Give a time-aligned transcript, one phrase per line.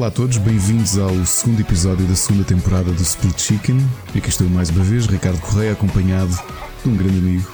[0.00, 3.76] Olá a todos, bem-vindos ao segundo episódio da segunda temporada do Split Chicken.
[4.16, 6.32] Aqui estou mais uma vez, Ricardo Correia, acompanhado
[6.82, 7.52] de um grande amigo,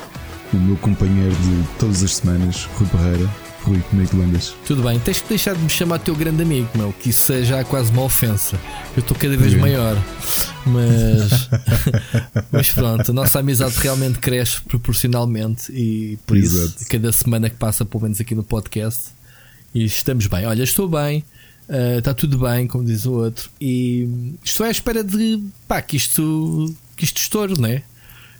[0.52, 3.28] o meu companheiro de todas as semanas, Rui Pereira.
[3.62, 4.54] Rui, como é que tu andas?
[4.64, 7.42] Tudo bem, tens que deixar de me chamar teu grande amigo, meu, que isso é
[7.42, 8.56] já quase uma ofensa.
[8.96, 10.00] Eu estou cada vez maior.
[10.64, 11.50] Mas,
[12.52, 16.76] mas pronto, a nossa amizade realmente cresce proporcionalmente e por Exato.
[16.76, 19.16] isso, cada semana que passa, pelo menos aqui no podcast,
[19.74, 20.46] e estamos bem.
[20.46, 21.24] Olha, estou bem,
[21.68, 24.08] uh, está tudo bem, como diz o outro, e
[24.42, 27.82] estou à espera de pá, que isto, que isto estoure, não é?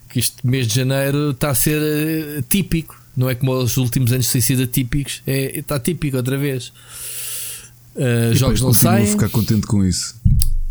[0.08, 4.12] Que este mês de janeiro está a ser uh, típico, não é como os últimos
[4.12, 6.72] anos têm sido atípicos, é, está típico outra vez.
[7.94, 9.06] Uh, jogos não saem.
[9.06, 10.14] Vou ficar contente com isso.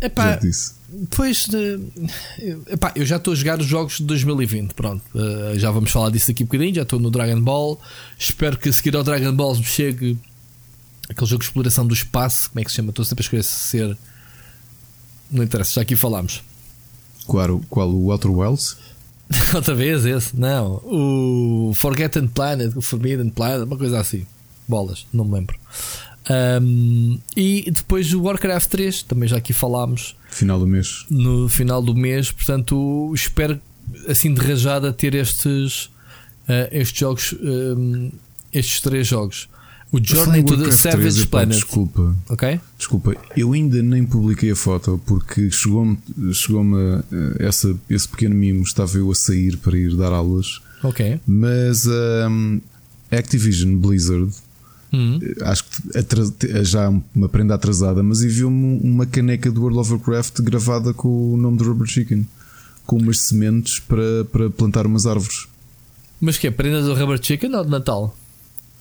[0.00, 0.76] Epá, já disse.
[1.10, 1.48] Pois,
[2.68, 4.72] epá, eu já estou a jogar os jogos de 2020.
[4.72, 6.74] Pronto, uh, já vamos falar disso aqui um bocadinho.
[6.74, 7.80] Já estou no Dragon Ball.
[8.16, 10.16] Espero que a seguir ao Dragon Ball me chegue
[11.08, 12.90] aquele jogo de exploração do espaço, como é que se chama?
[12.90, 13.96] Estou sempre a esquecer.
[15.30, 16.42] Não interessa, já aqui falámos.
[17.26, 18.76] Qual, qual o Outer Wilds?
[19.54, 20.38] Outra vez esse?
[20.38, 20.80] Não.
[20.84, 24.26] O Forgotten Planet, o Forbidden Planet, uma coisa assim.
[24.68, 25.58] Bolas, não me lembro.
[26.28, 30.16] Um, e depois o Warcraft 3, também já aqui falámos.
[30.30, 31.06] Final do mês.
[31.08, 33.60] No final do mês, portanto, espero
[34.08, 35.84] assim de rajada ter estes,
[36.48, 38.10] uh, estes jogos, um,
[38.52, 39.48] estes três jogos.
[39.96, 41.54] O Journey to the Savage 3, Planet.
[41.54, 42.14] desculpa.
[42.28, 42.60] Ok?
[42.76, 45.98] Desculpa, eu ainda nem publiquei a foto porque chegou-me
[46.34, 46.62] chegou
[47.38, 48.62] essa, esse pequeno mimo.
[48.62, 50.60] Estava eu a sair para ir dar aulas.
[50.82, 51.18] Ok.
[51.26, 52.60] Mas um,
[53.10, 54.30] Activision Blizzard.
[54.92, 55.18] Uhum.
[55.42, 60.92] Acho que já uma prenda atrasada, mas enviou-me uma caneca do World of Warcraft gravada
[60.92, 62.26] com o nome do Rubber Chicken,
[62.84, 65.48] com umas sementes para, para plantar umas árvores.
[66.20, 66.50] Mas que é?
[66.50, 68.16] Prenda do Rubber Chicken ou de Natal?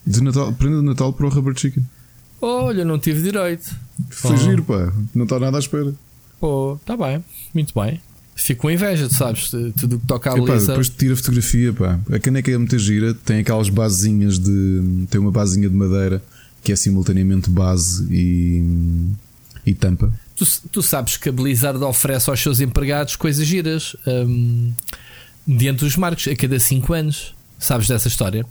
[0.06, 1.86] De Natal, prenda de Natal para o Rubber Chicken.
[2.42, 3.76] Olha, não tive direito.
[4.10, 4.64] Foi oh.
[4.64, 4.93] pá.
[5.14, 5.93] Não está nada à espera.
[6.39, 7.23] Pô, tá bem.
[7.54, 8.02] Muito bem.
[8.36, 9.49] Fico com inveja, sabes?
[9.49, 10.67] Tudo que toca a Lisa.
[10.67, 11.99] Depois tira a fotografia, pá.
[12.11, 13.14] A caneca é muito gira.
[13.14, 15.05] Tem aquelas basezinhas de.
[15.10, 16.21] Tem uma basezinha de madeira
[16.61, 18.64] que é simultaneamente base e.
[19.65, 20.11] e tampa.
[20.36, 23.95] Tu, tu sabes que a Blizzard oferece aos seus empregados coisas giras.
[24.05, 24.73] Um,
[25.48, 27.33] diante dos marcos, a cada 5 anos.
[27.58, 28.45] Sabes dessa história?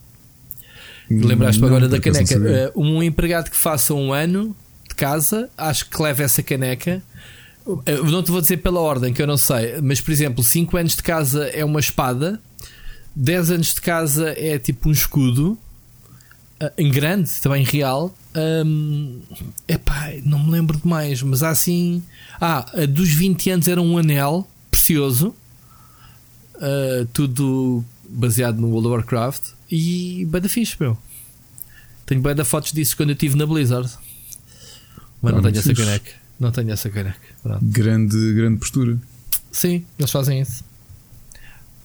[1.11, 2.73] Lembraste-me agora da caneca.
[2.75, 4.57] Uh, um empregado que faça um ano
[4.89, 7.03] de casa, acho que leva essa caneca.
[7.87, 10.77] Eu não te vou dizer pela ordem, que eu não sei, mas por exemplo, 5
[10.77, 12.39] anos de casa é uma espada,
[13.17, 15.59] 10 anos de casa é tipo um escudo,
[16.63, 18.15] uh, em grande, também real.
[18.37, 19.21] Um,
[19.69, 22.03] epá, não me lembro de mais, mas há assim.
[22.41, 25.35] Ah, dos 20 anos era um anel precioso,
[26.57, 29.53] uh, tudo baseado no World of Warcraft.
[29.77, 30.97] E bem da fixe, meu.
[32.07, 33.91] Tenho bem da fotos disso quando eu estive na Blizzard.
[35.21, 36.11] Mas não, não tenho essa caneca.
[36.39, 37.19] Não tenho essa caneca.
[37.43, 37.65] Pronto.
[37.65, 38.97] Grande, grande postura.
[39.51, 40.63] Sim, eles fazem isso.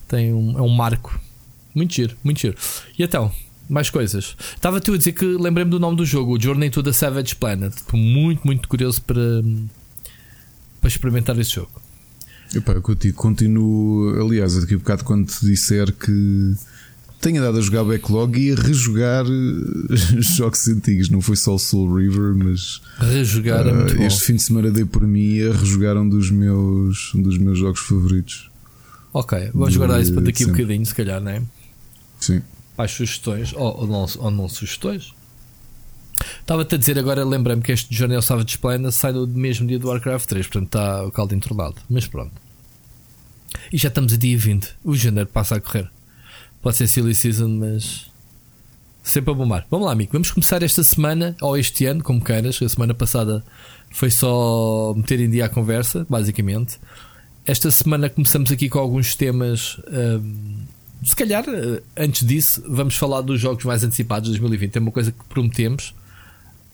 [0.07, 1.19] Tem um, é um marco.
[1.73, 2.55] Muito giro, muito giro.
[2.95, 3.33] E então,
[3.67, 4.37] mais coisas.
[4.55, 7.37] Estava tu a dizer que lembrei-me do nome do jogo, o Journey to the Savage
[7.37, 7.73] Planet.
[7.75, 9.41] Estou muito, muito curioso para,
[10.79, 11.81] para experimentar esse jogo.
[12.53, 12.83] Epá, eu
[13.15, 16.55] continuo, aliás, daqui a bocado quando te disser que
[17.19, 21.09] tenho andado a jogar backlog e a rejogar eh, jogos antigos.
[21.09, 24.25] Não foi só o Soul River, mas rejogar uh, é muito este bom.
[24.25, 27.81] fim de semana dei por mim a rejogar um dos meus, um dos meus jogos
[27.81, 28.49] favoritos.
[29.11, 31.41] Ok, vamos guardar isso para daqui a um bocadinho, se calhar, não é?
[32.19, 32.41] Sim.
[32.75, 35.13] Para as sugestões, ou, ou, não, ou não sugestões.
[36.39, 39.79] Estava-te a dizer agora, lembrei-me que este Journey of Savage Planet sai no mesmo dia
[39.79, 41.75] do Warcraft 3, portanto está o caldo entornado.
[41.89, 42.33] Mas pronto.
[43.73, 44.75] E já estamos a dia 20.
[44.83, 45.89] O janeiro passa a correr.
[46.61, 48.09] Pode ser silly season, mas
[49.01, 49.65] sempre a bombar.
[49.71, 50.11] Vamos lá, amigo.
[50.11, 52.61] Vamos começar esta semana, ou este ano, como queiras.
[52.61, 53.43] A semana passada
[53.91, 56.79] foi só meter em dia a conversa, basicamente.
[57.45, 59.79] Esta semana começamos aqui com alguns temas.
[59.87, 60.65] Um,
[61.03, 64.75] se calhar, eh, antes disso, vamos falar dos jogos mais antecipados de 2020.
[64.75, 65.93] É uma coisa que prometemos.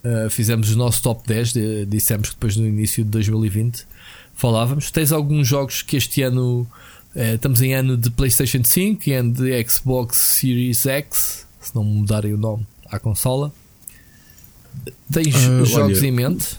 [0.03, 3.85] Uh, fizemos o nosso top 10, de, dissemos que depois no início de 2020
[4.35, 4.91] falávamos.
[4.91, 6.67] Tens alguns jogos que este ano
[7.15, 11.83] Uh, estamos em ano de PlayStation 5 e ano de Xbox Series X, se não
[11.83, 13.53] mudarem o nome à consola.
[15.09, 16.57] Tens uh, jogos olha, em mente?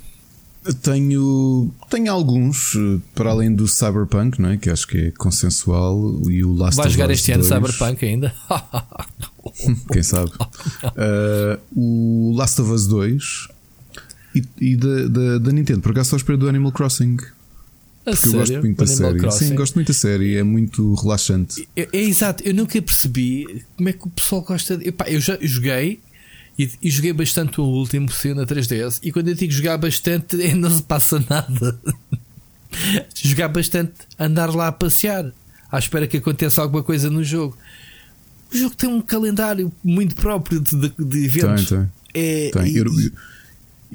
[0.82, 4.56] Tenho, tenho alguns, eh, para além do Cyberpunk, não é?
[4.56, 8.35] que acho que é consensual, e o Last Vai jogar este ano Cyberpunk ainda?
[9.93, 10.32] Quem sabe?
[10.32, 13.49] Uh, o Last of Us 2
[14.35, 17.17] e, e da, da, da Nintendo, por acaso estou à espera do Animal Crossing.
[18.12, 18.38] Porque sério?
[18.38, 19.19] eu gosto muito da série.
[19.19, 19.44] Crossing.
[19.47, 21.69] Sim, gosto muito da série, é muito relaxante.
[21.75, 24.88] É, é, exato, eu nunca percebi como é que o pessoal gosta de.
[24.88, 25.99] Epá, eu já joguei
[26.56, 29.00] E, e, joguei bastante o último que na 3DS.
[29.03, 31.79] E quando eu digo jogar bastante, não se passa nada.
[33.14, 35.32] jogar bastante, andar lá a passear,
[35.70, 37.58] à espera que aconteça alguma coisa no jogo.
[38.55, 41.69] O jogo tem um calendário muito próprio de, de, de eventos.
[41.69, 41.88] Tem, tem.
[42.14, 42.69] É, tem.
[42.69, 43.12] E, eu, eu,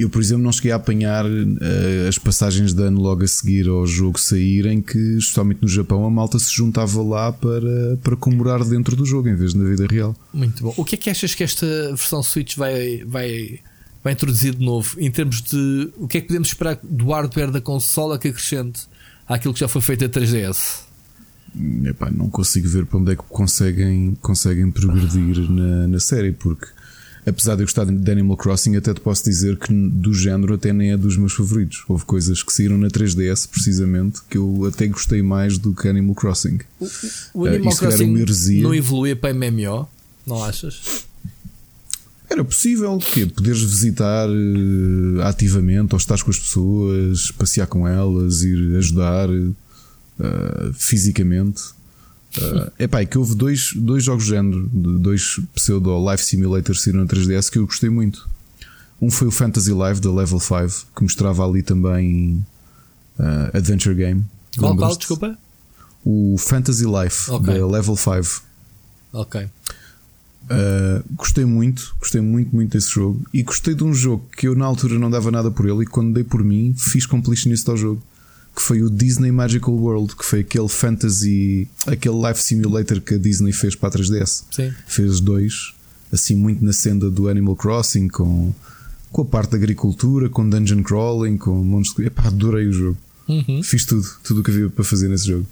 [0.10, 3.86] por exemplo, não cheguei a apanhar uh, as passagens de ano logo a seguir ao
[3.86, 8.64] jogo sair, em que, especialmente no Japão, a malta se juntava lá para, para comemorar
[8.64, 10.16] dentro do jogo, em vez de na vida real.
[10.34, 10.74] Muito bom.
[10.78, 13.60] O que é que achas que esta versão Switch vai, vai,
[14.04, 14.96] vai introduzir de novo?
[14.98, 15.92] Em termos de.
[15.98, 18.84] O que é que podemos esperar do hardware da consola que acrescente
[19.28, 20.84] àquilo que já foi feito a 3DS?
[21.86, 26.66] Epá, não consigo ver para onde é que conseguem, conseguem progredir na, na série, porque
[27.26, 30.74] apesar de eu gostar de Animal Crossing, até te posso dizer que do género até
[30.74, 31.84] nem é dos meus favoritos.
[31.88, 36.16] Houve coisas que saíram na 3DS precisamente que eu até gostei mais do que Animal
[36.16, 36.60] Crossing.
[36.80, 36.88] O,
[37.34, 39.88] o Animal uh, Crossing não evoluía para MMO,
[40.26, 41.06] não achas?
[42.30, 48.42] Era possível que poderes visitar uh, ativamente ou estar com as pessoas, passear com elas,
[48.42, 51.62] ir ajudar uh, fisicamente.
[52.38, 57.02] Uh, epá, é que houve dois, dois jogos de género, dois pseudo Life Simulator saíram
[57.02, 58.30] na 3DS que eu gostei muito.
[59.02, 62.46] Um foi o Fantasy Life da Level 5, que mostrava ali também
[63.20, 64.24] uh, Adventure Game.
[64.58, 65.38] Qual, qual, desculpa?
[66.06, 67.60] O Fantasy Life okay.
[67.60, 68.44] da Level 5.
[69.14, 69.50] Ok.
[70.44, 73.26] Uh, gostei muito, gostei muito, muito desse jogo.
[73.34, 75.86] E gostei de um jogo que eu na altura não dava nada por ele, e
[75.86, 78.04] quando dei por mim, fiz completionist ao jogo
[78.56, 83.18] que foi o Disney Magical World, que foi aquele fantasy, aquele life simulator que a
[83.18, 84.44] Disney fez para a 3DS.
[84.52, 84.74] Sim.
[84.86, 85.74] Fez dois,
[86.12, 88.54] assim, muito na senda do Animal Crossing, com,
[89.12, 92.06] com a parte da agricultura, com dungeon crawling, com monstros.
[92.06, 92.98] Epá, adorei o jogo.
[93.28, 93.64] Uhum.
[93.64, 95.46] Fiz tudo, tudo o que havia para fazer nesse jogo.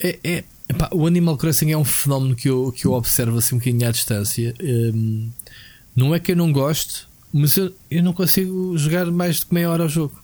[0.00, 3.54] É, é, epá, o Animal Crossing é um fenómeno que eu, que eu observo assim
[3.54, 4.54] um bocadinho à distância.
[4.62, 5.28] Um,
[5.94, 9.68] não é que eu não gosto, mas eu, eu não consigo jogar mais de meia
[9.68, 10.23] hora ao jogo.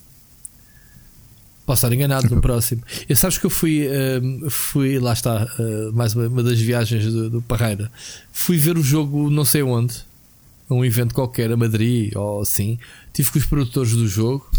[1.71, 2.83] Posso estar enganado no próximo.
[3.09, 7.05] E sabes que eu fui, uh, fui lá está, uh, mais uma, uma, das viagens
[7.05, 7.93] do, do Parreira.
[8.33, 9.95] Fui ver o jogo não sei onde,
[10.69, 12.77] um evento qualquer, a Madrid ou assim.
[13.13, 14.51] Tive com os produtores do jogo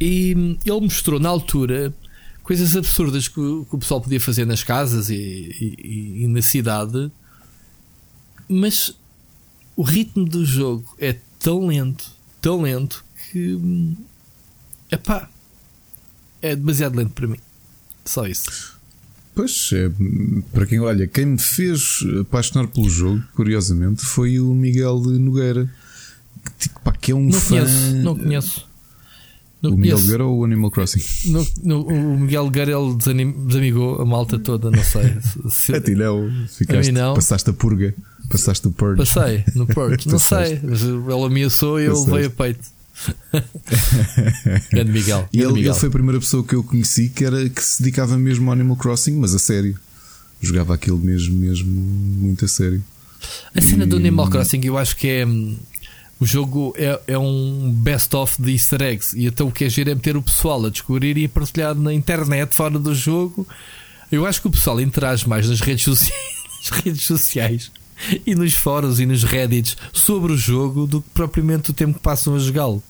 [0.00, 1.94] e hum, ele mostrou na altura
[2.42, 7.12] coisas absurdas que, que o pessoal podia fazer nas casas e, e, e na cidade,
[8.48, 8.92] mas
[9.76, 12.10] o ritmo do jogo é tão lento,
[12.40, 13.54] tão lento que.
[13.54, 13.94] Hum,
[14.90, 15.30] epá,
[16.44, 17.38] é demasiado lento para mim.
[18.04, 18.74] Só isso.
[19.34, 19.90] Pois, é,
[20.52, 25.68] para quem olha, quem me fez apaixonar pelo jogo, curiosamente, foi o Miguel Nogueira,
[26.44, 27.56] que, tipo, pá, que é um não fã.
[27.56, 28.68] Conheço, não conheço.
[29.60, 31.30] Não o Miguel Nogueira ou o Animal Crossing?
[31.30, 35.16] No, no, o Miguel Nogueira ele desanim, desamigou a malta toda, não sei.
[35.48, 37.14] Se, a ti não, ficaste, a não.
[37.14, 37.94] passaste a purga,
[38.28, 38.98] passaste o purge.
[38.98, 42.73] Passei no purge, não sei, mas ele ameaçou e eu levei a peito.
[44.70, 45.28] Grande Miguel.
[45.32, 45.72] E ele, Miguel.
[45.72, 48.52] ele, foi a primeira pessoa que eu conheci que, era, que se dedicava mesmo ao
[48.52, 49.78] Animal Crossing, mas a sério.
[50.40, 52.82] Jogava aquilo mesmo, mesmo, muito a sério.
[53.54, 53.86] A cena e...
[53.86, 55.26] do Animal Crossing eu acho que é.
[55.26, 55.56] Hum,
[56.20, 59.18] o jogo é, é um best-of de easter eggs.
[59.18, 61.74] E então o que é giro é meter o pessoal a descobrir e a partilhar
[61.74, 63.46] na internet, fora do jogo.
[64.12, 66.22] Eu acho que o pessoal interage mais nas redes sociais,
[66.70, 67.70] nas redes sociais
[68.26, 72.00] e nos fóruns e nos reddits sobre o jogo do que propriamente o tempo que
[72.00, 72.82] passam a jogá-lo.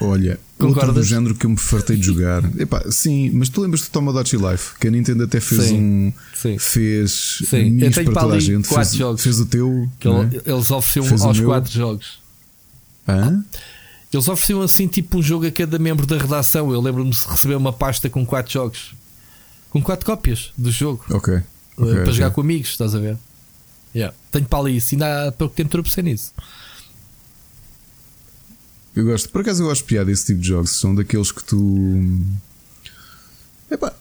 [0.00, 0.88] Olha, Concordas?
[0.88, 2.42] outro do género que eu me fartei de jogar.
[2.60, 4.74] Epá, sim, mas tu lembras do Tomodachi Life?
[4.78, 6.12] Que a Nintendo até fez sim, um.
[6.34, 6.58] Sim.
[6.58, 7.78] Fez sim.
[7.80, 8.68] Eu tenho para toda a gente.
[8.68, 9.88] Fez, jogos fez o teu.
[9.98, 10.12] Que é?
[10.44, 12.18] Eles ofereciam fez aos quatro jogos.
[13.08, 13.44] Hã?
[14.12, 16.72] Eles ofereciam assim tipo um jogo a cada membro da redação.
[16.72, 18.94] Eu lembro-me de receber uma pasta com quatro jogos.
[19.70, 21.04] Com quatro cópias do jogo.
[21.10, 21.34] Ok.
[21.34, 21.42] Eh,
[21.76, 22.12] okay para okay.
[22.14, 23.16] jogar com amigos, estás a ver?
[23.96, 24.14] Yeah.
[24.30, 26.32] Tenho para ali isso, ainda há pouco tempo tropecei nisso.
[28.94, 30.78] Eu gosto, por acaso eu gosto de piada esse tipo de jogos.
[30.78, 32.20] São daqueles que tu.
[33.70, 33.92] Epá,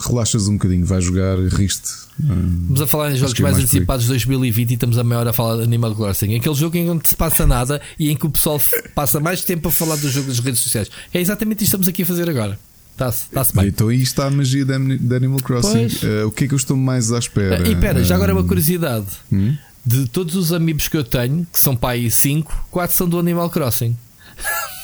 [0.00, 1.90] relaxas um bocadinho, vais jogar, riste.
[2.18, 5.20] Estamos a falar em jogos é mais, mais antecipados de 2020 e estamos a meia
[5.20, 6.34] hora a falar de Animal Crossing.
[6.34, 8.58] Aquele jogo em que não se passa nada e em que o pessoal
[8.94, 10.90] passa mais tempo a falar do jogo das redes sociais.
[11.12, 12.58] É exatamente isto que estamos aqui a fazer agora.
[12.94, 13.68] Está-se tá bem.
[13.68, 15.86] Então aí está a magia de Animal Crossing.
[15.86, 17.60] Uh, o que é que eu estou mais à espera?
[17.62, 19.06] Uh, e espera, já agora uma curiosidade.
[19.32, 19.56] Hum?
[19.84, 23.50] De todos os amigos que eu tenho, que são pai 5, 4 são do Animal
[23.50, 23.96] Crossing.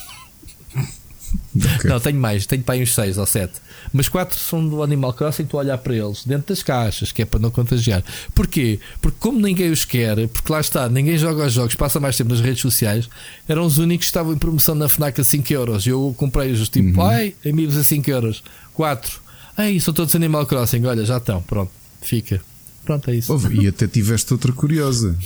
[1.57, 1.91] Okay.
[1.91, 3.53] Não, tenho mais, tenho pai uns 6 ou 7.
[3.93, 7.23] Mas 4 são do Animal Crossing, estou a olhar para eles dentro das caixas, que
[7.23, 8.05] é para não contagiar.
[8.35, 8.79] Porquê?
[9.01, 12.31] Porque, como ninguém os quer, porque lá está, ninguém joga os jogos, passa mais tempo
[12.31, 13.09] nas redes sociais,
[13.49, 15.87] eram os únicos que estavam em promoção na Fnac a 5 euros.
[15.87, 17.07] Eu comprei-os tipo, uhum.
[17.07, 18.43] ai, amigos a 5 euros.
[18.75, 19.21] 4.
[19.57, 22.41] Ai, são todos Animal Crossing, olha, já estão, pronto, fica.
[22.85, 23.33] Pronto, é isso.
[23.53, 25.17] e até tiveste outra curiosa.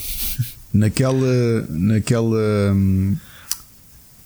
[0.72, 1.66] naquela.
[1.70, 2.72] naquela.
[2.72, 3.16] Hum,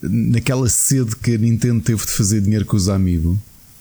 [0.00, 3.36] naquela sede que a Nintendo teve de fazer dinheiro com os amigos,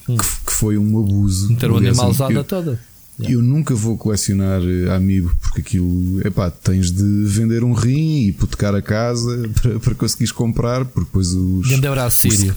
[0.07, 0.17] hum.
[0.17, 1.49] que, que, foi um abuso.
[1.49, 2.79] Meter o animalzada toda.
[3.19, 3.35] Yeah.
[3.35, 8.27] Eu nunca vou colecionar eh, amiibo porque aquilo, epá, tens de vender um rim e
[8.27, 11.67] hipotecar a casa para, para conseguires comprar, porque depois os.
[11.67, 12.55] Grande abraço, Sírio.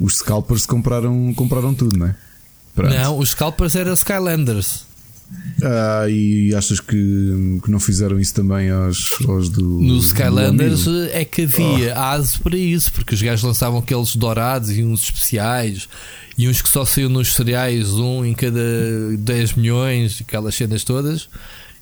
[0.00, 2.16] Os, os scalpers compraram, compraram tudo, não é?
[2.74, 2.92] Pronto.
[2.92, 4.84] Não, os scalpers eram Skylanders.
[5.62, 9.80] Ah, e achas que, que não fizeram isso também aos, aos do.
[9.80, 12.00] Nos Skylanders do é que havia oh.
[12.00, 15.88] aso para isso, porque os gajos lançavam aqueles dourados e uns especiais
[16.36, 18.60] e uns que só saíam nos cereais, um em cada
[19.18, 21.28] 10 milhões, aquelas cenas todas.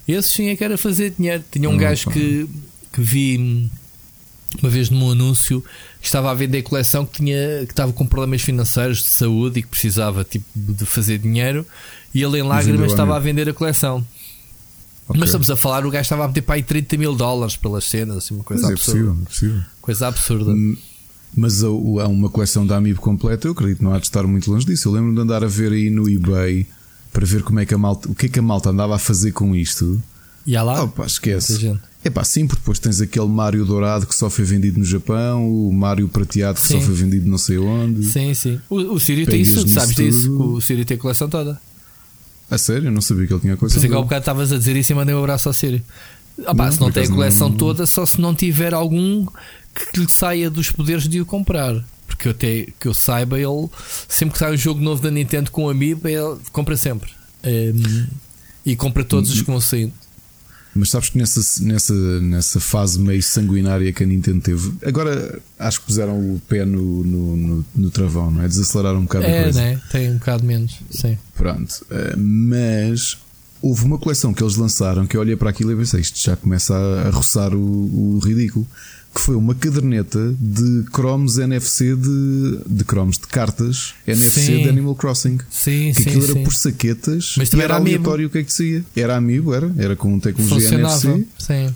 [0.07, 1.43] Esses sim é que era fazer dinheiro.
[1.51, 2.47] Tinha um oh, gajo que,
[2.93, 3.71] que vi
[4.61, 5.65] uma vez num anúncio
[6.01, 9.63] que estava a vender coleção que tinha que estava com problemas financeiros de saúde e
[9.63, 11.65] que precisava tipo de fazer dinheiro
[12.15, 14.05] e ele em lágrimas estava a vender a coleção.
[15.09, 15.19] Okay.
[15.19, 17.85] Mas estamos a falar, o gajo estava a meter para aí 30 mil dólares pelas
[17.85, 19.01] cenas, assim, uma coisa mas absurda.
[19.01, 19.63] É possível, é possível.
[19.81, 20.51] Coisa absurda.
[20.53, 20.77] Hum,
[21.35, 24.67] mas há uma coleção da Amiibo completa, eu acredito, não há de estar muito longe
[24.67, 24.89] disso.
[24.89, 26.67] Eu lembro de andar a ver aí no eBay
[27.13, 28.99] para ver como é que a malta, o que é que a malta andava a
[28.99, 30.01] fazer com isto.
[30.47, 30.91] E há lá?
[31.05, 31.77] Esquece.
[32.03, 35.47] É pá, sim, porque depois tens aquele Mario dourado que só foi vendido no Japão,
[35.47, 36.81] o Mario prateado que sim.
[36.81, 38.05] só foi vendido não sei onde.
[38.05, 38.61] Sim, sim.
[38.71, 40.05] O, o Sírio tem isso, sabes tudo.
[40.07, 40.33] disso?
[40.33, 41.61] O Sírio tem a coleção toda.
[42.51, 42.89] A sério?
[42.89, 43.77] Eu não sabia que ele tinha a coleção.
[43.77, 45.83] Pensei que há um bocado estavas a dizer isso e mandei um abraço ao Sírio.
[46.47, 47.57] Ah, pá, não, se não tem a coleção não...
[47.57, 49.27] toda, só se não tiver algum
[49.75, 51.85] que lhe saia dos poderes de o comprar.
[52.07, 53.69] Porque eu até que eu saiba, ele
[54.09, 57.11] sempre que sai um jogo novo da Nintendo com um amiibo, ele compra sempre.
[57.45, 58.07] Um,
[58.67, 59.93] e compra todos os que vão saindo.
[60.81, 65.81] Mas sabes que nessa, nessa, nessa fase meio sanguinária que a Nintendo teve, agora acho
[65.81, 68.49] que puseram o pé no, no, no, no travão, não é?
[68.49, 69.61] Desaceleraram um bocado é, a coisa.
[69.61, 69.81] Né?
[69.93, 71.19] Tem um bocado menos, sim.
[71.35, 73.19] Pronto, eh, mas
[73.61, 76.35] houve uma coleção que eles lançaram que eu olhei para aquilo e pensei, isto já
[76.35, 78.67] começa a, a roçar o, o ridículo
[79.13, 84.63] que foi uma caderneta de cromos NFC de, de cromos de cartas NFC sim.
[84.63, 85.39] de Animal Crossing.
[85.51, 86.31] Sim, que sim, aquilo sim.
[86.33, 88.85] era por saquetas Mas também era, era aleatório o que é que dizia.
[88.95, 91.27] Era amigo, era, era com tecnologia NFC.
[91.39, 91.75] Sim.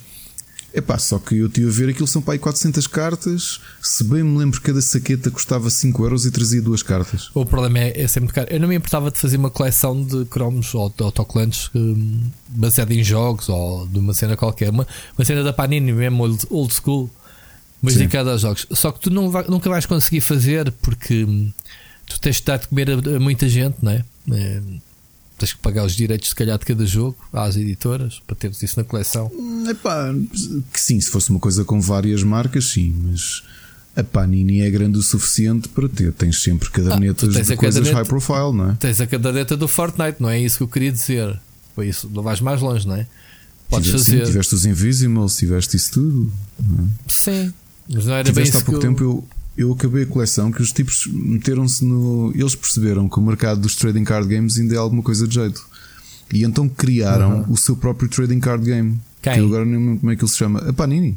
[0.75, 3.61] Epá, só que eu tive a ver aquilo são para aí 400 cartas.
[3.81, 7.31] Se bem me lembro, cada saqueta custava 5 euros e trazia duas cartas.
[7.33, 8.49] O problema é, é sempre caro.
[8.51, 12.93] Eu não me importava de fazer uma coleção de cromos ou de autocolantes um, baseada
[12.93, 14.71] em jogos ou de uma cena qualquer.
[14.71, 14.85] Uma,
[15.17, 17.09] uma cena da Panini mesmo old, old school
[17.85, 18.67] mas dedicado aos jogos.
[18.73, 21.27] Só que tu não vai, nunca vais conseguir fazer porque
[22.07, 24.05] tu tens de dar de comer a, a muita gente, não é?
[24.33, 24.63] é?
[25.37, 28.79] Tens que pagar os direitos, se calhar, de cada jogo às editoras para teres isso
[28.79, 29.31] na coleção.
[29.69, 30.15] Epá,
[30.73, 33.43] que sim, se fosse uma coisa com várias marcas, sim, mas
[33.97, 36.13] a Panini é grande o suficiente para ter.
[36.13, 38.75] Tens sempre cadernetas ah, de coisas caderneta, high profile, não é?
[38.75, 41.39] Tens a caderneta do Fortnite, não é isso que eu queria dizer.
[41.75, 43.07] Foi isso, não vais mais longe, não é?
[43.69, 44.25] Podes tiveste, fazer.
[44.25, 46.33] Sim, tiveste os Invisibles, tiveste isso tudo.
[46.61, 47.11] É?
[47.11, 47.55] Sim,
[47.93, 48.81] mas não era Tiveste bem há pouco eu...
[48.81, 49.25] tempo eu,
[49.57, 52.33] eu acabei a coleção que os tipos meteram-se no.
[52.35, 55.65] Eles perceberam que o mercado dos trading card games ainda é alguma coisa de jeito.
[56.33, 57.53] E então criaram uhum.
[57.53, 58.99] o seu próprio trading card game.
[59.23, 59.35] Quem?
[59.35, 60.61] Que eu agora nem lembro como é que ele se chama.
[60.61, 61.17] A Panini.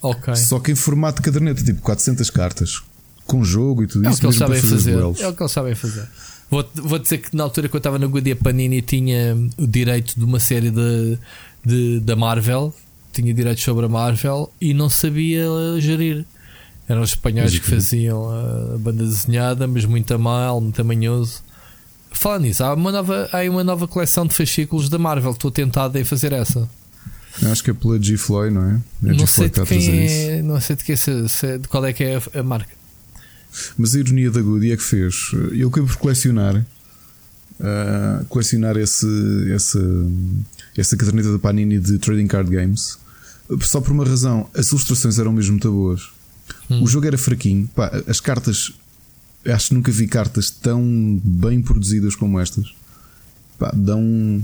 [0.00, 0.36] Ok.
[0.36, 2.82] Só que em formato de caderneta, tipo 400 cartas.
[3.26, 4.18] Com jogo e tudo é isso.
[4.18, 4.98] O que eles sabem fazer.
[4.98, 6.06] É o que eles sabem fazer.
[6.50, 10.14] Vou, vou dizer que na altura que eu estava na Goodyear Panini tinha o direito
[10.16, 11.18] de uma série de,
[11.64, 12.72] de, da Marvel
[13.14, 15.46] tinha direitos sobre a Marvel e não sabia
[15.78, 16.24] gerir.
[16.88, 18.28] Eram os espanhóis que faziam
[18.74, 21.42] a banda desenhada, mas muito a mal, muito manhoso.
[22.10, 25.32] Falando nisso, há uma nova, há uma nova coleção de fascículos da Marvel.
[25.32, 26.68] Estou tentado em fazer essa.
[27.50, 28.80] Acho que é pela G-Floy, não é?
[29.06, 31.92] é não sei de quem é, não sei de, que se, se, de qual é
[31.92, 32.70] que é a, a, marca.
[33.76, 35.32] Mas a ironia da Goody é que fez.
[35.52, 39.06] Eu acabei por colecionar, uh, colecionar esse,
[39.52, 39.78] esse,
[40.76, 42.98] essa caderneta da Panini de Trading Card Games
[43.60, 46.08] só por uma razão, as ilustrações eram mesmo muito boas.
[46.70, 46.82] Hum.
[46.82, 47.68] O jogo era fraquinho.
[47.74, 48.72] Pá, as cartas,
[49.46, 52.74] acho que nunca vi cartas tão bem produzidas como estas.
[53.58, 54.42] Pá, dão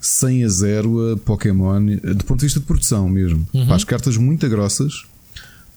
[0.00, 1.84] 100 a 0 a Pokémon,
[2.16, 3.46] do ponto de vista de produção mesmo.
[3.52, 3.66] Uhum.
[3.66, 5.04] Pá, as cartas muito grossas,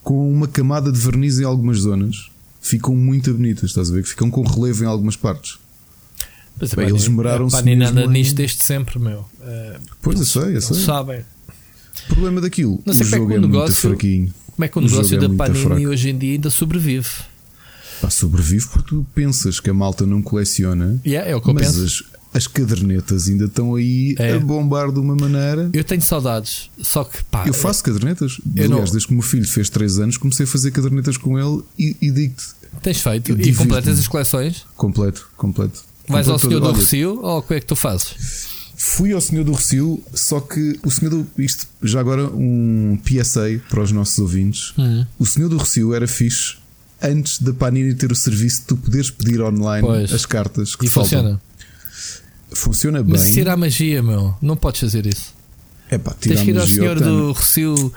[0.02, 2.30] com uma camada de verniz em algumas zonas,
[2.62, 3.70] ficam muito bonitas.
[3.70, 4.04] Estás a ver?
[4.04, 5.58] Que ficam com relevo em algumas partes.
[6.60, 7.76] Mas Bem, eles esmeraram-se.
[7.76, 9.22] nada nisto desde sempre, meu.
[9.40, 10.78] Uh, pois eu sei, eu sei.
[10.84, 11.26] Sabem.
[12.10, 14.34] O problema daquilo, não sei o jogo é, é negócio, muito fraquinho.
[14.52, 15.88] Como é que o, o negócio da é Panini fraco.
[15.88, 17.10] hoje em dia ainda sobrevive?
[18.02, 21.54] Pá, sobrevive porque tu pensas que a malta não coleciona, yeah, é o que eu
[21.54, 21.84] mas penso.
[21.84, 24.34] As, as cadernetas ainda estão aí é.
[24.34, 25.70] a bombar de uma maneira.
[25.72, 27.46] Eu tenho saudades, só que pá.
[27.48, 28.40] Eu faço cadernetas.
[28.56, 28.92] Eu Aliás, não...
[28.92, 31.96] desde que o meu filho fez 3 anos, comecei a fazer cadernetas com ele e,
[32.02, 32.46] e digo-te.
[32.82, 33.40] Tens feito?
[33.40, 34.66] E completas as coleções?
[34.76, 35.84] Completo, completo.
[36.08, 38.53] Vais completo ao Senhor do Recio ou o que é que tu fazes?
[38.86, 41.26] Fui ao Senhor do Recio, só que o Senhor do.
[41.42, 44.74] Isto, já agora um PSA para os nossos ouvintes.
[44.78, 45.06] Uhum.
[45.18, 46.56] O Senhor do Recio era fixe
[47.02, 50.14] antes da Panini ter o serviço de tu poderes pedir online Pois.
[50.14, 51.10] as cartas que E faltam.
[51.22, 51.42] funciona.
[52.52, 53.14] Funciona bem.
[53.14, 54.36] Mas a magia, meu.
[54.42, 55.34] Não podes fazer isso.
[55.90, 57.94] É pá, tira Tens que ir ao senhor do Recio.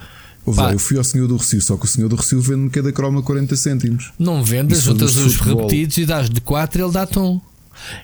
[0.54, 0.72] Pá.
[0.72, 3.20] eu fui ao Senhor do Recio, só que o Senhor do Recio vende-me cada croma
[3.22, 4.12] 40 cêntimos.
[4.16, 5.62] Não vendas, Isso juntas os futebol.
[5.62, 7.40] repetidos e dás de 4 ele dá-te um.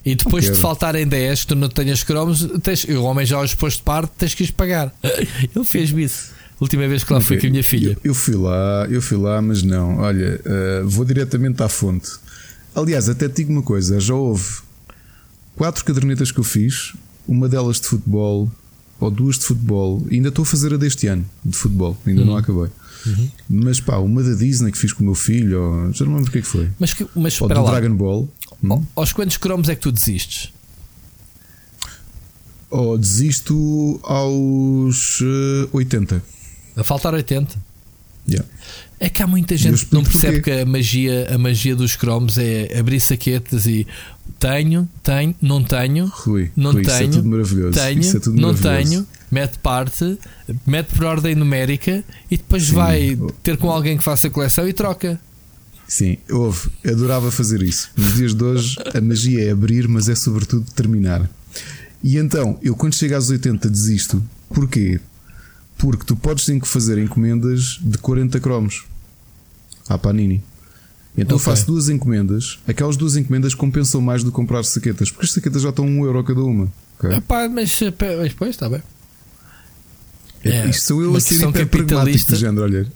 [0.05, 3.75] E depois de faltarem 10, tu não tenhas cromos, tens, o homem já os pôs
[3.75, 4.93] de parte, tens que os pagar.
[5.02, 6.31] Ele fez-me isso.
[6.61, 7.91] Última vez que lá fui com a minha filha.
[8.05, 9.99] Eu, eu fui lá, eu fui lá, mas não.
[9.99, 12.09] Olha, eh, vou diretamente à fonte.
[12.75, 14.45] Aliás, até te digo uma coisa: já houve
[15.57, 16.93] quatro cadernetas que eu fiz,
[17.26, 18.50] uma delas de futebol,
[19.00, 20.07] ou duas de futebol.
[20.09, 22.26] E ainda estou a fazer a deste ano de futebol, ainda Uhum.
[22.29, 22.69] não acabei.
[23.50, 26.29] Mas pá, uma da Disney que fiz com o meu filho, ou, já não lembro
[26.29, 26.69] o que é que foi.
[26.79, 28.29] Mas, que- mas Ou espera do lá, Dragon Ball.
[28.62, 28.85] Hum?
[28.95, 30.52] aos quantos cromos é que tu desistes?
[32.71, 36.23] Ou desisto aos eh, 80.
[36.76, 37.54] A faltar 80?
[38.28, 38.49] Yeah.
[39.00, 42.38] É que há muita gente que não percebe que a magia, a magia dos cromos
[42.38, 43.87] é abrir saquetas e
[44.38, 47.78] tenho, tenho, não tenho, Rui, não Rui, tenho, isso é tudo maravilhoso.
[47.78, 50.19] tenho, isso é tudo não tenho, mete parte,
[50.64, 52.75] mete por ordem numérica e depois Sim.
[52.75, 55.21] vai ter com alguém que faça a coleção e troca.
[55.95, 56.71] Sim, houve.
[56.87, 57.91] Adorava fazer isso.
[57.95, 61.29] Nos dias de hoje, a magia é abrir, mas é sobretudo terminar.
[62.03, 64.23] E então, eu quando chego aos 80 desisto.
[64.49, 64.99] Porquê?
[65.77, 68.85] Porque tu podes sim que fazer encomendas de 40 cromos
[69.87, 70.43] à Panini.
[71.15, 71.45] Então eu Ok.
[71.53, 72.59] faço duas encomendas.
[72.67, 76.05] Aquelas duas encomendas compensam mais do que comprar saquetas, porque as saquetas já estão 1
[76.07, 76.73] euro cada uma.
[76.99, 77.19] ok?
[77.19, 78.83] Epá, mas, mas depois está bem.
[80.43, 82.87] É, É, Isto sou eu a ser hiper pragmático do género, olha.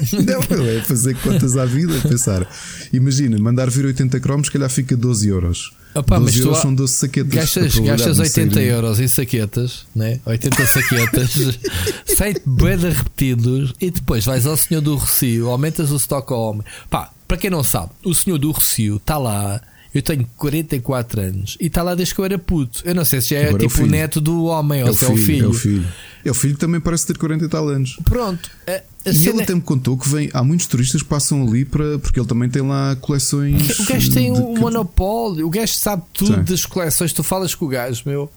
[0.12, 2.46] Não, é fazer contas à vida, é pensar.
[2.92, 5.72] Imagina, mandar vir 80 cromos, se calhar fica 12 euros.
[5.94, 7.34] Opa, 12 mas tu euros são 12 saquetas.
[7.34, 10.20] Gastas, gastas de 80 saírem- euros em saquetas, né?
[10.24, 11.30] 80 saquetas,
[12.06, 16.62] sem boeda repetidos, e depois vais ao senhor do Recio, aumentas o stock ao homem.
[16.88, 19.60] Pá, para quem não sabe, o senhor do Recio está lá.
[19.94, 22.80] Eu tenho 44 anos e está lá desde que eu era puto.
[22.84, 23.90] Eu não sei se já é Agora é o tipo o filho.
[23.90, 25.86] neto do homem É ou se é o filho, é o filho.
[26.24, 27.98] É o filho que também parece ter 40 e tal anos.
[28.04, 28.50] Pronto.
[28.66, 31.46] A, a E cena- ele até me contou que vem, há muitos turistas que passam
[31.46, 31.98] ali para.
[31.98, 33.78] Porque ele também tem lá coleções.
[33.80, 36.42] O gajo tem um que- monopólio, o gajo sabe tudo Sim.
[36.44, 37.12] das coleções.
[37.12, 38.30] Tu falas com o gajo, meu.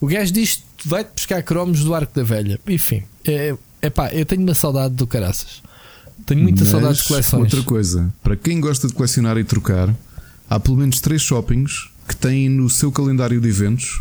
[0.00, 2.58] O gajo diz vai-te buscar cromos do Arco da Velha.
[2.66, 5.62] Enfim, é, é pá, eu tenho uma saudade do caraças.
[6.24, 7.42] Tenho muita Mas, saudade de coleções.
[7.42, 9.94] Outra coisa, para quem gosta de colecionar e trocar,
[10.54, 14.00] há pelo menos três shoppings que têm no seu calendário de eventos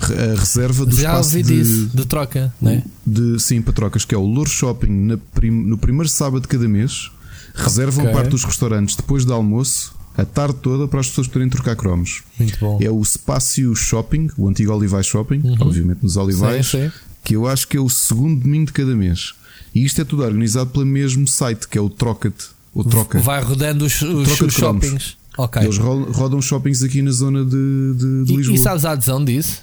[0.00, 2.82] a reserva do Já espaço ouvi de, disso, de troca, né?
[3.06, 6.68] de sim para trocas, que é o Louro Shopping prim- no primeiro sábado de cada
[6.68, 7.10] mês.
[7.54, 8.14] Reservam Ok.
[8.14, 12.22] parte dos restaurantes depois do almoço, a tarde toda, para as pessoas poderem trocar cromos.
[12.38, 12.78] Muito bom.
[12.82, 16.92] É o Spácio Shopping, o antigo Olivais Shopping, obviamente nos Olivais, Sim, sim.
[17.24, 19.32] que eu acho que é o segundo domingo de cada mês.
[19.74, 22.48] E isto é tudo organizado pelo mesmo site, que é o Trocate.
[22.74, 23.18] O Troca.
[23.20, 25.16] Vai rodando os, os, os shoppings.
[25.36, 25.62] Ok.
[25.62, 27.50] Eles ro- rodam shoppings aqui na zona de,
[27.94, 28.54] de, de E, Lisboa.
[28.56, 29.62] e sabes a adesão disso?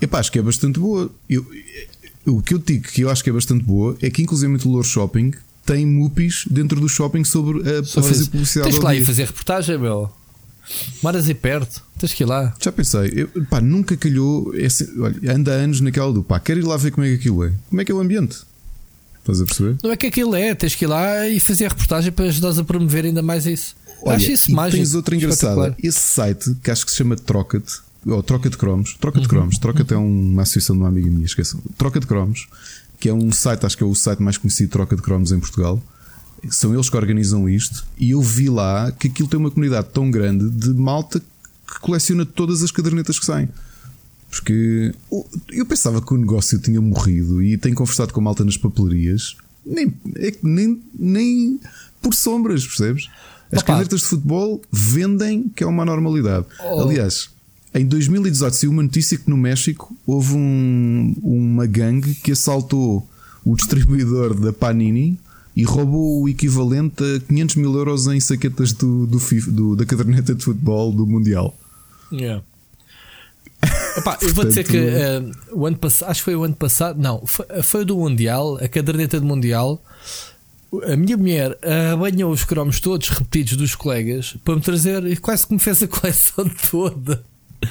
[0.00, 1.10] Epá, acho que é bastante boa.
[1.28, 1.46] Eu-
[2.26, 4.68] o que eu digo que eu acho que é bastante boa é que, inclusive, o
[4.68, 5.32] Louro Shopping
[5.64, 8.30] tem mupis dentro do shopping sobre a, a Sobre fazer isso.
[8.30, 8.70] publicidade.
[8.70, 10.10] Tens que lá ir fazer reportagem, meu.
[11.02, 11.82] Moras aí perto.
[11.98, 12.54] Tens que ir lá.
[12.60, 14.52] Já pensei, eu, pá, nunca calhou.
[14.54, 17.44] Esse, olha, anda anos naquela do pá, quero ir lá ver como é que aquilo
[17.44, 17.52] é.
[17.68, 18.38] Como é que é o ambiente?
[19.20, 19.76] Estás a perceber?
[19.82, 22.64] Não é que aquilo é, tens que ir lá e fazer reportagem para ajudar a
[22.64, 23.76] promover ainda mais isso.
[24.02, 24.76] Olha, Acho isso mágico.
[24.82, 25.76] tens outra engraçada.
[25.82, 29.22] Esse site que acho que se chama Trocate, ou Troca de Cromos, Troca Uhum.
[29.22, 31.60] de Cromos, Trocate é uma associação de uma amiga minha, esqueçam.
[31.76, 32.46] Troca de Cromos,
[33.00, 35.32] que é um site, acho que é o site mais conhecido de Troca de Cromos
[35.32, 35.82] em Portugal.
[36.50, 40.10] São eles que organizam isto e eu vi lá que aquilo tem uma comunidade tão
[40.10, 43.48] grande de malta que coleciona todas as cadernetas que saem.
[44.30, 44.94] Porque
[45.50, 49.36] eu pensava que o negócio tinha morrido e tenho conversado com a malta nas papelarias,
[49.64, 51.60] nem, é nem, nem
[52.02, 53.08] por sombras, percebes?
[53.52, 53.66] As Opa.
[53.68, 56.46] cadernetas de futebol vendem, que é uma normalidade.
[56.64, 56.80] Oh.
[56.80, 57.30] Aliás,
[57.74, 63.06] em 2018 saiu uma notícia que no México houve um- uma gangue que assaltou
[63.44, 65.18] o distribuidor da Panini
[65.54, 69.18] e roubou o equivalente a 500 mil euros em saquetas do, do
[69.52, 71.56] do- da caderneta de futebol do Mundial.
[72.12, 72.42] Yeah.
[73.96, 77.00] Epá, eu vou dizer que eh, o ano passado, acho que foi o ano passado,
[77.00, 79.82] não, foi, foi o do Mundial, a caderneta do Mundial.
[80.84, 85.46] A minha mulher arranhou os cromos todos repetidos dos colegas para me trazer e quase
[85.46, 87.24] que me fez a coleção toda.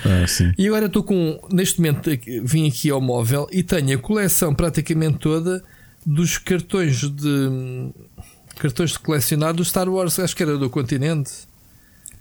[0.04, 0.52] Ah, sim.
[0.58, 2.10] E agora estou com, neste momento,
[2.44, 5.64] vim aqui ao móvel e tenho a coleção praticamente toda
[6.06, 7.92] dos cartões de
[8.56, 11.32] cartões de colecionar do Star Wars, acho que era do continente.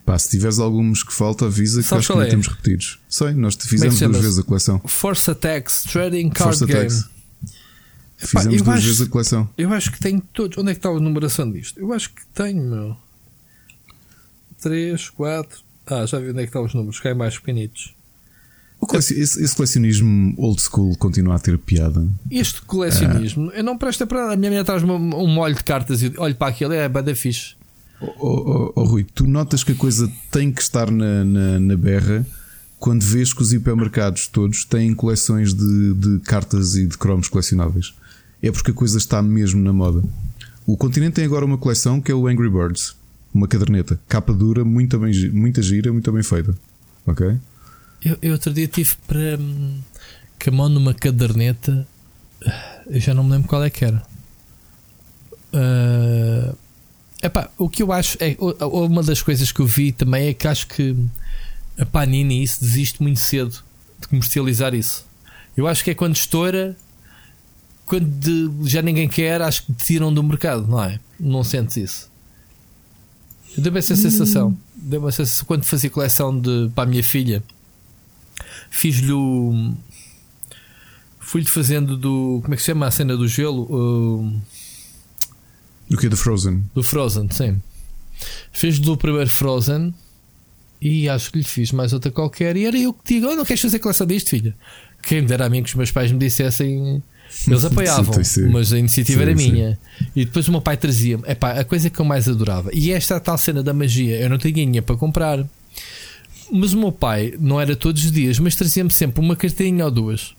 [0.04, 2.26] Pá, se tiveres alguns que falta, avisa que acho que não é?
[2.26, 2.98] temos repetidos.
[3.08, 4.80] Sei, nós te fizemos duas vezes a coleção.
[4.84, 6.86] Force Attacks Trading Card Force Game.
[6.86, 7.13] Attacks.
[8.16, 9.48] Fizemos Epá, duas acho, vezes a coleção.
[9.58, 10.56] Eu acho que tenho todos.
[10.58, 11.78] Onde é que está a numeração disto?
[11.78, 12.96] Eu acho que tenho, meu.
[14.60, 15.60] 3, 4.
[15.86, 17.94] Ah, já vi onde é que estão os números, que é mais pequenitos.
[18.92, 22.06] Esse, esse, colecionismo old school continua a ter piada.
[22.30, 24.34] Este colecionismo, eu não presta para nada.
[24.34, 27.14] A minha mulher traz um, um molho de cartas e olho para aquilo, é bada
[27.14, 27.54] fixe.
[28.00, 31.76] Oh, oh, oh, Rui, tu notas que a coisa tem que estar na, na, na
[31.76, 32.26] berra
[32.78, 37.94] quando vês que os hipermercados todos têm coleções de, de cartas e de cromos colecionáveis.
[38.46, 40.02] É porque a coisa está mesmo na moda.
[40.66, 42.94] O continente tem agora uma coleção que é o Angry Birds,
[43.32, 46.54] uma caderneta, capa dura, muito bem, muita gira, muito bem feita.
[47.06, 47.38] Ok?
[48.04, 49.80] Eu, eu outro dia tive para hum,
[50.42, 51.88] com a mão numa caderneta,
[52.86, 54.02] eu já não me lembro qual é que era.
[55.54, 56.54] Uh,
[57.22, 60.46] epá, o que eu acho é uma das coisas que eu vi também é que
[60.46, 60.94] acho que
[61.78, 63.56] a Panini isso desiste muito cedo
[63.98, 65.06] de comercializar isso.
[65.56, 66.76] Eu acho que é quando estoura,
[67.86, 70.98] quando já ninguém quer, acho que tiram do mercado, não é?
[71.18, 72.10] Não sentes isso?
[73.56, 74.48] Deu-me essa sensação.
[74.48, 74.56] Hum.
[74.74, 77.42] Deu-me essa sensação quando fazia coleção de, para a minha filha
[78.70, 79.74] Fiz-lhe o.
[81.18, 82.40] Fui-lhe fazendo do.
[82.42, 83.66] Como é que se chama a cena do gelo?
[83.70, 84.40] Uh,
[85.88, 86.08] do que?
[86.08, 86.64] Do Frozen?
[86.74, 87.62] Do Frozen, sim.
[88.52, 89.94] Fiz-lhe do primeiro Frozen
[90.80, 92.56] e acho que lhe fiz mais outra qualquer.
[92.56, 94.54] E era eu que digo: oh, não queres fazer coleção disto, filha?
[95.02, 97.02] Quem me dera a mim que os meus pais me dissessem.
[97.46, 98.14] Eles apoiavam,
[98.50, 99.78] mas a iniciativa sim, era minha.
[99.98, 100.06] Sim.
[100.16, 101.24] E depois o meu pai trazia-me.
[101.26, 102.70] a coisa que eu mais adorava.
[102.72, 105.44] E esta tal cena da magia, eu não tinha dinheiro para comprar.
[106.52, 109.90] Mas o meu pai não era todos os dias, mas trazia-me sempre uma carteirinha ou
[109.90, 110.34] duas.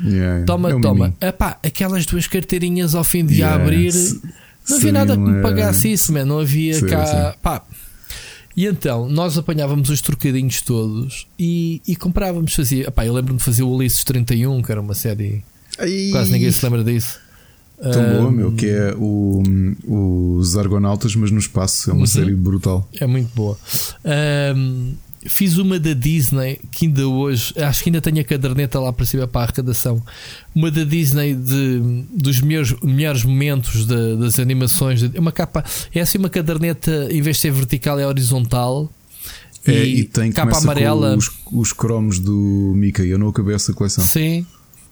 [0.00, 1.14] Yeah, toma, é toma.
[1.20, 3.92] Epá, aquelas duas carteirinhas ao fim de yeah, abrir.
[4.68, 6.24] Não havia nada que me pagasse isso, man.
[6.24, 7.06] não havia sim, cá.
[7.06, 7.38] Sim.
[7.42, 7.64] Pá.
[8.56, 12.54] E então nós apanhávamos os trocadinhos todos e, e comprávamos.
[12.54, 15.42] Fazia, epá, eu lembro-me de fazer o Ulisses 31, que era uma série.
[15.78, 16.08] Ai.
[16.10, 17.18] Quase ninguém se lembra disso.
[17.80, 19.42] Tão um, boa, meu, que é o,
[19.86, 21.90] os Argonautas, mas no espaço.
[21.90, 22.88] É uma uh série brutal.
[22.98, 23.56] É muito boa.
[24.56, 24.94] Um,
[25.26, 29.04] Fiz uma da Disney que ainda hoje, acho que ainda tenho a caderneta lá para
[29.04, 30.02] cima para a arrecadação.
[30.54, 35.02] Uma da Disney de, dos melhores, melhores momentos de, das animações.
[35.02, 38.90] Uma capa, é assim uma caderneta, em vez de ser vertical, é horizontal.
[39.66, 41.16] É, e, e tem capa amarela.
[41.16, 43.08] os, os cromos do Mickey.
[43.08, 44.04] Eu não acabei essa coleção.
[44.04, 44.46] Sim,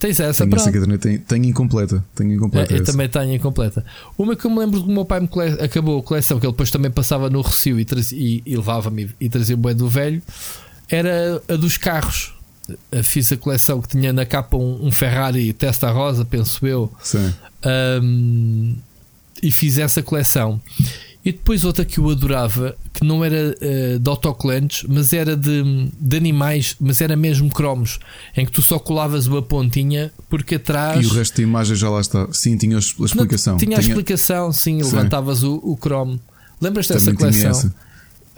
[0.06, 2.04] Tens essa, tenho essa caderneta, tenho, tenho incompleta.
[2.14, 3.84] Tenho incompleta é, eu também tenho incompleta.
[4.16, 5.60] Uma que eu me lembro que o meu pai me cole...
[5.60, 9.10] acabou a coleção, que ele depois também passava no Recio e, trazia, e, e levava-me
[9.20, 10.22] e trazia o bem do velho,
[10.88, 12.32] era a dos carros.
[13.02, 16.92] Fiz a coleção que tinha na capa um, um Ferrari Testa Rosa, penso eu.
[17.02, 17.32] Sim.
[18.00, 18.76] Um,
[19.42, 20.60] e fiz essa coleção.
[21.26, 25.90] E depois outra que eu adorava, que não era uh, de autocolantes, mas era de,
[25.98, 27.98] de animais, mas era mesmo cromos,
[28.36, 31.04] em que tu só colavas uma pontinha porque atrás.
[31.04, 32.28] E o resto da imagem já lá está.
[32.32, 33.54] Sim, tinha a explicação.
[33.54, 34.84] Não, tinha a explicação, sim, sim.
[34.84, 36.20] levantavas o, o cromo.
[36.60, 37.72] Lembras dessa coleção?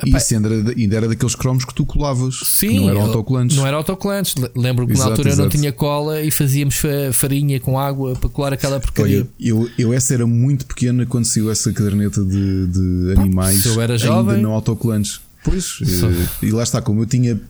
[0.05, 2.41] E isso ainda era, ainda era daqueles cromos que tu colavas.
[2.45, 3.57] Sim, não eram autocolantes.
[3.57, 4.35] Não era autocolantes.
[4.55, 5.43] Lembro que exato, na altura exato.
[5.43, 6.81] eu não tinha cola e fazíamos
[7.13, 9.21] farinha com água para colar aquela porcaria.
[9.21, 13.65] Olha, eu, eu essa era muito pequena quando saiu essa caderneta de, de animais.
[13.67, 14.37] eu era jovem.
[14.37, 15.21] Ainda não autocolantes.
[15.43, 17.41] Pois, e, eh, e lá está, como eu tinha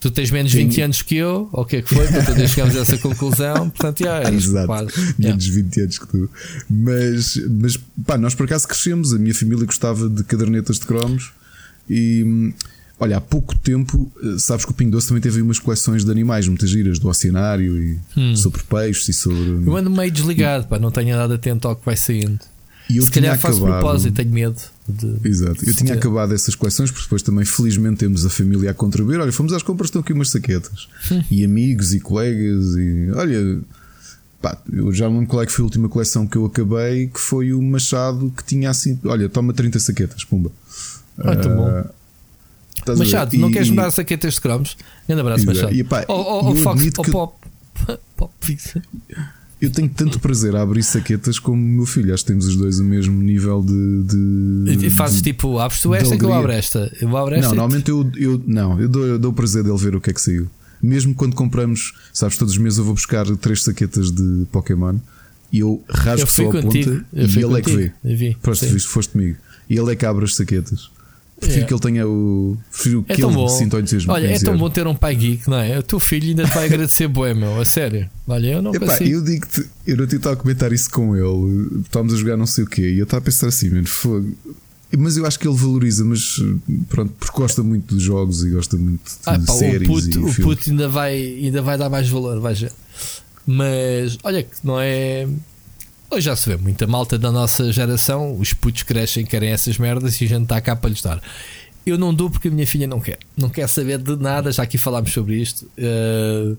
[0.00, 0.66] Tu tens menos Tenho...
[0.66, 2.06] 20 anos que eu, ou o que é que foi?
[2.08, 3.68] Portanto, chegamos a essa conclusão.
[3.68, 4.66] Portanto, já eras Exato.
[4.66, 5.14] quase.
[5.18, 5.62] Menos yeah.
[5.62, 6.30] 20 anos que tu.
[6.70, 9.12] Mas, mas pá, nós por acaso crescemos.
[9.12, 11.32] A minha família gostava de cadernetas de cromos.
[11.90, 12.54] E
[12.98, 16.10] olha, há pouco tempo, eh, sabes que o Pingo Doce também teve umas coleções de
[16.10, 18.36] animais, muitas giras, do oceanário e hum.
[18.36, 19.64] sobre peixes e sobre.
[19.66, 20.68] Eu ando meio desligado, e...
[20.68, 22.38] pá, não tenho nada atento ao que vai saindo.
[22.88, 23.80] E eu Se calhar faço acabado...
[23.80, 24.60] propósito, tenho medo.
[24.88, 25.28] De...
[25.28, 29.20] Exato, eu tinha acabado essas coleções, porque depois também, felizmente, temos a família a contribuir.
[29.20, 31.22] Olha, fomos às compras, estão aqui umas saquetas, hum.
[31.30, 33.60] e amigos e colegas, e olha,
[34.40, 37.08] Pá, eu já me lembro qual é que foi a última coleção que eu acabei,
[37.08, 40.50] que foi o Machado que tinha assim, olha, toma 30 saquetas, pumba.
[41.20, 42.00] Ah, uh, bom.
[42.96, 44.76] Machado, não e, queres mudar saquetas de cromos?
[45.06, 45.74] Grande abraço, Machado.
[45.74, 47.10] E, pá, ou, Fox, ou que...
[47.10, 47.34] Pop.
[48.16, 48.32] Pop
[49.60, 52.12] Eu tenho tanto prazer a abrir saquetas como o meu filho.
[52.14, 54.02] Acho que temos os dois o mesmo nível de.
[54.04, 56.90] de e fazes de, tipo, abres tu esta que eu abro esta.
[57.00, 59.76] Eu abro esta não, normalmente eu, eu, não, eu dou, eu dou o prazer dele
[59.76, 60.48] ver o que é que saiu.
[60.82, 64.96] Mesmo quando compramos, sabes, todos os meses eu vou buscar três saquetas de Pokémon
[65.52, 66.78] e eu rasgo eu só a ponta
[67.12, 68.36] e ele é que vê.
[68.40, 69.36] Pronto, foste comigo.
[69.68, 70.90] E ele é que abre as saquetas.
[71.40, 71.66] Prefiro é.
[71.66, 72.56] que ele tenha o.
[72.70, 73.48] Prefiro é que ele bom.
[73.48, 74.12] sinta o entusiasmo.
[74.12, 75.78] Olha, é tão bom ter um pai geek, não é?
[75.78, 78.08] O teu filho ainda te vai agradecer, boé, meu, a sério.
[78.28, 79.10] Olha, eu não Epá, consigo.
[79.10, 81.80] Eu digo-te, eu não estava a comentar isso com ele.
[81.80, 82.92] Estávamos a jogar não sei o quê.
[82.92, 84.36] E eu estava a pensar assim, mano, fogo.
[84.98, 86.36] Mas eu acho que ele valoriza, mas
[86.88, 89.88] pronto, porque gosta muito dos jogos e gosta muito de ah, pá, séries.
[89.88, 92.54] O puto, o puto ainda, vai, ainda vai dar mais valor, vai
[93.46, 95.28] Mas olha que não é.
[96.10, 100.20] Hoje já se vê muita malta da nossa geração, os putos crescem, querem essas merdas
[100.20, 101.22] e a gente está cá para lhes dar.
[101.86, 103.18] Eu não dou porque a minha filha não quer.
[103.36, 105.70] Não quer saber de nada, já aqui falámos sobre isto.
[105.78, 106.56] Uh,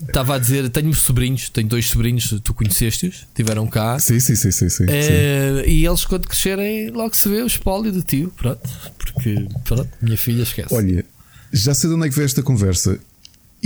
[0.00, 3.98] Estava a dizer, tenho sobrinhos, tenho dois sobrinhos, tu conheceste-os, tiveram cá.
[3.98, 5.70] Sim, sim, sim, sim, sim, uh, sim.
[5.70, 8.60] E eles, quando crescerem, logo se vê o espólio do tio, pronto.
[8.98, 10.74] Porque, pronto, minha filha esquece.
[10.74, 11.04] Olha,
[11.52, 12.98] já sei de onde é que veio esta conversa.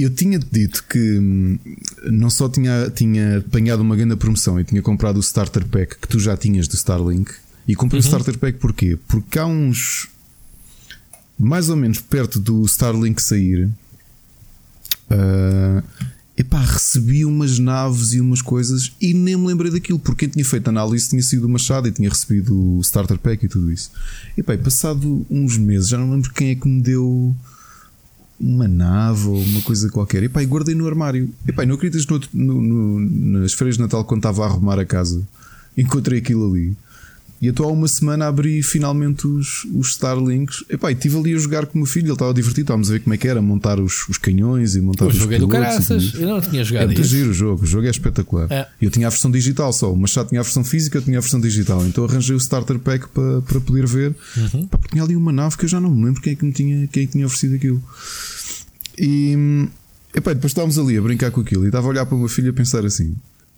[0.02, 1.58] Eu tinha-te dito que hum,
[2.04, 6.08] não só tinha, tinha apanhado uma grande promoção e tinha comprado o Starter Pack que
[6.08, 7.30] tu já tinhas do Starlink.
[7.68, 8.04] E comprei uhum.
[8.04, 8.98] o Starter Pack porquê?
[9.06, 10.08] Porque há uns.
[11.38, 13.68] Mais ou menos perto do Starlink sair.
[15.10, 15.82] Uh,
[16.36, 20.44] epá, recebi umas naves e umas coisas e nem me lembrei daquilo, porque quem tinha
[20.44, 23.90] feito análise tinha sido o Machado e tinha recebido o Starter Pack e tudo isso.
[24.36, 27.36] Epá, e passado uns meses, já não lembro quem é que me deu
[28.40, 30.22] uma nave ou uma coisa qualquer.
[30.22, 31.28] Epá, e guardei no armário.
[31.46, 34.84] Epá, não acreditas no, no, no, nas férias de Natal quando estava a arrumar a
[34.84, 35.22] casa,
[35.76, 36.74] encontrei aquilo ali.
[37.40, 40.62] E então há uma semana abri finalmente os, os Starlinks.
[40.68, 42.92] Epá, e estive ali a jogar com o meu filho, ele estava divertido, estávamos a
[42.92, 45.48] ver como é que era, montar os, os canhões e montar o os joguei do
[45.48, 46.82] caraças, eu não tinha jogado.
[46.82, 48.46] É muito giro o jogo, o jogo é espetacular.
[48.50, 48.68] É.
[48.80, 51.20] Eu tinha a versão digital só, mas já tinha a versão física, eu tinha a
[51.20, 51.86] versão digital.
[51.86, 54.14] Então arranjei o starter pack para, para poder ver.
[54.36, 54.64] Uhum.
[54.64, 56.44] Epá, porque tinha ali uma nave que eu já não me lembro quem é que
[56.44, 57.82] me tinha, quem é que tinha oferecido aquilo.
[58.98, 59.66] E
[60.14, 62.28] epá, depois estávamos ali a brincar com aquilo e estava a olhar para o meu
[62.28, 63.16] filho a pensar assim.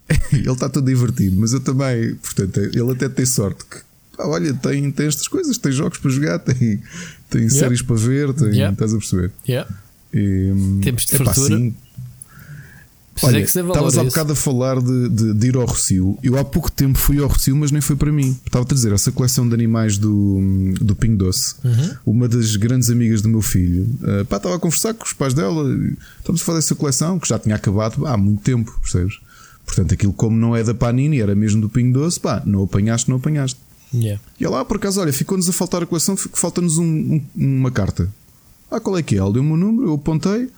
[0.33, 3.79] ele está todo divertido, mas eu também, portanto, ele até tem sorte que
[4.19, 6.83] ah, olha, tem, tem estas coisas, tem jogos para jogar, tem,
[7.31, 7.55] tem yep.
[7.55, 8.73] séries para ver, tem, yep.
[8.73, 9.33] estás a perceber?
[9.49, 9.73] Yep.
[10.15, 11.55] E, Tempos de fartura.
[11.57, 11.75] Assim,
[13.23, 16.19] Olha, estavas há bocado a falar de, de, de, ir ao Rocio.
[16.23, 18.37] Eu há pouco tempo fui ao Rocio, mas nem foi para mim.
[18.45, 20.41] Estava a dizer, essa coleção de animais do,
[20.81, 21.97] do Ping Doce, uhum.
[22.07, 25.35] uma das grandes amigas do meu filho, uh, pá, estava a conversar com os pais
[25.35, 25.63] dela.
[26.19, 29.21] Estamos a fazer essa coleção que já tinha acabado há muito tempo, percebes?
[29.65, 33.09] Portanto, aquilo, como não é da Panini, era mesmo do Ping Doce, pá, não apanhaste,
[33.09, 33.59] não apanhaste.
[33.95, 34.21] Yeah.
[34.41, 38.11] E lá, por acaso, olha, ficou-nos a faltar a coleção, falta-nos um, um, uma carta.
[38.71, 39.23] Ah, qual é que é?
[39.23, 40.49] Ele deu-me o um número, eu apontei.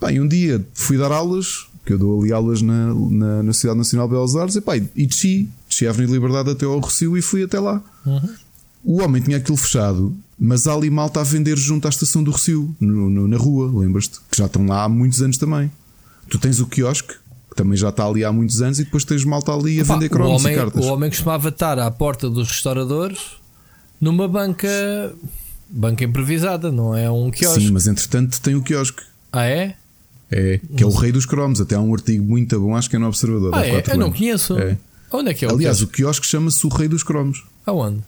[0.00, 3.78] Bem, um dia fui dar aulas, que eu dou ali aulas na, na, na Cidade
[3.78, 7.16] Nacional de Belas Artes, e, pá, e desci, desci a Avenida Liberdade até ao Rocio
[7.16, 7.82] e fui até lá.
[8.04, 8.34] Uhum.
[8.84, 12.30] O homem tinha aquilo fechado, mas há ali malta a vender junto à estação do
[12.30, 14.20] Rocio, no, no, na rua, lembras-te?
[14.30, 15.70] Que já estão lá há muitos anos também.
[16.28, 17.14] Tu tens o quiosque,
[17.56, 20.08] também já está ali há muitos anos e depois tens malta ali a Opa, vender
[20.08, 20.84] cromos homem, e cartas.
[20.84, 23.18] O homem costumava estar à porta dos restauradores
[24.00, 24.68] numa banca
[25.68, 27.60] banca improvisada, não é um quiosque.
[27.60, 29.02] Sim, mas entretanto tem o quiosque.
[29.32, 29.74] Ah, é?
[30.30, 31.60] É, que é o rei dos cromos.
[31.60, 33.54] Até há um artigo muito bom, acho que é no Observador.
[33.54, 33.82] Ah, é?
[33.86, 34.58] Eu não conheço.
[34.58, 34.76] É.
[35.10, 35.92] Onde é que é o Aliás, quiosque?
[35.92, 37.44] o quiosque chama-se o rei dos cromos.
[37.64, 38.02] Aonde?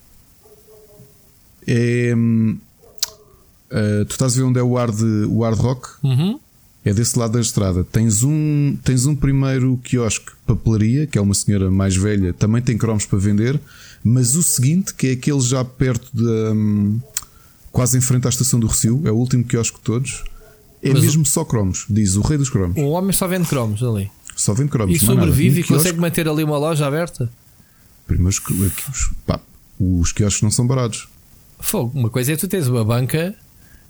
[1.67, 2.13] É.
[2.15, 5.89] Uh, tu estás a ver onde é o hard, o hard rock?
[6.03, 6.41] Uhum.
[6.89, 7.85] É desse lado da estrada.
[7.85, 12.79] Tens um, tens um primeiro quiosque, papelaria, que é uma senhora mais velha, também tem
[12.79, 13.61] cromos para vender.
[14.03, 16.25] Mas o seguinte, que é aquele já perto de.
[16.25, 16.99] Um,
[17.71, 20.25] quase em frente à estação do Recio, é o último quiosque de todos.
[20.83, 21.27] É mas mesmo o...
[21.27, 22.79] só cromos, diz o rei dos cromos.
[22.79, 24.11] O homem só vende cromos ali.
[24.35, 24.97] Só vende cromos.
[24.97, 27.31] E sobrevive e consegue manter ali uma loja aberta?
[28.07, 28.41] Primeiros,
[29.27, 29.39] pá,
[29.79, 31.07] os quiosques não são baratos.
[31.61, 33.35] Fogo, uma coisa é tu tens uma banca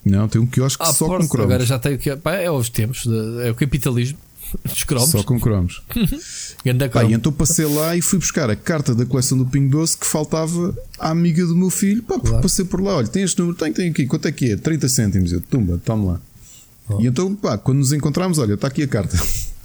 [0.08, 1.52] não, tem um quiosque ah, só porra, com cromos.
[1.52, 4.18] Agora já tem o que é os tempos, de, é o capitalismo
[4.64, 5.10] dos cromos.
[5.10, 5.82] Só com cromos.
[6.92, 9.96] Pá, e então passei lá e fui buscar a carta da coleção do Pingo Doce
[9.96, 12.02] que faltava à amiga do meu filho.
[12.02, 12.42] Pá, claro.
[12.42, 14.56] passei por lá, olha, tem este número, tem, tem aqui, quanto é que é?
[14.56, 15.32] 30 cêntimos.
[15.32, 16.20] Eu, tumba, toma lá.
[16.88, 17.00] Oh.
[17.00, 19.16] E então, pá, quando nos encontramos, olha, está aqui a carta.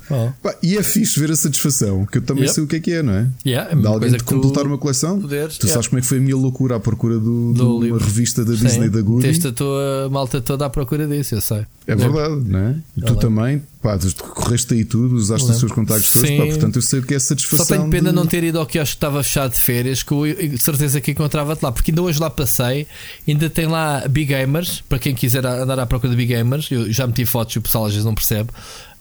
[0.09, 0.29] Oh.
[0.41, 2.53] Pá, e é fixe ver a satisfação, que eu também yep.
[2.53, 3.29] sei o que é que é, não é?
[3.45, 5.19] Yeah, é de alguém de completar uma coleção.
[5.19, 5.73] Poderes, tu yeah.
[5.73, 8.43] sabes como é que foi a minha loucura à procura do, do de uma revista
[8.43, 8.65] da Sim.
[8.65, 9.27] Disney da Goody.
[9.27, 11.65] Teste a tua malta toda à procura disso, eu sei.
[11.87, 12.75] É verdade, não é?
[13.05, 16.81] tu também, pá, tu correste aí tudo, usaste os seus contactos todos, pá, portanto eu
[16.81, 17.65] sei o que é satisfação.
[17.65, 18.15] Só tenho pena de...
[18.15, 21.01] não ter ido ao que acho que estava fechado de férias, que eu de certeza
[21.01, 22.87] que encontrava-te lá, porque ainda hoje lá passei,
[23.27, 26.91] ainda tem lá Big Gamers, para quem quiser andar à procura de Big Gamers, eu
[26.91, 28.49] já meti fotos e o pessoal às vezes não percebe.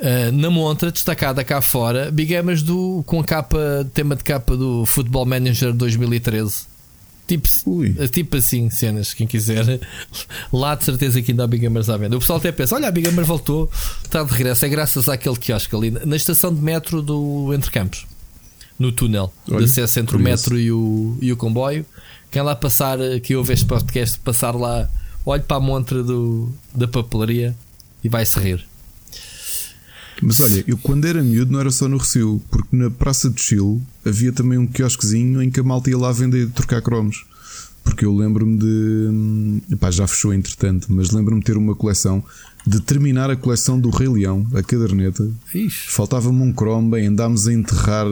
[0.00, 4.56] Uh, na montra, destacada cá fora, Big Gamers do, com a capa, tema de capa
[4.56, 6.71] do Football Manager 2013.
[7.32, 9.80] Tipo, tipo assim, cenas, quem quiser.
[10.52, 12.14] Lá de certeza que ainda há Big Gamers à venda.
[12.14, 13.70] O pessoal até pensa: olha, a Big Gamer voltou,
[14.04, 14.66] está de regresso.
[14.66, 18.06] É graças àquele quiosque ali na estação de metro do Entre Campos,
[18.78, 21.86] no túnel olha, de acesso entre o metro e o, e o comboio.
[22.30, 24.88] Quem lá passar, que ouve este podcast, passar lá,
[25.24, 27.56] olhe para a montra do, da papelaria
[28.04, 28.66] e vai se rir.
[30.22, 33.40] Mas olha, eu quando era miúdo não era só no Recio, porque na Praça do
[33.40, 37.26] Chile havia também um quiosquezinho em que a malta ia lá vender e trocar cromos.
[37.82, 39.74] Porque eu lembro-me de.
[39.74, 42.22] Epá, já fechou entretanto, mas lembro-me de ter uma coleção.
[42.64, 45.28] De terminar a coleção do Rei Leão, a caderneta.
[45.88, 48.06] Faltava-me um Chrome, bem, andámos a enterrar.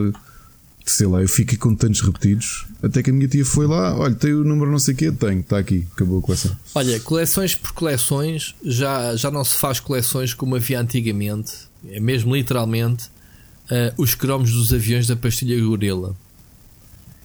[0.85, 2.65] Sei lá, eu fiquei com tantos repetidos.
[2.83, 5.11] Até que a minha tia foi lá, olha, tem o número não sei o quê,
[5.11, 6.51] tenho, está aqui, acabou a coleção.
[6.75, 13.05] Olha, coleções por coleções, já, já não se faz coleções como havia antigamente, mesmo literalmente
[13.05, 16.15] uh, os cromos dos aviões da pastilha gorila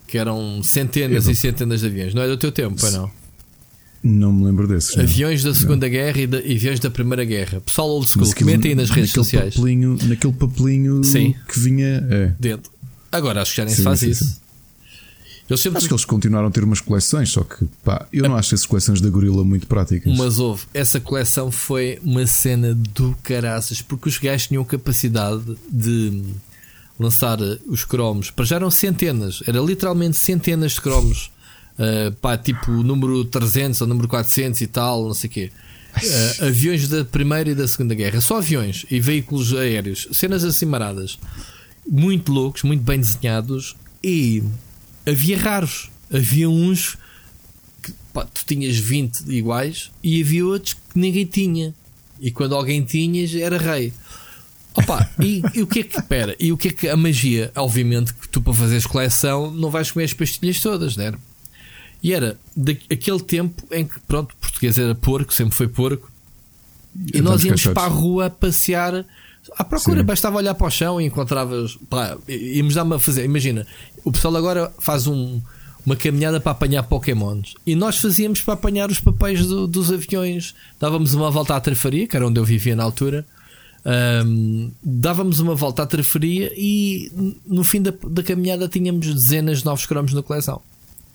[0.06, 2.14] que eram centenas e centenas de aviões.
[2.14, 3.10] Não é do teu tempo, é não?
[4.02, 4.96] Não me lembro desses.
[4.96, 5.50] Aviões não.
[5.50, 5.92] da Segunda não.
[5.92, 7.60] Guerra e, aviões da Primeira Guerra.
[7.60, 9.54] Pessoal old school, comentem aí nas redes sociais.
[9.54, 11.34] Papelinho, naquele papelinho sim.
[11.48, 12.06] que vinha.
[12.08, 12.32] É.
[12.38, 12.70] Dentro.
[13.10, 14.40] Agora acho que já nem sim, se faz sim, isso.
[15.48, 15.78] Eles sempre...
[15.78, 18.66] Acho que eles continuaram a ter umas coleções, só que pá, eu não acho essas
[18.66, 20.16] coleções da Gorila muito práticas.
[20.16, 26.22] Mas houve, essa coleção foi uma cena do caraças, porque os gajos tinham capacidade de
[26.98, 28.30] lançar eh, os cromos.
[28.30, 31.30] Para já eram centenas, era literalmente centenas de cromos.
[31.78, 35.52] Uh, pá, tipo número 300 ou número 400 e tal, não sei o quê.
[35.96, 40.64] Uh, aviões da Primeira e da Segunda Guerra, só aviões e veículos aéreos, cenas assim
[40.64, 41.18] maradas,
[41.86, 43.76] muito loucos, muito bem desenhados.
[44.02, 44.42] E
[45.06, 46.98] havia raros, havia uns
[47.82, 51.74] que pá, tu tinhas 20 iguais e havia outros que ninguém tinha.
[52.20, 53.92] E quando alguém tinhas, era rei.
[54.74, 57.50] Opa, e, e, o que é que, pera, e o que é que a magia?
[57.56, 61.12] Obviamente que tu para fazeres coleção não vais comer as pastilhas todas, né?
[62.02, 66.10] E era daquele tempo em que, pronto, português era porco, sempre foi porco,
[67.12, 69.04] e nós íamos para a rua passear
[69.56, 70.06] à procura, Sim.
[70.06, 73.66] bastava olhar para o chão e encontravas, pá, íamos dar a fazer, imagina,
[74.04, 75.40] o pessoal agora faz um,
[75.84, 80.54] uma caminhada para apanhar Pokémons e nós fazíamos para apanhar os papéis do, dos aviões,
[80.80, 83.26] dávamos uma volta à trafaria, que era onde eu vivia na altura
[83.86, 87.10] um, dávamos uma volta à traferia e
[87.46, 90.60] no fim da, da caminhada tínhamos dezenas de novos cromos na coleção.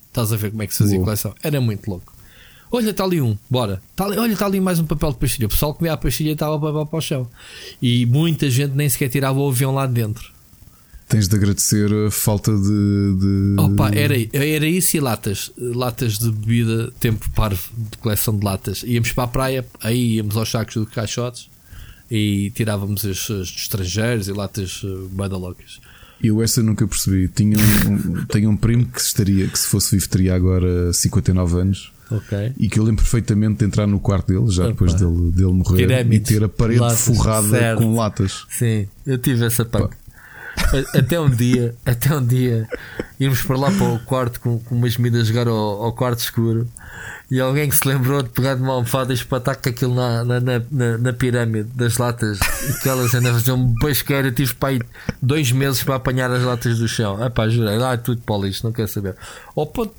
[0.08, 1.34] Estás a ver como é que se fazia a coleção?
[1.42, 2.11] Era muito louco.
[2.74, 3.82] Olha, está ali um, bora.
[3.94, 5.46] Tá ali, olha, está ali mais um papel de pastilha.
[5.46, 7.28] O pessoal comia a pastilha e estava o papel para o chão.
[7.82, 10.32] E muita gente nem sequer tirava o avião lá dentro.
[11.06, 13.16] Tens de agradecer a falta de.
[13.20, 13.60] de...
[13.60, 15.52] Opa, era, era isso e latas.
[15.58, 18.82] Latas de bebida, tempo parvo de coleção de latas.
[18.82, 21.50] Íamos para a praia, aí íamos aos sacos de caixotes
[22.10, 24.80] e tirávamos as, as de estrangeiros e latas
[25.10, 25.78] badalocas.
[26.22, 27.28] Eu essa nunca percebi.
[27.28, 31.92] Tinha um, tenho um primo que estaria, que se fosse vivo teria agora 59 anos.
[32.16, 32.52] Okay.
[32.58, 34.72] E que eu lembro perfeitamente de entrar no quarto dele, já Opa.
[34.72, 37.82] depois dele, dele morrer, Pirâmides, e ter a parede latas, forrada certo.
[37.82, 38.46] com latas.
[38.50, 39.94] Sim, eu tive essa punk.
[40.94, 42.68] Até um dia, até um dia,
[43.18, 46.68] íamos para lá para o quarto com, com umas medidas jogar ao, ao quarto escuro
[47.32, 50.22] e alguém que se lembrou de pegar de uma almofada e espatar com aquilo na,
[50.22, 52.38] na, na, na pirâmide das latas.
[52.78, 54.28] Aquelas ainda faziam um basqueiro.
[54.28, 54.80] Eu tive para aí
[55.22, 57.16] dois meses para apanhar as latas do chão.
[57.22, 59.16] Ah pá, jurei, lá é tudo para o lixo, não quero saber.
[59.56, 59.94] Ao ponto,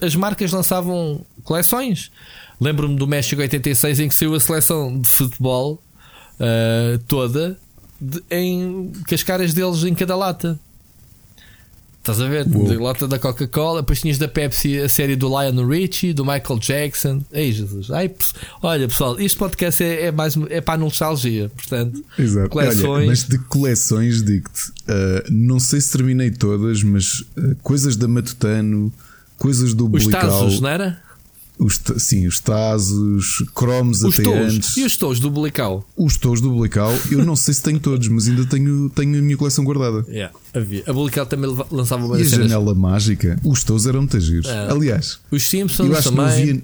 [0.00, 2.10] as marcas lançavam coleções.
[2.60, 5.82] Lembro-me do México 86 em que saiu a seleção de futebol
[6.34, 7.58] uh, toda
[8.00, 10.58] de, em, com as caras deles em cada lata.
[12.04, 12.44] Estás a ver?
[12.44, 16.58] De lata da Coca-Cola, depois tinhas da Pepsi a série do Lionel Richie, do Michael
[16.58, 17.24] Jackson.
[17.32, 17.90] Ei, Jesus.
[17.90, 18.10] Ai,
[18.60, 22.04] olha, pessoal, este podcast é, é mais é para a nostalgia, portanto.
[22.18, 22.50] Exato.
[22.50, 22.84] Coleções.
[22.84, 28.06] Olha, mas de coleções, digo-te, uh, não sei se terminei todas, mas uh, coisas da
[28.06, 28.92] Matutano,
[29.44, 30.98] coisas do Os Tazos, não era?
[31.58, 34.54] Os, sim, os Tazos, cromos os até tos.
[34.54, 34.76] antes.
[34.78, 35.86] E os tos do Blical?
[35.94, 39.22] Os tos do Blical, eu não sei se tenho todos, mas ainda tenho, tenho a
[39.22, 40.02] minha coleção guardada.
[40.08, 40.82] Yeah, havia.
[40.86, 42.48] A Blical também lançava uma E a cenas.
[42.48, 44.46] janela mágica, os tos eram muito giros.
[44.46, 44.70] É.
[44.70, 46.24] Aliás, os Simpsons eu acho também.
[46.24, 46.62] Que não, havia,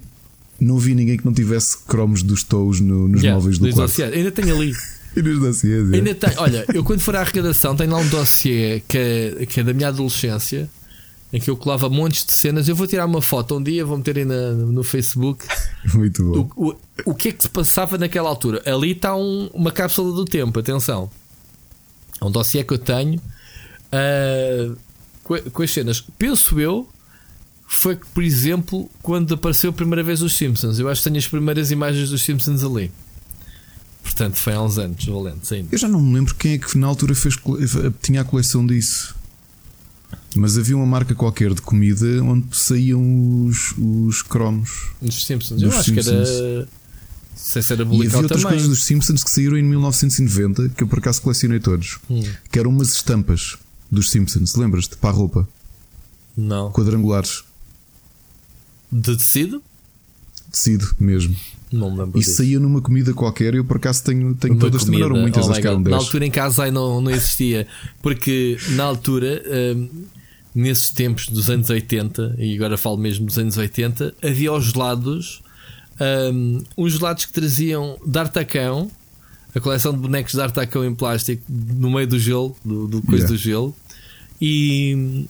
[0.59, 4.01] não havia ninguém que não tivesse cromos dos tos no, nos yeah, móveis do quarto.
[4.01, 4.73] Ainda tenho ali.
[5.13, 8.81] E nos dossiês, Ainda tenho, olha, eu quando for à arrecadação tenho lá um dossiê
[8.87, 10.69] que é, que é da minha adolescência
[11.33, 12.67] em que eu colava montes de cenas.
[12.67, 15.45] Eu vou tirar uma foto um dia, vou meter aí na, no Facebook.
[15.93, 16.49] Muito bom.
[16.55, 18.61] O, o, o, que é que se passava naquela altura?
[18.65, 21.09] Ali está um, uma cápsula do tempo, atenção.
[22.19, 24.77] É um dossiê que eu tenho uh,
[25.23, 26.01] com, com as cenas.
[26.17, 26.87] Penso eu
[27.65, 30.77] foi que, por exemplo, quando apareceu a primeira vez os Simpsons.
[30.77, 32.91] Eu acho que tenho as primeiras imagens dos Simpsons ali.
[34.03, 35.69] Portanto, foi há uns anos, valentes ainda.
[35.71, 37.35] Eu já não me lembro quem é que na altura fez,
[38.01, 39.15] tinha a coleção disso.
[40.35, 44.91] Mas havia uma marca qualquer de comida onde saíam os, os cromos.
[45.01, 45.61] Dos Simpsons.
[45.61, 46.05] Eu acho Simpsons.
[46.29, 46.67] que era.
[47.35, 48.57] Sei se era e havia outras também.
[48.57, 51.97] coisas dos Simpsons que saíram em 1990 que eu por acaso colecionei todos.
[52.09, 52.23] Hum.
[52.51, 53.57] Que eram umas estampas
[53.89, 54.55] dos Simpsons.
[54.55, 54.95] Lembras-te?
[54.97, 55.47] Para a roupa?
[56.37, 56.71] Não.
[56.71, 57.43] Quadrangulares.
[58.91, 59.61] De tecido?
[60.51, 61.35] Tecido mesmo.
[61.71, 62.19] Não me lembro.
[62.19, 62.37] E disso.
[62.37, 63.55] saía numa comida qualquer.
[63.55, 65.05] Eu por acaso tenho, tenho todas, comida.
[65.05, 65.95] também muitas, oh acho que eram 10.
[65.95, 67.67] Na altura em casa não, não existia.
[68.01, 69.41] Porque na altura.
[69.75, 69.87] Hum,
[70.53, 75.41] nesses tempos dos anos 80, e agora falo mesmo dos anos 80, havia os gelados,
[76.33, 78.91] um, uns gelados que traziam D'Artacão,
[79.55, 83.25] a coleção de bonecos de D'Artacão em plástico no meio do gelo, do, do coisa
[83.25, 83.27] yeah.
[83.27, 83.75] do gelo,
[84.41, 85.25] e,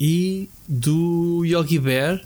[0.00, 2.20] e do Yogi Bear.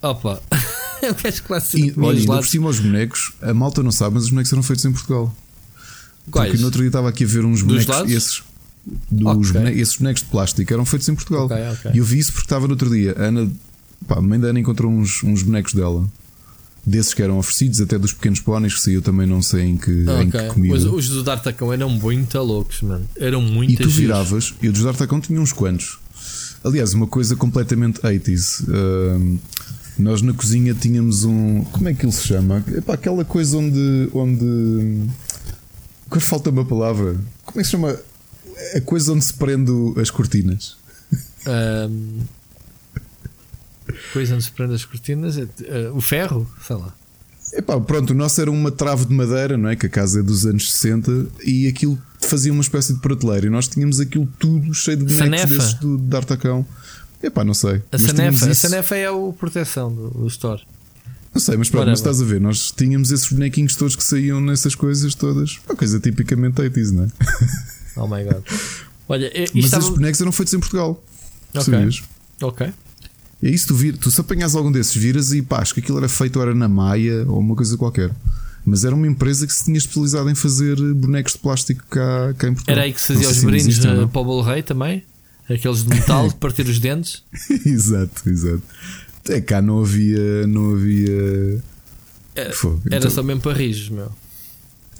[0.00, 0.40] Opa!
[1.02, 1.36] Eu quero
[1.74, 4.62] e, olha, ainda por cima os bonecos, a malta não sabe, mas os bonecos eram
[4.62, 5.34] feitos em Portugal.
[6.30, 6.48] Quais?
[6.48, 8.42] Porque no outro dia estava aqui a ver uns bonecos, esses,
[9.10, 9.60] dos okay.
[9.60, 11.46] bonecos, esses bonecos de plástico eram feitos em Portugal.
[11.46, 11.90] Okay, okay.
[11.94, 13.14] E eu vi isso porque estava no outro dia.
[13.18, 13.50] A Ana,
[14.06, 16.06] pá, a mãe da Ana encontrou uns, uns bonecos dela.
[16.86, 19.90] Desses que eram oferecidos, até dos pequenos póneis, que eu também não sei em que,
[19.90, 20.74] em que comida.
[20.74, 23.06] Mas os do D'Artacão eram muito loucos, mano.
[23.16, 25.98] Eram muito E tu viravas, eu dos D'Artacão tinha uns quantos.
[26.64, 28.64] Aliás, uma coisa completamente 80s.
[28.68, 29.38] Uh,
[29.98, 31.64] nós na cozinha tínhamos um.
[31.64, 32.64] Como é que ele se chama?
[32.74, 34.08] Epá, aquela coisa onde.
[34.12, 35.08] onde
[36.06, 37.16] Agora falta uma palavra.
[37.44, 37.98] Como é que se chama?
[38.74, 40.76] A coisa onde se prende as cortinas.
[41.46, 42.20] Um,
[44.12, 45.36] coisa onde se prende as cortinas?
[45.36, 45.48] Uh,
[45.94, 46.50] o ferro?
[46.66, 46.94] Sei lá.
[47.52, 49.76] Epá, pronto, o nosso era uma trave de madeira, não é?
[49.76, 53.50] Que a casa é dos anos 60 e aquilo fazia uma espécie de prateleira e
[53.50, 56.66] nós tínhamos aquilo tudo cheio de bonecos do, de Artacão.
[57.22, 57.82] Epá, não sei.
[57.90, 60.62] A sanefa, a sanefa é a proteção do, do store.
[61.34, 64.40] Não sei, mas pronto, mas estás a ver, nós tínhamos esses bonequinhos todos que saíam
[64.40, 65.58] nessas coisas todas.
[65.68, 67.08] Uma coisa tipicamente 80 não é?
[67.98, 68.44] Oh my god.
[69.08, 69.82] Olha, mas estava...
[69.82, 71.02] esses bonecos eram feitos em Portugal.
[71.50, 71.62] Ok.
[71.62, 72.02] Sabias?
[72.40, 72.72] Ok.
[73.42, 75.98] É isso, tu, vir, tu se apanhas algum desses, viras e pá, acho que aquilo
[75.98, 78.10] era feito era na Maia ou uma coisa qualquer.
[78.64, 82.48] Mas era uma empresa que se tinha especializado em fazer bonecos de plástico cá, cá
[82.48, 82.76] em Portugal.
[82.76, 85.04] Era aí que se fazia os brindes para o Bolo Rei também?
[85.48, 87.22] Aqueles de metal de partir os dentes?
[87.64, 88.62] exato, exato.
[89.28, 90.46] É cá não havia.
[90.46, 91.62] Não havia.
[92.34, 94.12] Era, era então, só mesmo para rijos, meu.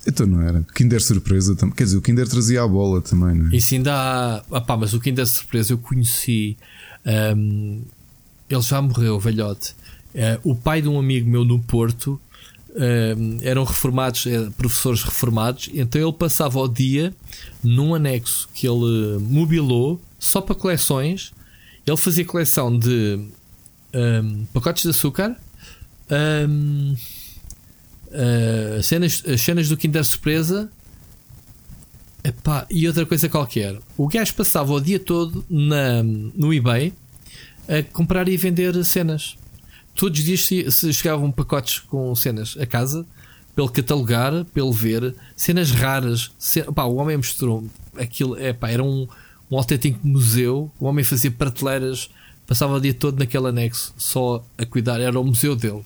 [0.06, 0.64] Então não era.
[0.74, 1.74] Kinder Surpresa também.
[1.74, 3.56] Quer dizer, o Kinder trazia a bola também, não é?
[3.56, 4.42] Isso ainda há.
[4.50, 6.56] Ah, pá, mas o Kinder Surpresa eu conheci.
[7.36, 7.82] Um,
[8.48, 9.74] ele já morreu, velhote.
[10.14, 12.18] Uh, o pai de um amigo meu no Porto
[12.78, 17.14] um, eram reformados, eh, professores reformados, então ele passava o dia
[17.62, 21.32] num anexo que ele mobilou só para coleções.
[21.86, 23.18] Ele fazia coleção de
[23.94, 25.36] um, pacotes de açúcar,
[26.48, 26.94] um,
[28.08, 30.70] uh, cenas, as cenas do Kinder Surpresa
[32.22, 33.78] epá, e outra coisa qualquer.
[33.96, 36.92] O gajo passava o dia todo na, no eBay
[37.68, 39.36] a comprar e vender cenas.
[39.94, 43.06] Todos os dias se, se chegavam pacotes com cenas a casa,
[43.54, 46.30] pelo catalogar, pelo ver, cenas raras.
[46.56, 47.66] Epá, o homem mostrou
[47.96, 49.08] aquilo, era um,
[49.50, 50.70] um autêntico museu.
[50.78, 52.10] O homem fazia prateleiras
[52.48, 55.84] Passava o dia todo naquele anexo, só a cuidar, era o museu dele.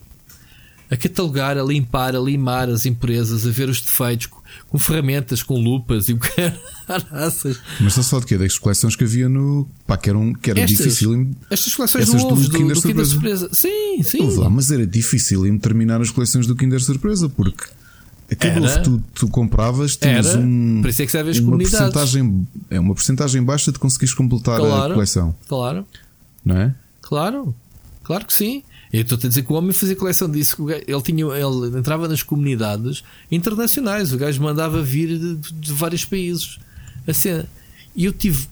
[0.89, 4.29] A catalogar, a limpar, a limar as impurezas, a ver os defeitos,
[4.69, 6.19] com, ferramentas, com lupas e o
[6.87, 7.59] caraças.
[7.81, 8.37] Mas está só de quê?
[8.37, 9.67] Das coleções que havia no.
[9.85, 11.31] pá, que, eram, que era estas, difícil.
[11.49, 13.49] Estas coleções do, ovos, do, Kinder, do, Kinder Surpresa.
[13.51, 14.37] Sim, sim.
[14.37, 17.65] Lá, mas era difícil em terminar as coleções do Kinder Surpresa, porque.
[18.31, 20.39] Aquilo que tu, tu compravas, tinhas era.
[20.39, 20.81] um.
[20.81, 22.15] Por isso é que serve as uma comunidades.
[22.69, 25.35] é uma porcentagem baixa de conseguires completar claro, a coleção.
[25.47, 25.85] Claro
[26.43, 26.75] não é?
[27.01, 27.55] Claro,
[28.03, 28.63] claro que sim.
[28.91, 30.55] Eu estou a dizer que o homem fazia coleção disso.
[30.69, 34.13] Ele, tinha, ele entrava nas comunidades internacionais.
[34.13, 36.59] O gajo mandava vir de, de vários países.
[37.07, 37.43] Assim,
[37.95, 38.47] e eu tive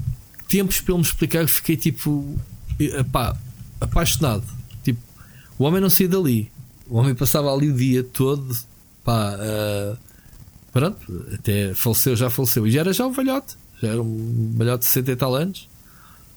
[0.48, 2.40] tempos para ele me explicar que fiquei tipo
[2.80, 3.38] epá,
[3.80, 4.44] apaixonado.
[4.84, 5.00] Tipo,
[5.60, 6.52] o homem não saía dali.
[6.88, 8.58] O homem passava ali o dia todo.
[9.04, 9.98] Pá, uh,
[10.72, 12.68] pronto, até faleceu, já faleceu.
[12.68, 13.58] E já era já um velhote.
[13.82, 15.72] Já era um velhote de 60 e tal anos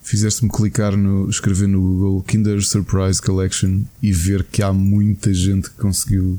[0.04, 5.70] fizeste-me clicar no escrever no Google Kinder Surprise Collection e ver que há muita gente
[5.70, 6.38] que conseguiu.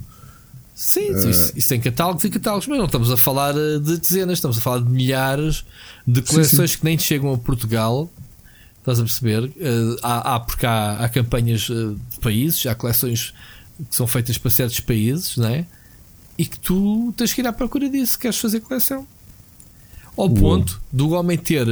[0.76, 3.98] Sim, uh, isso, isso tem catálogos e catálogos, mas não estamos a falar eh, de
[3.98, 5.66] dezenas, estamos a falar de milhares
[6.06, 6.80] de coleções sim, sim.
[6.80, 8.12] que nem chegam a Portugal.
[8.80, 9.46] Estás a perceber?
[9.46, 13.34] Uh, há, há, porque há, há campanhas de países, há coleções
[13.90, 15.66] que são feitas para certos países, não é?
[16.38, 19.08] E que tu tens que ir à procura disso, queres fazer coleção.
[20.18, 21.66] Ao ponto do homem ter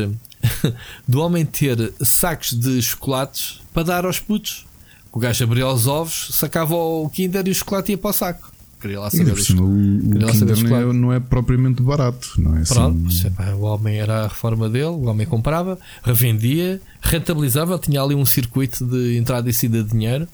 [1.08, 4.66] do homem ter sacos de chocolates para dar aos putos.
[5.12, 8.52] O gajo abria os ovos, sacava o Kinder e o chocolate ia para o saco.
[8.82, 9.38] Queria lá saber.
[9.40, 12.64] Cima, o, o Kinder não é, não é, propriamente barato, não é?
[12.64, 13.30] Pronto, assim...
[13.58, 18.84] o homem era a reforma dele, o homem comprava, revendia, rentabilizava, tinha ali um circuito
[18.86, 20.28] de entrada e saída de dinheiro.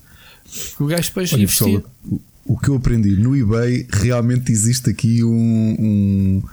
[0.80, 1.82] O gajo depois Olha, investia.
[1.82, 2.22] Pessoal,
[2.54, 5.30] o, que eu aprendi no eBay realmente existe aqui um,
[5.80, 6.44] um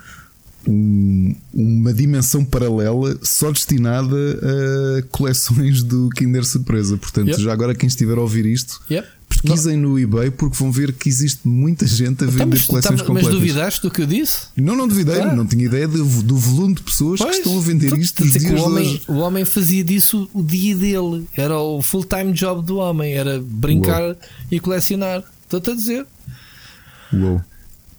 [0.69, 6.97] um, uma dimensão paralela só destinada a coleções do Kinder Surpresa.
[6.97, 7.41] Portanto, yep.
[7.43, 9.07] já agora quem estiver a ouvir isto, yep.
[9.29, 13.03] pesquisem no eBay porque vão ver que existe muita gente a vender Então, coleções mas
[13.07, 13.33] completas.
[13.33, 14.49] duvidaste do que eu disse?
[14.57, 15.35] Não, não duvidei, Ah.
[15.35, 18.25] não tinha ideia de- do volume de pessoas Pois, que estão a vender estou-te isto
[18.25, 19.03] nos dias o homem, hoje.
[19.07, 21.27] o homem fazia disso o dia dele.
[21.37, 23.15] Era o full-time job do homem.
[23.15, 24.17] Era brincar
[24.51, 25.23] e colecionar.
[25.47, 26.07] Estou-te a dizer.
[27.13, 27.41] Uou.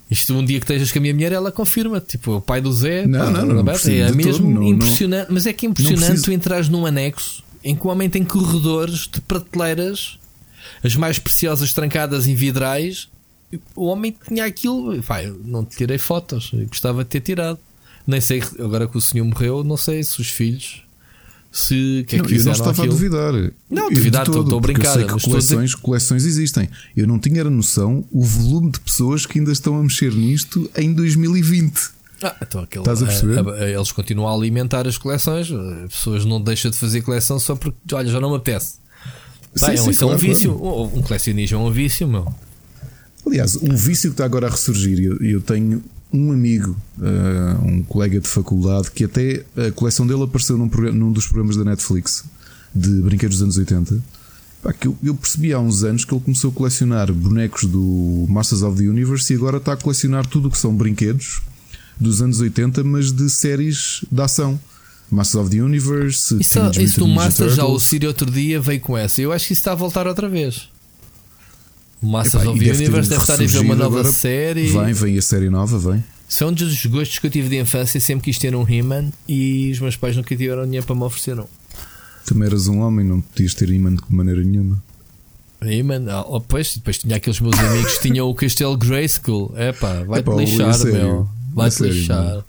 [0.09, 1.99] Isto um dia que estejas com a minha mulher, ela confirma.
[1.99, 3.05] Tipo, o pai do Zé.
[3.05, 5.31] Não, pá, não, não preciso é mesmo todo, não, não- impressionante.
[5.31, 9.09] mas é que é impressionante tu entrares num anexo em que o homem tem corredores
[9.11, 10.17] de prateleiras,
[10.83, 13.09] as mais preciosas trancadas em vidrais.
[13.75, 15.01] O homem tinha aquilo.
[15.03, 16.51] Pá, eu não te tirei fotos.
[16.53, 17.59] Eu gostava de ter tirado.
[18.05, 20.83] Nem sei, agora que o senhor morreu, não sei se os filhos.
[21.51, 22.85] Se é Não, que eu não estava aquilo.
[22.87, 23.33] a duvidar.
[23.69, 26.69] Não, duvidar, todo, estou- a brincar, Eu sei que dizer- coleções, coleções existem.
[26.95, 30.93] Eu não tinha noção o volume de pessoas que ainda estão a mexer nisto em
[30.93, 31.89] 2020.
[32.21, 33.39] Ah, então aquele, Estás a perceber?
[33.39, 35.49] a- a- eles continuam a alimentar as coleções.
[35.51, 38.75] As pessoas não deixam de fazer coleção só porque, olha, já não me apetece.
[39.55, 40.53] Vai, Sim, sim, isso é um claro, vício.
[40.53, 40.75] claro.
[40.77, 42.31] Um um colecionismo é um vício, meu.
[43.25, 44.99] Aliás, um vício que está agora a ressurgir.
[44.99, 45.83] Eu, eu tenho
[46.13, 50.97] um amigo, ah, um colega de faculdade, que até a coleção dele apareceu num, programa-
[50.97, 52.23] num dos programas da Netflix
[52.73, 53.99] de brinquedos dos anos 80.
[54.63, 58.25] Pá, que eu, eu percebi há uns anos que ele começou a colecionar bonecos do
[58.29, 61.41] Masters of the Universe e agora está a colecionar tudo o que são brinquedos
[61.99, 64.59] dos anos 80, mas de séries de ação.
[65.09, 67.79] Masters of the Universe, Isso, isso do Mutant Ninja Master já o.
[67.79, 69.21] Siri outro dia veio com essa.
[69.21, 70.69] Eu acho que isso está a voltar outra vez.
[72.01, 74.13] Masters Epá, of the Universe deve estar a ver uma nova agora.
[74.13, 74.67] série.
[74.67, 76.03] Vem, vem a série nova, vem.
[76.29, 77.99] Isso é um dos gostos que eu tive de infância.
[77.99, 81.39] Sempre quis ter um He-Man e os meus pais nunca tiveram dinheiro para me oferecer
[81.39, 81.45] um.
[82.25, 84.81] Também eras um homem, não podias ter imã de maneira nenhuma.
[85.61, 89.53] He-Man, ah, oh, pois, depois tinha aqueles meus amigos que tinham o Castelo Grayskull.
[89.57, 91.29] Epá, vai-te lixar, sério, meu.
[91.53, 92.23] Vai-te lixar.
[92.23, 92.43] mano.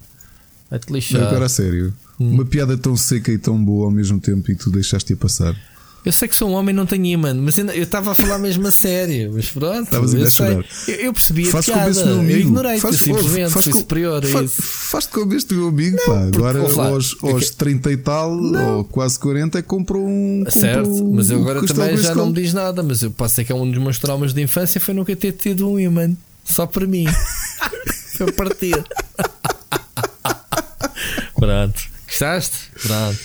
[0.70, 1.22] Vai-te Não, lixar.
[1.22, 1.94] agora a sério.
[2.20, 2.32] Hum.
[2.34, 5.56] Uma piada tão seca e tão boa ao mesmo tempo e tu deixaste-a passar.
[6.04, 8.38] Eu sei que sou um homem e não tenho imã, mas eu estava a falar
[8.38, 9.30] mesmo a sério.
[9.34, 10.46] Mas pronto, Estavas eu, a sei.
[10.88, 11.92] eu, eu percebi a Faz piada.
[11.92, 12.38] meu Eu amigo.
[12.38, 14.62] ignorei, Faz- simplesmente faz fui com- superior a fa- isso.
[14.62, 16.22] Faz-te como este meu amigo, pá.
[16.34, 20.44] Agora lá, aos, é aos que- 30 e tal, ou quase 40, comprou um.
[20.44, 22.82] comprou Certo, mas eu um agora também já não me diz nada.
[22.82, 25.32] Mas eu posso ser que é um dos meus traumas de infância foi nunca ter
[25.32, 26.10] tido um imã.
[26.44, 27.04] Só para mim.
[28.16, 28.74] foi partir.
[31.36, 31.80] Pronto.
[32.06, 32.56] Gostaste?
[32.82, 33.18] Pronto.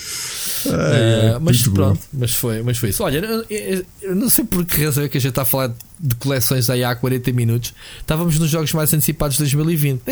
[0.72, 1.74] Eh, mas muito bom.
[1.76, 3.02] pronto, mas foi, mas foi isso.
[3.02, 5.44] Olha, eu, eu- eu não sei por que razão é que a gente está a
[5.44, 7.74] falar de coleções aí há 40 minutos.
[8.00, 10.02] Estávamos nos jogos mais antecipados de 2020.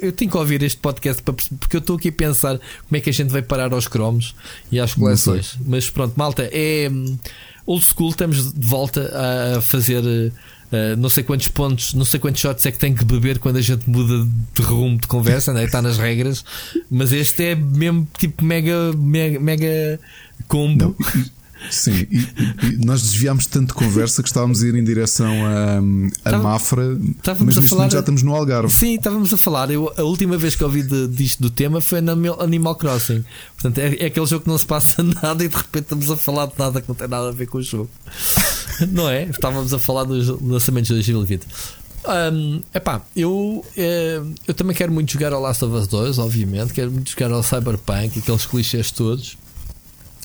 [0.00, 3.00] Eu, tenho que ouvir este podcast para porque eu estou aqui a pensar como é
[3.00, 4.34] que a gente vai parar aos cromos
[4.70, 5.56] e às coleções.
[5.66, 7.18] Mas pronto, malta, é hum,
[7.66, 8.10] old school.
[8.10, 9.10] Estamos de volta
[9.56, 10.32] a fazer.
[10.70, 13.56] Eh, não sei quantos pontos, não sei quantos shots é que tem que beber quando
[13.56, 15.64] a gente muda de rumo de conversa, né?
[15.64, 16.44] está nas regras,
[16.90, 20.00] mas este é mesmo tipo mega, mega, mega
[20.46, 20.94] combo.
[20.98, 21.24] Não,
[21.70, 25.78] Sim, e, e- nós desviámos tanto de conversa que estávamos a ir em direção a,
[25.78, 26.98] a Estava- Mafra,
[27.40, 28.72] mas neste falar- já estamos no Algarve.
[28.72, 29.70] Sim, estávamos a falar.
[29.70, 33.24] Eu, a última vez que ouvi de, disto do tema foi na Animal- Animal Crossing.
[33.54, 36.16] Portanto, é, é aquele jogo que não se passa nada e de repente estamos a
[36.16, 37.90] falar de nada que não tem nada a ver com o jogo.
[38.92, 39.24] não é?
[39.24, 41.42] Estávamos a falar dos lançamentos de 2020.
[42.32, 46.72] Um, epá, eu, eh, eu também quero muito jogar ao Last of Us 2, obviamente.
[46.72, 49.36] Quero muito jogar ao Cyberpunk, aqueles clichês todos.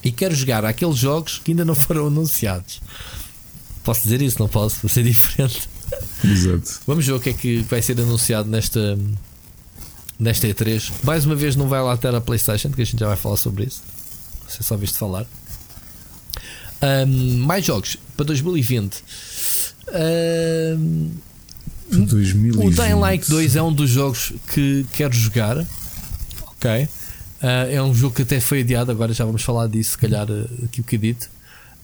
[0.04, 2.82] E quero jogar aqueles jogos que ainda não foram anunciados.
[3.84, 4.40] Posso dizer isso?
[4.40, 4.78] Não posso?
[4.84, 5.70] Vai ser diferente.
[6.24, 6.80] Exato.
[6.88, 8.98] Vamos ver o que é que vai ser anunciado nesta,
[10.20, 10.92] nesta E3.
[11.04, 13.38] Mais uma vez, não vai lá ter a PlayStation, que a gente já vai falar
[13.38, 13.82] sobre isso.
[14.48, 15.26] Você só viste falar.
[16.82, 19.04] Ahm, mais jogos para 2020.
[19.88, 21.10] Ahm,
[21.90, 22.66] De 2020.
[22.66, 25.58] o Dying Light 2 é um dos jogos que quero jogar.
[26.48, 26.88] Ok.
[27.44, 28.90] Ah, é um jogo que até foi adiado.
[28.90, 31.30] Agora já vamos falar disso, se calhar, ah, aqui o que dito.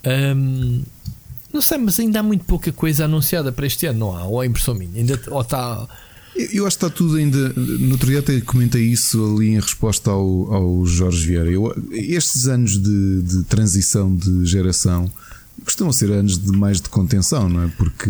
[0.06, 0.82] Ahm,
[1.54, 4.24] não sei, mas ainda há muito pouca coisa anunciada para este ano, não há?
[4.24, 4.98] Ou é impressão minha?
[4.98, 5.86] Ainda ou está.
[6.36, 7.50] Eu eu acho que está tudo ainda.
[7.50, 11.52] No outro dia até comentei isso ali em resposta ao, ao Jorge Vieira.
[11.52, 15.12] Eu, estes anos de, de transição de geração
[15.66, 17.68] costumam ser anos de mais de contenção, não é?
[17.76, 18.10] Porque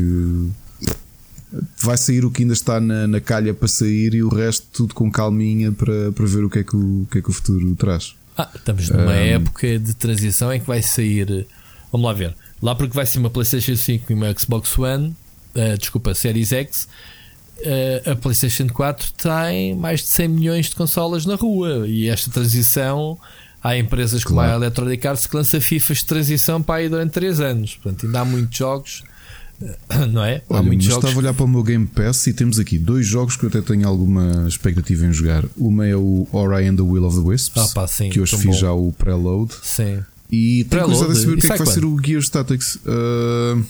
[1.81, 4.93] vai sair o que ainda está na, na calha para sair e o resto tudo
[4.93, 7.33] com calminha para, para ver o que, é que o, o que é que o
[7.33, 8.15] futuro traz.
[8.37, 9.35] Ah, estamos numa Ahm.
[9.35, 11.45] época de transição em que vai sair.
[11.91, 12.35] Vamos lá ver.
[12.61, 15.15] Lá porque vai ser uma PlayStation 5 e uma Xbox One,
[15.55, 16.87] ah, desculpa, Series X.
[18.05, 22.29] ah, a PlayStation 4 tem mais de 100 milhões de consolas na rua e esta
[22.29, 23.17] transição
[23.61, 24.53] há empresas como Claro.
[24.53, 27.75] a Electronic Arts que lança FIFAs de transição para aí durante 3 anos.
[27.75, 29.03] Portanto, ainda há muitos jogos,
[30.11, 30.37] não é?
[30.49, 31.09] há Olha, muitos mas jogos.
[31.09, 33.49] estava a olhar para o meu Game Pass e temos aqui dois jogos que eu
[33.49, 35.45] até tenho alguma expectativa em jogar.
[35.57, 38.35] Uma é o Ori and the Will of the Wisps, Ah, pá, sim, que hoje
[38.37, 38.53] fiz bom.
[38.53, 39.53] já o preload.
[39.63, 39.99] Sim.
[40.31, 42.79] E tenho curiosidade de saber o que é que vai ser o Gear Statics.
[42.85, 43.61] Ah,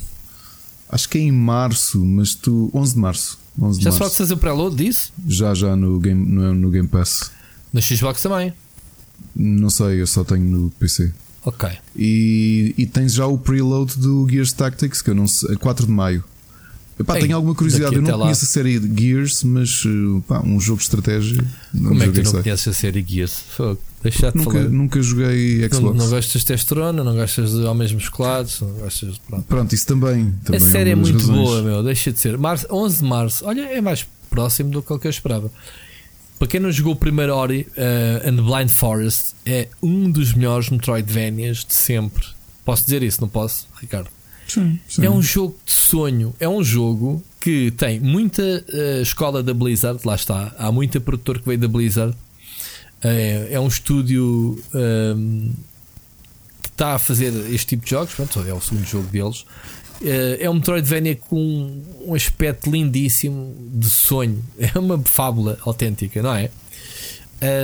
[0.91, 2.71] Acho que é em março, mas tu.
[2.73, 3.37] 11 de março.
[3.61, 3.97] 11 de Já março.
[3.99, 5.13] só podes fazer o preload disso?
[5.27, 7.29] Já, já no Game, no, no game Pass.
[7.71, 8.51] Na Xbox também.
[9.35, 11.13] Não sei, eu só tenho no PC.
[11.45, 11.69] Ok.
[11.95, 15.85] E, e tens já o preload do Gears Tactics, que eu não sei, a 4
[15.85, 16.23] de maio.
[16.99, 18.23] Epá, Ei, tenho alguma curiosidade, eu não lá.
[18.25, 21.41] conheço a série Gears, mas eh, pá, um jogo de estratégia.
[21.73, 22.43] Não Como é que tu não sei.
[22.43, 23.41] conheces a série Gears?
[24.03, 24.69] Deixa-te Nunca, falar.
[24.69, 25.97] nunca joguei Não, Xbox.
[25.97, 29.19] não gostas de testosterona, não gostas de homens musculados, não gostas de.
[29.21, 29.43] Pronto.
[29.45, 30.33] Pronto, isso também.
[30.43, 31.37] também a série é das muito razões.
[31.47, 31.83] boa, meu.
[31.83, 32.37] Deixa de ser.
[32.37, 33.45] Março, 11 de março.
[33.45, 35.49] Olha, é mais próximo do que eu esperava.
[36.39, 40.33] Para quem não jogou o primeiro Ori uh, and the Blind Forest, é um dos
[40.33, 42.25] melhores Metroidvanias de sempre.
[42.63, 44.09] Posso dizer isso, não posso, Ricardo?
[44.47, 45.05] Sim, sim.
[45.05, 46.33] É um jogo de sonho.
[46.39, 50.55] É um jogo que tem muita uh, escola da Blizzard, lá está.
[50.57, 52.15] Há muita produtor que veio da Blizzard.
[53.01, 55.51] É, é um estúdio um,
[56.61, 58.13] que está a fazer este tipo de jogos.
[58.13, 59.45] Pronto, é o segundo jogo deles.
[60.01, 64.43] Eh, É um Metroidvania com um aspecto lindíssimo de sonho.
[64.57, 66.49] É uma fábula autêntica, não é?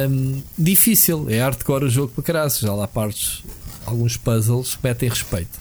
[0.09, 2.49] Um, difícil, é hardcore o jogo para caralho.
[2.49, 3.43] Já lá partes,
[3.85, 5.59] alguns puzzles que metem respeito.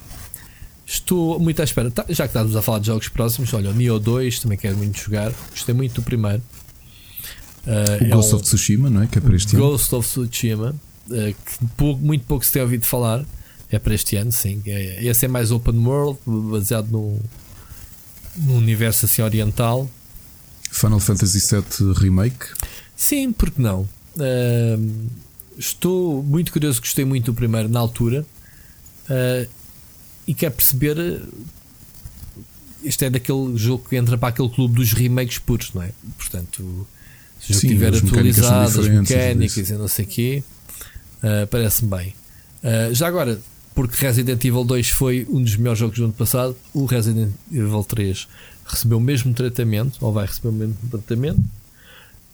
[0.87, 1.91] Estou muito à espera.
[1.91, 4.77] Tá- já que estamos a falar de jogos próximos, olha, o Nioh 2 também quero
[4.77, 5.33] muito jogar.
[5.51, 6.43] Gostei muito do primeiro.
[7.67, 9.07] Uh, O é Ghost um of Tsushima, não é?
[9.07, 9.65] Que é para este ano.
[9.67, 10.75] Ghost of Tsushima,
[11.09, 13.25] uh, que pouco- muito pouco se tem ouvido falar.
[13.75, 14.63] É para este ano, sim.
[14.67, 17.19] É, esse é mais open world, baseado no,
[18.37, 19.91] no universo assim oriental.
[20.71, 22.47] Final Fantasy VII Remake.
[22.97, 23.89] Sim, porque não?
[24.17, 25.09] Ahm,
[25.59, 28.25] estou muito curioso, gostei muito do primeiro na altura
[29.11, 29.45] ah,
[30.25, 31.23] e quero perceber.
[32.85, 35.91] Isto é daquele jogo que entra para aquele clube dos remakes puros, não é?
[36.17, 36.87] Portanto,
[37.41, 40.45] se o jogo estiver as mecânicas atualizado, as mecânicas e não sei o quê,
[41.25, 42.15] ah, parece-me bem.
[42.63, 43.41] Ah, já agora,
[43.75, 47.85] porque Resident Evil 2 foi um dos melhores jogos do ano passado, o Resident Evil
[47.85, 48.29] 3
[48.67, 51.43] recebeu o mesmo tratamento, ou vai receber o mesmo tratamento.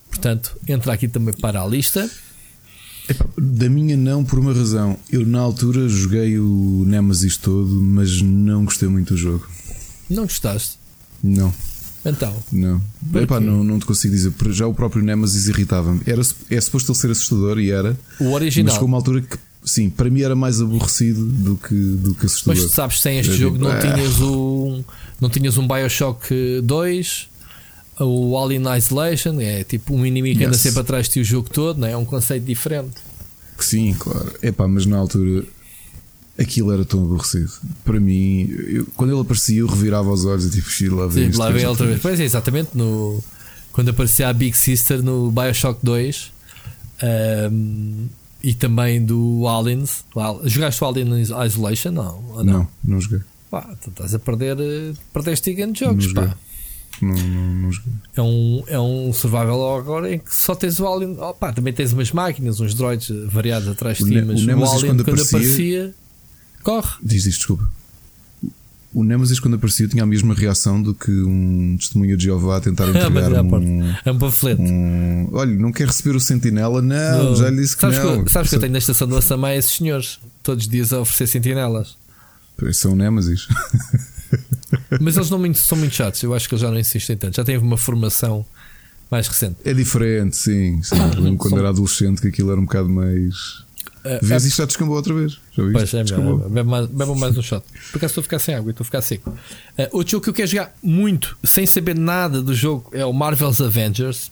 [0.08, 2.08] Portanto, entra aqui também para a lista.
[3.36, 4.96] Da minha não, por uma razão.
[5.10, 9.48] Eu na altura joguei o Nemesis todo, mas não gostei muito do jogo.
[10.08, 10.78] Não gostaste?
[11.22, 11.52] Não,
[12.04, 12.80] Então, não.
[13.14, 14.32] Epá, não, não te consigo dizer.
[14.52, 16.00] Já o próprio Nemesis irritava-me.
[16.06, 17.98] Era, é suposto ele ser assustador e era.
[18.18, 18.72] o Mas original.
[18.72, 22.60] chegou uma altura que, sim, para mim era mais aborrecido do que, do que assustador.
[22.62, 24.84] Mas tu sabes, sem este Eu jogo digo, não "Ah." tinhas um
[25.20, 27.28] não tinhas um BioShock 2,
[28.00, 30.62] o Alien Isolation, é tipo um inimigo que anda Yes.
[30.62, 31.92] sempre atrás de ti o jogo todo, não é?
[31.92, 32.94] É um conceito diferente.
[33.58, 34.32] Que sim, claro.
[34.42, 35.44] Epá, mas na altura
[36.38, 37.50] aquilo era tão aborrecido.
[37.84, 41.30] Para mim, eu- quando ele aparecia, eu revirava os olhos e tipo, "Xi, lá vem
[41.30, 42.00] Sim, lá vem outra vez.
[42.00, 43.22] Pois é, exatamente no,
[43.72, 46.32] quando aparecia a Big Sister no BioShock 2
[47.02, 48.06] ahm,
[48.42, 50.04] e também do Aliens.
[50.44, 51.90] Jogaste o Alien Isolation?
[51.92, 52.44] Não, não?
[52.44, 53.20] Não, não joguei.
[53.50, 56.36] Pá, tu estás a perder, eh, perdeste gigante jogos, Não pá.
[57.02, 57.92] Não, não, não joguei.
[58.16, 61.16] É um, é um survival horror em que só tens o alien.
[61.18, 64.72] Oh, pá, também tens umas máquinas, uns droids variados atrás de ti, mas o o,
[64.74, 65.94] alien quando quando, aparecia- aparecia,
[66.62, 66.90] corre.
[67.02, 67.70] Diz isto, desculpa.
[68.92, 72.60] O Nemesis, quando apareceu, tinha a mesma reação do que um testemunho de Jeová a
[72.60, 74.60] tentar Mas entregar é um, É um panfleto.
[74.62, 75.28] um.
[75.32, 76.82] Olha, não quer receber o sentinela?
[76.82, 78.24] Não, já lhe disse que sabes não.
[78.24, 80.98] Que, sabes que eu tenho na estação do Assamai esses senhores, todos os dias a
[81.00, 81.96] oferecer sentinelas.
[82.60, 83.46] É um Nemesis.
[85.00, 87.36] Mas eles não muito- são muito chatos, eu acho que eles já não insistem tanto.
[87.36, 88.44] Já têm uma formação
[89.10, 89.56] mais recente.
[89.64, 90.80] É diferente, sim.
[90.82, 90.96] sim.
[91.16, 93.64] Eu lembro quando São- era adolescente que aquilo era um bocado mais.
[94.22, 95.32] Vês é- isto já descambou outra vez.
[95.56, 95.72] Já viste?
[95.72, 97.64] Pois é, mais, bebe mais um shot.
[97.92, 99.30] Por acaso estou a ficar sem água e estou a ficar seco.
[99.30, 99.36] Uh,
[99.92, 103.60] outro jogo que eu quero jogar muito, sem saber nada do jogo, é o Marvel's
[103.60, 104.30] Avengers.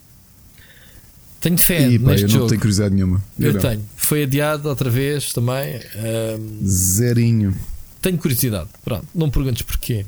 [1.40, 2.48] Tenho fé E pá, eu neste não jogo.
[2.48, 3.22] tenho curiosidade nenhuma.
[3.38, 3.60] eu não.
[3.60, 3.84] tenho.
[3.96, 5.80] Foi adiado outra vez também.
[5.96, 7.54] Um, Zerinho.
[8.02, 8.68] tenho curiosidade.
[8.84, 10.04] Pronto, não perguntes porquê.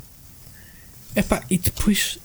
[1.14, 2.18] Epá, e depois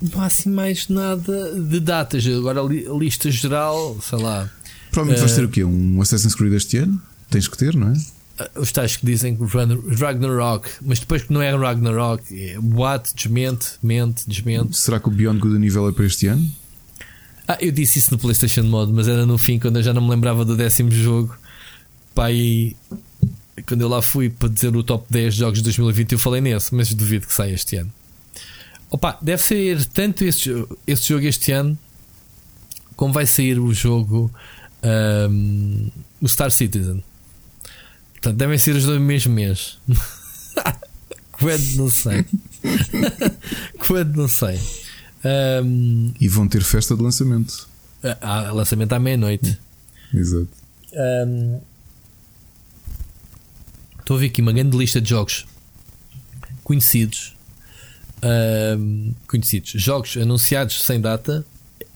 [0.00, 2.26] não há assim mais nada de datas.
[2.26, 2.64] Agora a
[2.98, 4.50] lista geral, sei lá.
[4.96, 5.62] Provavelmente vais Eh, ter o quê?
[5.62, 7.00] Um Assassin's Creed este ano?
[7.28, 7.92] Tens que ter, não é?
[7.92, 9.36] Uh, os tais que dizem
[9.98, 14.76] Ragnarok, mas depois que não é Ragnarok, é boate, desmente, mente, desmente.
[14.78, 16.50] Será que o Beyond Good nível é para este ano?
[17.46, 20.00] Ah, eu disse isso no PlayStation Mode, mas era no fim, quando eu já não
[20.00, 21.36] me lembrava do décimo jogo.
[22.30, 22.74] E
[23.68, 26.40] quando eu lá fui para dizer o top 10 de jogos de 2020, eu falei
[26.40, 27.92] nesse, mas duvido que saia este ano.
[28.90, 30.50] Opa, deve sair tanto esse,
[30.86, 31.78] esse jogo este ano,
[32.96, 34.30] como vai sair o jogo
[34.82, 35.88] ahm,
[36.20, 37.02] o Star Citizen.
[38.12, 39.78] Portanto, devem ser os dois no mesmo mês.
[41.32, 42.24] Quando não sei.
[43.86, 44.58] Quando não sei.
[45.24, 47.68] Ahm, E vão ter festa de lançamento.
[48.20, 49.58] há lançamento à meia-noite.
[50.14, 50.48] Exato.
[50.94, 51.58] Ahm,
[54.00, 55.46] Estou a ver aqui uma grande lista de jogos
[56.62, 57.36] conhecidos.
[58.22, 59.72] uh, conhecidos.
[59.76, 61.44] Jogos anunciados sem data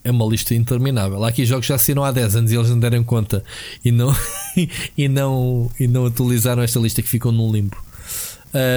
[0.02, 1.22] é uma lista interminável.
[1.24, 3.44] Há aqui jogos que já saíram há 10 anos e eles não deram conta
[3.84, 4.14] e não,
[4.96, 7.76] e não, e não atualizaram esta lista que ficou num limbo.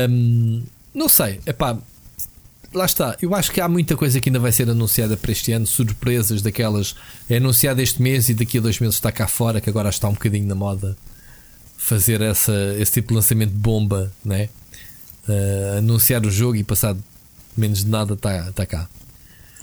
[0.09, 0.63] Um,
[0.93, 1.77] não sei, é pá,
[2.73, 3.17] lá está.
[3.21, 6.41] Eu acho que há muita coisa que ainda vai ser anunciada para este ano, surpresas
[6.41, 6.95] daquelas.
[7.29, 10.07] É anunciada este mês e daqui a dois meses está cá fora, que agora está
[10.07, 10.97] um bocadinho na moda
[11.83, 14.47] fazer essa, esse tipo de lançamento de bomba, né?
[15.27, 17.01] Uh, anunciar o jogo e passado
[17.57, 18.87] menos de nada está tá cá.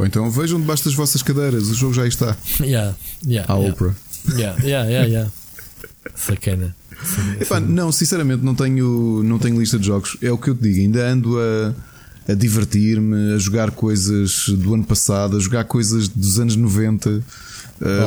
[0.01, 2.35] Ou então vejam debaixo das vossas cadeiras, o jogo já está.
[2.59, 3.71] Yeah, yeah, a yeah.
[3.71, 3.95] Oprah.
[4.31, 5.33] Yeah, yeah, yeah, yeah.
[6.15, 6.75] Sacana.
[7.39, 10.17] Epá, não, sinceramente não tenho, não tenho lista de jogos.
[10.23, 11.75] É o que eu te digo, ainda ando a,
[12.33, 17.23] a divertir-me, a jogar coisas do ano passado, a jogar coisas dos anos 90, uh,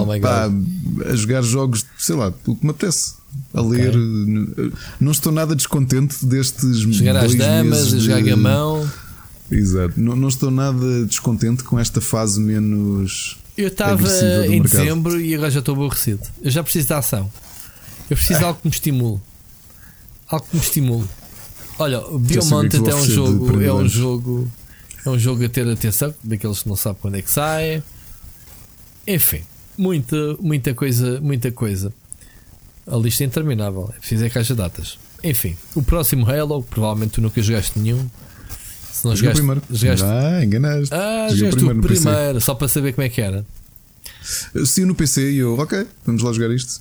[0.01, 0.49] Oh my pá,
[1.05, 3.13] a jogar jogos, sei lá, o que me apetece.
[3.53, 3.93] A ler,
[4.99, 8.89] não estou nada descontente destes Jogar às damas, a jogar gamão.
[9.53, 13.37] Exato, não, não estou nada descontente com esta fase menos.
[13.55, 14.01] Eu estava
[14.47, 14.63] em mercado.
[14.63, 16.21] dezembro e agora já estou aborrecido.
[16.41, 17.31] Eu já preciso de ação.
[18.09, 19.19] Eu preciso de algo que me estimule.
[20.27, 21.07] Algo que me estimule.
[21.77, 24.51] Olha, que vou é um jogo, é um jogo,
[25.05, 27.83] é um jogo a ter atenção, daqueles que não sabem quando é que sai.
[29.07, 29.41] Enfim,
[29.77, 31.93] muita, muita coisa, muita coisa.
[32.87, 33.91] A lista é interminável.
[33.95, 34.97] É preciso é caixa de datas.
[35.23, 38.09] Enfim, o próximo Halo, provavelmente tu nunca jogaste nenhum.
[38.93, 39.61] Se não o jogaste, primeiro.
[39.71, 40.93] jogaste Ah, enganaste.
[40.93, 42.01] Ah, jogaste o no PC.
[42.03, 43.45] primeiro, só para saber como é que era.
[44.65, 46.79] Saiu no PC e eu, ok, vamos lá jogar isto.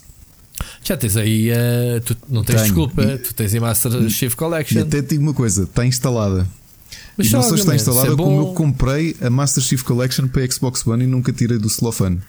[0.85, 2.67] Já tens aí, eh, tu não tens Tenho.
[2.67, 4.83] desculpa, E- tu tens aí Master Chief E Collection.
[4.83, 6.47] até te digo uma coisa: está instalada.
[7.17, 10.45] Mas e não só está instalada, é como eu comprei a Master Chief Collection para
[10.45, 12.21] a Xbox One e nunca tirei do celofane.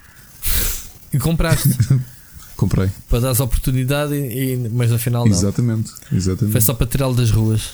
[1.14, 1.70] E compraste
[2.56, 2.90] Comprei.
[3.10, 5.32] para dar oportunidade, e, e- mas afinal não.
[5.32, 5.92] Exatamente.
[6.12, 6.52] Exatamente.
[6.54, 7.72] Foi só para tirá-lo das ruas.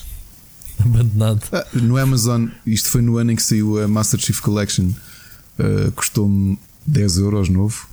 [0.83, 1.41] Abandonado.
[1.51, 4.89] Ah, no Amazon, isto foi no ano em que saiu a Master Chief Collection,
[5.59, 7.87] ah, custou-me 10 euros novo.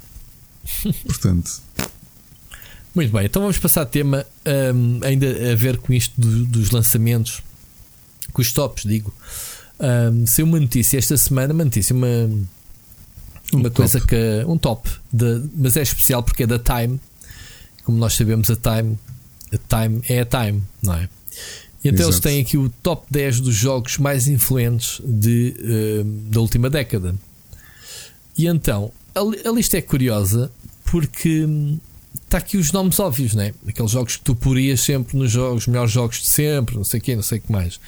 [1.07, 1.51] Portanto,
[2.95, 4.25] Muito bem, então vamos passar a tema
[4.75, 7.43] hum, ainda a ver com isto do- dos lançamentos,
[8.33, 9.13] com os tops, digo.
[9.79, 12.09] Um, saiu uma notícia esta semana, uma notícia, uma,
[13.53, 13.75] uma top.
[13.77, 14.45] coisa que.
[14.47, 16.99] Um top, de, mas é especial porque é da Time.
[17.85, 18.99] Como nós sabemos, a Time,
[19.53, 21.09] a Time é a Time, não é?
[21.87, 22.29] E então eles Exato.
[22.29, 25.55] têm aqui o top 10 dos jogos mais influentes de,
[26.05, 27.15] hum, da última década.
[28.37, 30.51] E então, a, a lista é curiosa
[30.85, 31.79] porque hum,
[32.25, 33.55] está aqui os nomes óbvios, né?
[33.67, 37.03] Aqueles jogos que tu porias sempre nos jogos, melhores jogos de sempre, não sei o
[37.03, 37.79] quê, não sei o que mais.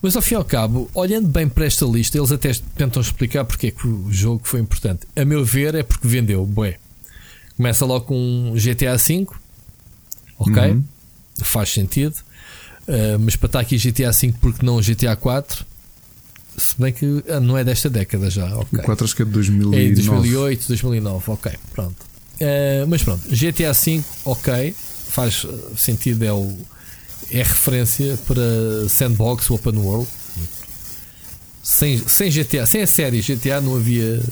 [0.00, 3.44] Mas ao fim e ao cabo, olhando bem para esta lista, eles até tentam explicar
[3.44, 5.00] porque é que o jogo foi importante.
[5.14, 6.78] A meu ver, é porque vendeu, bué.
[7.56, 9.26] Começa logo com um GTA V,
[10.38, 10.70] ok?
[10.70, 10.84] Uhum.
[11.42, 12.14] Faz sentido.
[12.88, 15.66] Uh, mas para estar aqui GTA V, porque não GTA 4?
[16.56, 18.80] Se bem que ah, não é desta década já, ok.
[18.80, 19.84] o 4 acho que é de É 2009.
[19.84, 21.96] em 2008, 2009, ok, pronto.
[22.40, 24.74] Eh, mas pronto, GTA V, ok,
[25.08, 26.56] faz eh, sentido, é, o,
[27.30, 30.08] é referência para Sandbox, Open World.
[31.62, 34.22] Sem, sem GTA, sem a série GTA não havia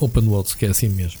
[0.00, 1.20] Open Worlds, que é assim mesmo.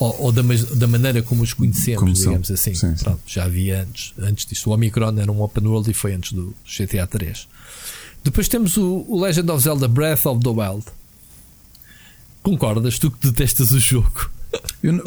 [0.00, 0.42] Ou, ou da,
[0.74, 2.74] da maneira como os conhecemos, Como digamos assim.
[2.74, 3.04] Sim, sim.
[3.04, 4.70] Pronto, já havia antes, antes disso.
[4.70, 7.46] O Omicron era um Open World e foi antes do GTA 3.
[8.24, 10.84] Depois temos o, o Legend of Zelda Breath of the Wild.
[12.42, 12.98] Concordas?
[12.98, 14.30] Tu que detestas o jogo.
[14.82, 15.00] Não-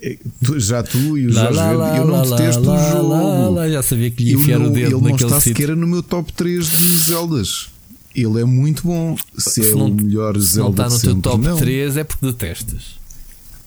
[0.00, 0.18] é,
[0.58, 3.54] já tu e o Jorge lá, eu não detesto lá, o jogo.
[3.54, 5.56] lá, já sabia que lhe enfiar não- o dedo ele não está sítio.
[5.62, 7.68] sequer no meu top 3 de Zeldas.
[8.14, 9.16] Ele é muito bom.
[9.38, 11.56] Se, Se é não- o melhor Se não Zelda está no teu sempre, top não.
[11.56, 12.82] 3 é porque detestas.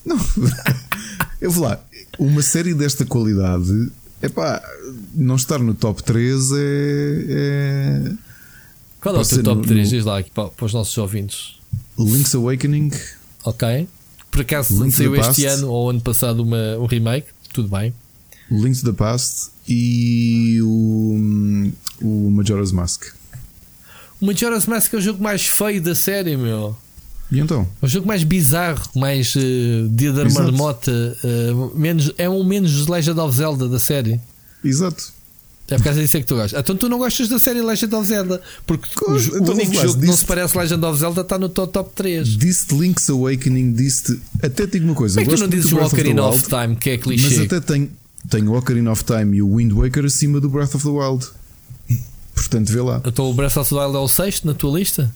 [0.06, 0.18] Não.
[1.42, 1.80] Eu vou lá.
[2.18, 3.92] Uma série desta qualidade,
[4.22, 4.62] epá,
[5.14, 7.26] não estar no top 3 é.
[7.28, 8.12] é...
[9.02, 9.92] Qual é o teu top no- 3?
[9.92, 11.56] no- Diz lá aqui para, para os nossos ouvintes.
[12.00, 12.92] Link's Awakening,
[13.44, 13.88] Ok?
[14.32, 15.46] Por acaso Link saiu este Past.
[15.46, 17.28] ano ou ano passado uma, um remake?
[17.54, 17.94] Tudo bem.
[18.52, 23.06] Link to the Past e o, o Majora's Mask.
[24.20, 26.76] O Majora's Mask é o jogo mais feio da série, meu.
[27.32, 27.68] E então?
[27.82, 29.40] É o jogo mais bizarro, mais uh,
[29.90, 30.44] dia da Exato.
[30.44, 30.92] marmota.
[31.24, 34.20] uh, menos, é um menos Legend of Zelda da série.
[34.64, 35.14] Exato.
[35.68, 36.60] É por causa disso é que tu gostas.
[36.60, 38.40] Então tu não gostas da série Legend of Zelda.
[38.68, 41.50] Porque o, Então, único jogo que não disse- se parece Legend of Zelda está no
[41.50, 42.28] teu top 3.
[42.38, 44.22] Disse-te Link's Awakening, disse-te.
[44.44, 45.16] Até digo uma coisa.
[45.20, 47.42] Como é que tu não dizes o Ocarina of Wild, Time, que é Mas clichê?
[47.42, 47.90] até tenho,
[48.30, 51.26] tenho o Ocarina of Time e o Wind Waker acima do Breath of the Wild.
[52.36, 53.02] Portanto, vê lá.
[53.04, 55.12] Então o Breath of the Wild é o sexto na tua lista?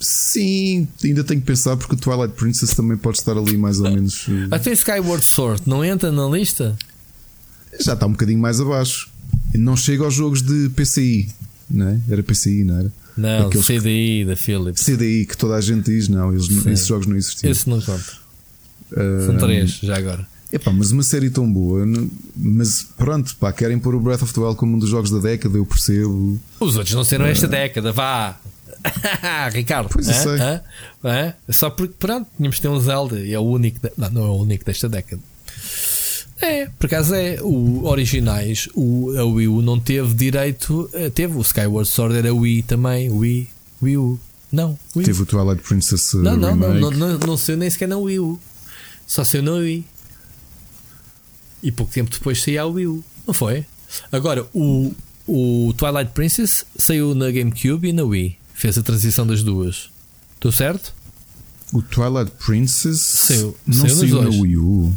[0.00, 3.90] Sim, ainda tenho que pensar porque o Twilight Princess também pode estar ali mais ou
[3.90, 4.26] menos.
[4.28, 6.76] eh, Até Skyward Sword não entra na lista?
[7.80, 9.08] Já está um bocadinho mais abaixo.
[9.54, 11.28] Não chega aos jogos de PCI.
[11.70, 12.00] não é?
[12.08, 12.92] Era PCI, não era?
[13.16, 14.24] Não, Aqueles CDI que...
[14.26, 14.84] da Philips.
[14.84, 17.50] CDI que toda a gente diz, não, eles, esses jogos não existiam.
[17.50, 18.12] Esse não conta.
[18.92, 20.26] Uh, São três, já agora.
[20.50, 21.84] Epá, mas uma série tão boa,
[22.34, 25.18] mas pronto, pá, querem pôr o Breath of the Wild como um dos jogos da
[25.18, 26.40] década, eu percebo.
[26.58, 28.40] Os outros não serão uh, esta década, vá.
[29.52, 30.38] Ricardo, pois sei.
[31.04, 31.34] É?
[31.48, 33.92] Só porque, pronto, tínhamos de ter um Zelda e é o único, de...
[33.96, 35.22] não, não é o único desta década.
[36.40, 37.38] É, por acaso é.
[37.42, 40.88] O originais, o, a Wii U não teve direito.
[40.92, 43.10] Eh, teve o Skyward Sword, era Wii também.
[43.10, 43.48] Wii,
[43.82, 44.20] Wii U.
[44.52, 45.04] Não, Wii.
[45.04, 46.14] Teve o Twilight Princess.
[46.14, 48.40] Não, não, não, não, não, não saiu nem sequer na Wii U.
[49.06, 49.84] Só saiu na Wii.
[51.62, 53.04] E pouco tempo depois saiu a Wii U.
[53.26, 53.66] Não foi?
[54.12, 54.94] Agora, o,
[55.26, 58.38] o Twilight Princess saiu na GameCube e na Wii.
[58.58, 59.88] Fez a transição das duas.
[60.34, 60.92] Estou certo?
[61.72, 64.94] O Twilight Princess saiu, não saiu, saiu na Wii U.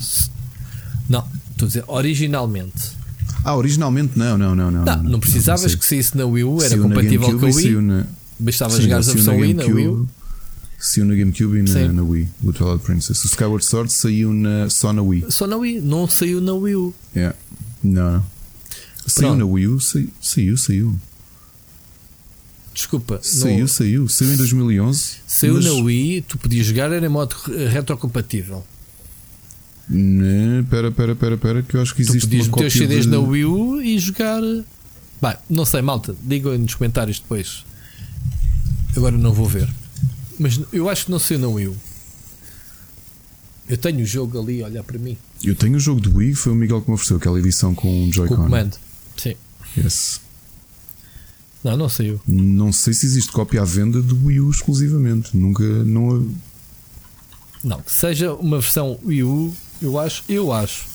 [1.07, 2.97] Não, estou a dizer originalmente.
[3.43, 4.71] Ah, originalmente não, não, não.
[4.71, 7.81] Não, não, não precisavas não, que saísse na Wii U, era compatível com a Wii.
[7.81, 8.07] Na...
[8.39, 10.09] Bastava jogar a versão Wii na Wii U.
[10.79, 13.23] Saiu na GameCube e na, na, Wii, o Twilight Princess.
[13.23, 15.25] O Skyward Sword saiu na, só na Wii.
[15.29, 16.95] Só na Wii, não saiu na Wii U.
[17.15, 17.37] Yeah.
[17.83, 18.25] Não.
[19.05, 20.57] Saiu na Wii U, saiu, saiu.
[20.57, 20.99] saiu.
[22.73, 23.19] Desculpa.
[23.21, 23.67] Saiu, não...
[23.67, 24.07] saiu.
[24.07, 25.11] Saiu em 2011.
[25.27, 25.65] Saiu mas...
[25.65, 27.35] na Wii, tu podias jogar, era em modo
[27.69, 28.65] retrocompatível.
[29.89, 32.73] Né, pera, pera, pera, pera, que eu acho que existe tu podias uma meter os
[32.73, 33.11] CDs de...
[33.11, 34.41] na Wii U e jogar.
[34.41, 37.65] Bem, não sei, malta, digam nos comentários depois.
[38.95, 39.69] Agora não vou ver.
[40.39, 41.77] Mas eu acho que não sei na Wii U.
[43.67, 45.17] Eu tenho o jogo ali, olha para mim.
[45.43, 48.05] Eu tenho o jogo do Wii, foi o Miguel que me ofereceu aquela edição com
[48.05, 48.35] um Joy-Con.
[48.35, 48.77] Com o comando.
[49.17, 49.35] Sim.
[49.77, 50.21] Yes.
[51.63, 52.19] Não, não saiu.
[52.27, 55.35] Não sei se existe cópia à venda do Wii U exclusivamente.
[55.37, 55.63] Nunca.
[55.63, 56.27] Não,
[57.63, 60.85] não que seja uma versão Wii U eu acho, eu acho.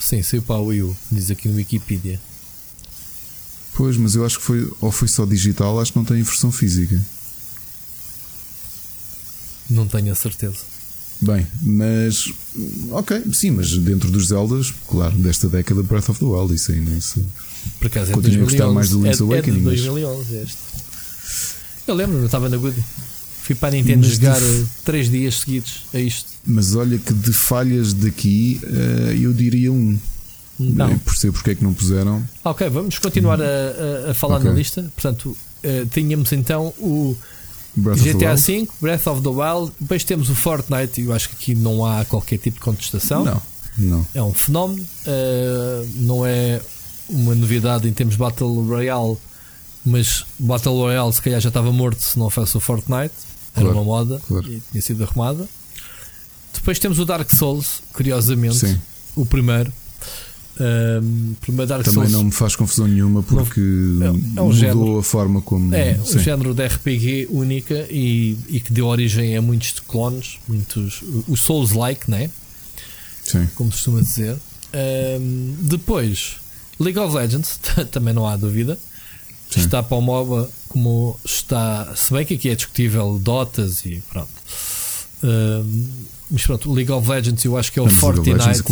[0.00, 2.20] Sim, saiu para a Wii U, diz aqui no Wikipedia.
[3.74, 6.50] Pois, mas eu acho que foi ou foi só digital, acho que não tem versão
[6.50, 7.00] física.
[9.68, 10.69] Não tenho a certeza.
[11.22, 12.32] Bem, mas
[12.90, 16.90] ok, sim, mas dentro dos Zeldas, claro, desta década Breath of the Wild, isso ainda
[16.92, 17.24] isso.
[17.78, 18.38] Por acaso é 2011.
[18.38, 19.56] a gostar mais do Link's é, Awakening.
[19.56, 20.56] É de 2011 este.
[21.86, 22.82] Eu lembro, eu estava na Goody.
[23.42, 24.66] Fui para a Nintendo mas jogar de...
[24.84, 26.30] três dias seguidos a isto.
[26.46, 29.98] Mas olha que de falhas daqui uh, eu diria um.
[30.58, 30.90] Não.
[30.90, 32.22] Eu percebo porque é que não puseram.
[32.44, 34.50] Ok, vamos continuar a, a, a falar okay.
[34.50, 34.82] na lista.
[34.94, 35.36] Portanto,
[35.90, 37.16] tínhamos então o
[37.74, 41.00] Breath GTA V, Breath of the Wild, depois temos o Fortnite.
[41.00, 43.24] Eu acho que aqui não há qualquer tipo de contestação.
[43.24, 43.42] Não,
[43.78, 44.06] não.
[44.14, 46.60] É um fenómeno, uh, não é
[47.08, 49.16] uma novidade em termos Battle Royale,
[49.84, 53.14] mas Battle Royale se calhar já estava morto se não fosse o Fortnite.
[53.54, 54.46] Era claro, uma moda claro.
[54.46, 55.48] e tinha sido arrumada.
[56.52, 58.80] Depois temos o Dark Souls, curiosamente, Sim.
[59.16, 59.72] o primeiro.
[60.58, 61.36] Um,
[61.66, 65.02] Dark Também Souls, não me faz confusão nenhuma porque é, é um mudou género, a
[65.02, 65.74] forma como.
[65.74, 66.18] É, sim.
[66.18, 71.02] um género de RPG única e, e, que deu origem a muitos clones, muitos.
[71.26, 72.30] O Souls-like, né?
[73.24, 73.48] Sim.
[73.54, 74.36] Como costuma dizer.
[74.74, 76.36] Um, depois,
[76.78, 77.58] League of Legends,
[77.90, 78.78] também não há dúvida.
[79.50, 79.60] Sim.
[79.60, 81.92] Está para o MOBA como está.
[81.96, 84.30] Se bem que aqui é discutível Dotas e pronto.
[85.22, 85.88] Uh,
[86.30, 88.62] mas pronto, League of Legends eu acho que é o não, Fortnite.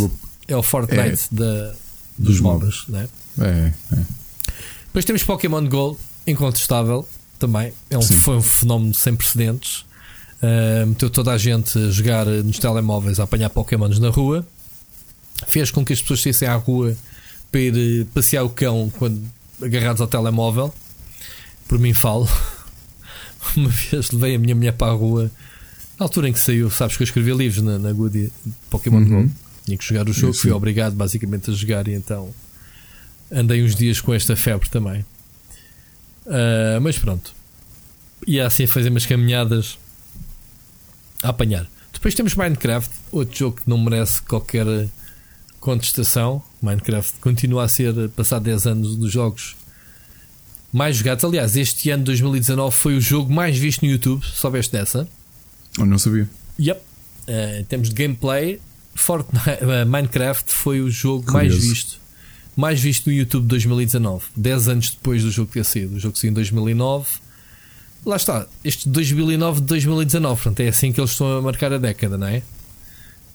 [0.49, 1.73] É o Fortnite é, da,
[2.17, 3.07] dos, MOBAs, né?
[3.39, 4.03] É, é.
[4.85, 7.71] Depois temos Pokémon Go, incontestável também.
[7.89, 9.85] É um, foi um fenómeno sem precedentes.
[10.41, 14.45] Uh, meteu toda a gente a jogar nos telemóveis a apanhar Pokémons na rua.
[15.47, 16.97] Fez com que as pessoas saíssem à rua
[17.51, 19.21] para ir passear o cão quando
[19.61, 20.73] agarrados ao telemóvel.
[21.67, 22.27] Por mim falo.
[23.55, 25.31] Uma vez levei a minha mulher para a rua.
[25.99, 28.31] Na altura em que saiu, sabes que eu escrevi livros na, na Goody
[28.69, 29.27] Pokémon uhum.
[29.27, 29.31] Go.
[29.69, 32.33] Tinha que jogar o jogo, fui obrigado basicamente a jogar e então
[33.31, 35.01] andei uns dias com esta febre também.
[36.25, 37.31] Uh, mas pronto.
[38.25, 39.77] E assim a fazer umas caminhadas
[41.21, 41.67] a apanhar.
[41.93, 44.65] Depois temos Minecraft, outro jogo que não merece qualquer
[45.59, 46.41] contestação.
[46.63, 49.55] Minecraft continua a ser, passado 10 anos, dos jogos
[50.73, 51.23] mais jogados.
[51.23, 54.25] Aliás, este ano 2019 foi o jogo mais visto no YouTube.
[54.25, 55.07] Soubeste dessa?
[55.77, 56.27] Eu não sabia.
[56.59, 56.81] Yep.
[57.27, 58.59] Uh, em termos de gameplay,
[58.99, 61.55] Fortnite, uh, Minecraft foi o jogo Curioso.
[61.55, 61.99] mais visto.
[62.55, 64.25] Mais visto no YouTube 2019.
[64.35, 65.95] 10 anos depois do jogo ter saído.
[65.95, 67.07] O jogo saiu em 2009.
[68.05, 68.47] Lá está.
[68.63, 70.35] Este 2009 de 2019.
[70.35, 72.43] Portanto, é assim que eles estão a marcar a década, não é?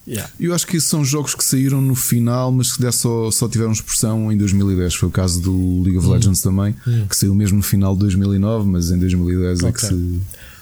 [0.07, 0.31] Yeah.
[0.39, 3.71] Eu acho que esses são jogos que saíram no final, mas que só, só tiveram
[3.71, 4.93] expressão em 2010.
[4.93, 6.11] Foi o caso do League of hum.
[6.11, 7.07] Legends também, hum.
[7.07, 9.69] que saiu mesmo no final de 2009, mas em 2010 okay.
[9.69, 10.19] é que se.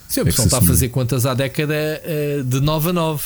[0.08, 3.24] Sim, o é pessoal está a fazer contas à década uh, de 9 a 9.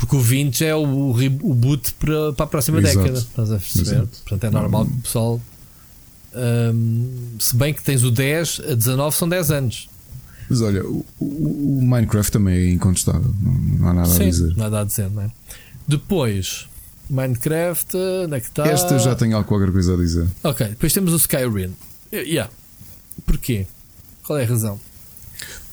[0.00, 3.00] Porque o 20 é o, o boot para, para a próxima Exato.
[3.00, 3.18] década.
[3.18, 3.82] Estás a perceber?
[3.82, 4.18] Exato.
[4.24, 5.40] Portanto, é normal que o pessoal.
[6.34, 9.90] Um, se bem que tens o 10, a 19 são 10 anos.
[10.48, 13.30] Mas olha, o, o, Minecraft também é incontestável.
[13.42, 14.56] Não, não há nada Sim, a dizer.
[14.56, 15.30] Nada a dizer, não é?
[15.86, 16.66] Depois,
[17.10, 17.94] Minecraft,
[18.24, 18.66] onde é que está?
[18.66, 20.26] Esta já tem algo qualquer coisa a dizer.
[20.42, 21.74] Ok, depois temos o Skyrim.
[22.10, 22.50] Yeah.
[23.26, 23.66] Porquê?
[24.24, 24.80] Qual é a razão?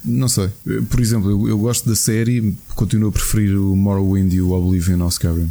[0.08, 0.50] Não sei.
[0.90, 5.02] Por exemplo, eu, eu gosto da série, continuo a preferir o Morrowind e o Oblivion
[5.04, 5.50] ao Skyrim.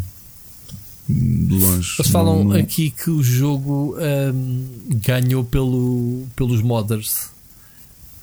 [1.08, 1.96] De longe.
[1.98, 2.56] Eles falam não, não...
[2.56, 4.64] aqui que o jogo um,
[5.04, 7.28] ganhou pelo, pelos modders.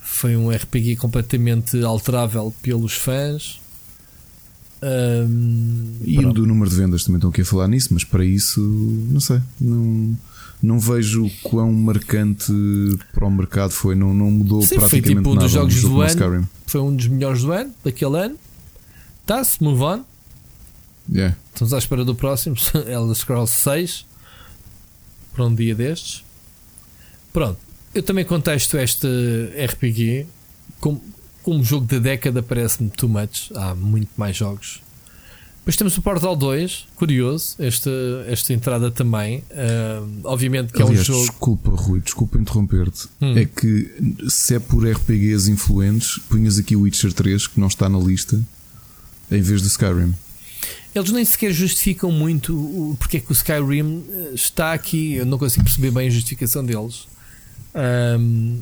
[0.02, 3.60] Foi um RPG completamente alterável pelos fãs.
[4.82, 6.34] Um, e pronto.
[6.34, 9.40] do número de vendas também estão aqui a falar nisso, mas para isso, não sei.
[9.58, 10.14] Não
[10.62, 12.52] não vejo quão marcante
[13.12, 13.94] para o mercado foi.
[13.94, 16.48] Não, não mudou Sim, praticamente foi tipo um dos jogos do ano.
[16.66, 18.38] Foi um dos melhores do ano, daquele ano.
[19.20, 20.04] Está-se, move on.
[21.10, 21.36] Yeah.
[21.52, 22.56] Estamos à espera do próximo,
[22.88, 24.06] Elder Scrolls 6
[25.34, 26.24] para um dia destes.
[27.32, 27.58] Pronto,
[27.94, 29.06] eu também contesto este
[29.66, 30.26] RPG
[30.80, 31.02] como,
[31.42, 33.50] como jogo da década, parece-me too much.
[33.54, 34.83] Há muito mais jogos
[35.64, 37.90] depois temos o Portal 2, curioso, esta,
[38.26, 39.38] esta entrada também.
[39.38, 41.20] Uh, obviamente que Aliás, é um jogo.
[41.22, 43.08] Desculpa, Rui, desculpa interromper-te.
[43.18, 43.34] Hum.
[43.34, 43.90] É que
[44.28, 48.38] se é por RPGs influentes, punhas aqui o Witcher 3, que não está na lista,
[49.30, 50.14] em vez do Skyrim.
[50.94, 55.14] Eles nem sequer justificam muito porque é que o Skyrim eh, está aqui.
[55.14, 57.08] Eu não consigo perceber bem a justificação deles.
[57.74, 58.60] Um,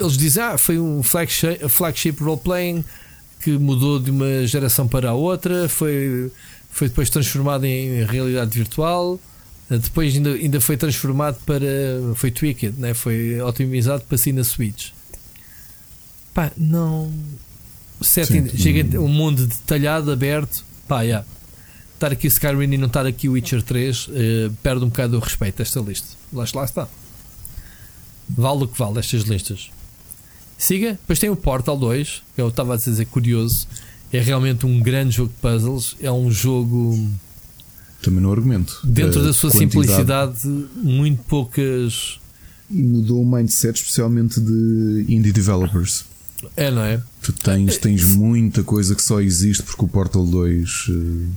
[0.00, 2.84] eles dizem, ah, foi um flagship, flagship role-playing
[3.46, 6.32] que mudou de uma geração para a outra, foi,
[6.68, 9.20] foi depois transformado em realidade virtual,
[9.70, 11.64] depois ainda, ainda foi transformado para.
[12.16, 12.92] foi tweaked, né?
[12.92, 14.88] foi otimizado para si na Switch.
[16.34, 17.12] Pá, não.
[18.00, 21.24] Setting, chega um mundo detalhado, aberto, pá, yeah.
[21.94, 25.20] Estar aqui Skyrim e não estar aqui Witcher 3 uh, eh, perde um bocado o
[25.20, 26.08] respeito esta lista.
[26.32, 26.88] Lá, lá está.
[28.28, 29.70] Vale o que vale estas listas.
[30.58, 30.92] Siga.
[30.92, 33.66] Depois tem o Portal 2, que eu estava a dizer curioso.
[34.12, 35.96] É realmente um grande jogo de puzzles.
[36.00, 37.10] É um jogo.
[38.02, 38.80] Também no argumento.
[38.84, 39.72] Dentro da sua quantidade.
[39.72, 42.18] simplicidade, muito poucas.
[42.70, 46.04] E mudou o mindset, especialmente de indie developers.
[46.56, 47.00] É, não é?
[47.22, 50.88] Tu tens, tens muita coisa que só existe porque o Portal 2.
[50.88, 50.92] Uh,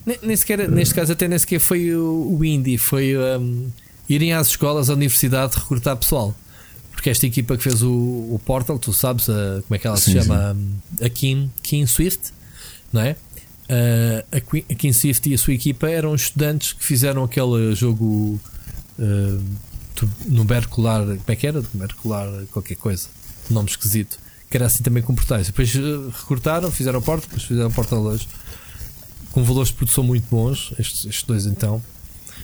[0.05, 3.67] nem, nem sequer, uh, neste caso, até nem sequer foi o, o indie, foi um,
[4.07, 6.36] irem às escolas, à universidade, recrutar pessoal.
[7.00, 9.95] Porque esta equipa que fez o, o Portal, tu sabes a, como é que ela
[9.95, 10.54] sim, se chama?
[10.54, 11.06] Sim.
[11.06, 12.34] A Kim, Kim Swift,
[12.91, 13.16] não é?
[13.70, 14.36] Uh,
[14.70, 18.38] a, Kim Swift e a sua equipa eram estudantes que fizeram aquele jogo
[19.00, 19.43] uh,
[20.28, 21.64] como é que era?
[21.74, 23.08] Numercular qualquer coisa,
[23.50, 24.20] nome esquisito,
[24.50, 25.47] que era assim também com portais.
[25.47, 28.28] Depois uh, recortaram, fizeram o Portal, depois fizeram o Portal 2
[29.32, 31.82] com valores de produção muito bons, estes, estes dois então.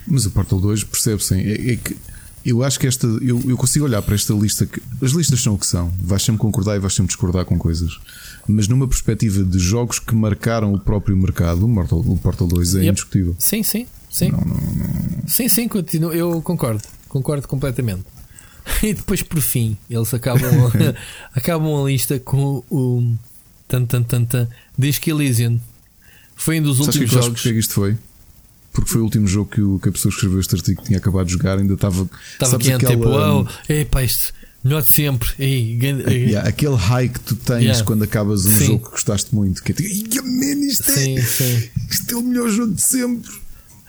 [0.08, 1.98] Mas o Portal 2 percebe-se, é, é que
[2.46, 3.08] eu acho que esta.
[3.08, 4.66] Eu, eu consigo olhar para esta lista.
[4.66, 5.92] Que, as listas são o que são.
[6.00, 8.00] Vais sempre concordar e vais sempre discordar com coisas.
[8.48, 12.76] Mas numa perspectiva de jogos que marcaram o próprio mercado, o Portal, o Portal 2
[12.76, 12.90] é yep.
[12.90, 13.36] indiscutível.
[13.40, 13.88] Sim, sim.
[14.10, 15.28] Sim, não, não, não...
[15.28, 16.84] sim, sim continuo, eu concordo.
[17.10, 18.04] Concordo completamente.
[18.82, 20.72] E depois, por fim, eles acabam,
[21.34, 23.14] acabam a lista com o.
[23.68, 25.60] Tan, tan, tan, tan, Disc Elysian.
[26.36, 27.42] Foi um dos últimos que jogos.
[27.42, 27.98] Que isto foi?
[28.76, 30.98] Porque foi o último jogo que, o, que a pessoa que escreveu este artigo tinha
[30.98, 32.08] acabado de jogar, ainda estava.
[32.34, 34.34] Estava quente, aquela, tipo, oh, epá, isto.
[34.62, 35.30] Melhor de sempre.
[35.40, 37.84] Ei, yeah, aquele high que tu tens yeah.
[37.86, 38.66] quando acabas um sim.
[38.66, 39.64] jogo que gostaste muito.
[39.64, 41.70] Que é tipo, man, isto, sim, é, sim.
[41.90, 43.32] isto é o melhor jogo de sempre.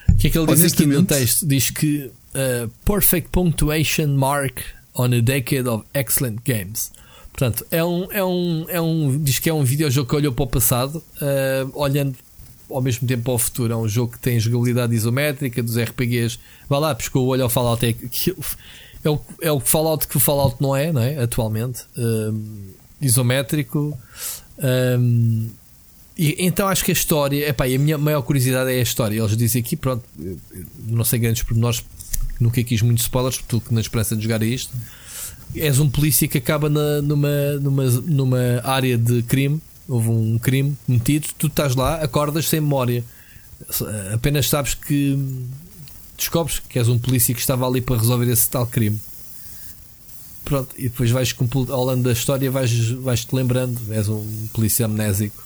[0.09, 1.47] O que é que ele diz aqui no texto?
[1.47, 4.61] Diz que uh, Perfect Punctuation Mark
[4.95, 6.93] on a Decade of Excellent Games.
[7.33, 10.45] Portanto, é um, é um, é um, diz que é um videojogo que olhou para
[10.45, 12.17] o passado, uh, olhando
[12.71, 13.73] ao mesmo tempo ao futuro.
[13.73, 16.39] É um jogo que tem jogabilidade isométrica dos RPGs.
[16.69, 17.85] Vai lá, pescou o olho ao Fallout.
[17.85, 17.95] É,
[19.05, 21.19] é, o, é o Fallout que o Fallout não é, não é?
[21.19, 21.83] Atualmente.
[21.97, 23.97] Um, isométrico.
[24.59, 25.49] Um,
[26.19, 27.49] e, então acho que a história.
[27.49, 29.19] Epá, a minha maior curiosidade é a história.
[29.19, 30.05] Eles dizem aqui, pronto,
[30.87, 31.85] não sei grandes pormenores,
[32.41, 34.73] nunca quis muitos spoilers, porque na esperança de jogar isto.
[35.55, 40.77] És um polícia que acaba na, numa, numa, numa área de crime houve um crime
[40.87, 43.05] cometido, tu estás lá, acordas sem memória,
[44.13, 45.19] apenas sabes que
[46.17, 48.99] descobres que és um polícia que estava ali para resolver esse tal crime.
[50.45, 51.35] Pronto, e depois vais
[51.71, 55.45] ao longo da história vais, vais te lembrando, és um polícia amnésico.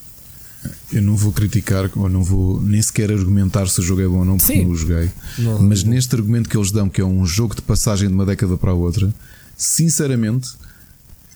[0.93, 4.19] Eu não vou criticar ou não vou nem sequer argumentar se o jogo é bom
[4.19, 4.65] ou não, porque Sim.
[4.65, 5.09] não o joguei.
[5.39, 5.91] Não, Mas não.
[5.91, 8.69] neste argumento que eles dão, que é um jogo de passagem de uma década para
[8.69, 9.11] a outra,
[9.57, 10.49] sinceramente,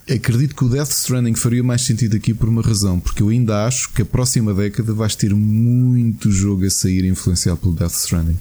[0.09, 3.65] acredito que o Death Stranding faria mais sentido aqui por uma razão, porque eu ainda
[3.65, 8.37] acho que a próxima década vais ter muito jogo a sair influenciado pelo Death Stranding.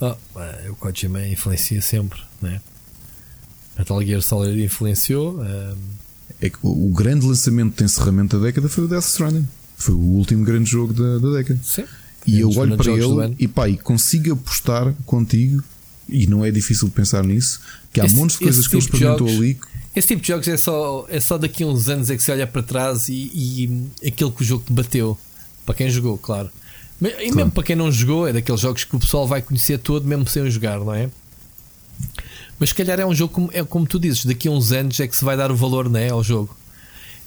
[0.00, 0.14] Oh,
[0.70, 2.60] o Kojima influencia sempre, né?
[3.76, 5.40] Metal Gear Solid influenciou.
[5.40, 5.76] Um...
[6.40, 9.48] É que o grande lançamento de encerramento da década foi o Death Stranding.
[9.76, 11.58] Foi o último grande jogo da, da década.
[11.64, 11.84] Sim.
[12.26, 15.62] E eu olho para ele e pá, e consigo apostar contigo,
[16.08, 17.60] e não é difícil pensar nisso,
[17.92, 19.58] que há esse, montes de coisas que ele tipo experimentou jogos, ali.
[19.98, 22.30] Esse tipo de jogos é só, é só daqui a uns anos é que se
[22.30, 25.18] olha para trás e, e aquilo que o jogo te bateu.
[25.66, 26.48] Para quem jogou, claro.
[27.00, 30.06] E mesmo para quem não jogou, é daqueles jogos que o pessoal vai conhecer todo,
[30.06, 31.10] mesmo sem o jogar, não é?
[32.60, 35.00] Mas se calhar é um jogo como, é como tu dizes, daqui a uns anos
[35.00, 36.56] é que se vai dar o valor né, ao jogo.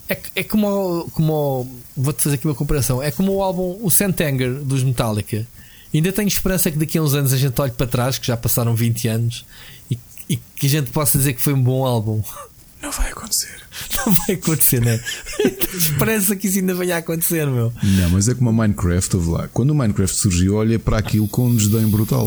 [0.08, 3.04] É, é como, como vou-te fazer aqui uma comparação.
[3.04, 5.46] É como o álbum O Sentenger dos Metallica.
[5.94, 8.38] Ainda tenho esperança que daqui a uns anos a gente olhe para trás, que já
[8.38, 9.46] passaram 20 anos,
[9.90, 10.00] e,
[10.30, 12.24] e que a gente possa dizer que foi um bom álbum.
[12.82, 13.62] Não vai acontecer.
[13.96, 15.00] Não vai acontecer, né?
[15.74, 17.72] Esperança que isso ainda venha a acontecer, meu.
[17.84, 19.48] Não, mas é como a Minecraft, houve lá.
[19.50, 22.26] Quando o Minecraft surgiu, olha para aquilo com um desdém brutal.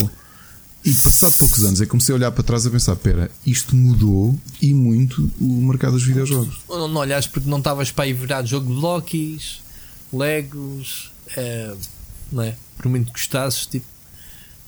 [0.84, 4.38] E passado poucos anos é comecei a olhar para trás a pensar: espera, isto mudou
[4.60, 6.60] e muito o mercado dos videojogos.
[6.68, 9.60] Não, não olhas porque não estavas para ir virar jogo de blocks,
[10.12, 11.74] Legos, é,
[12.30, 12.54] não é?
[12.76, 13.86] Por muito que gostasses, tipo,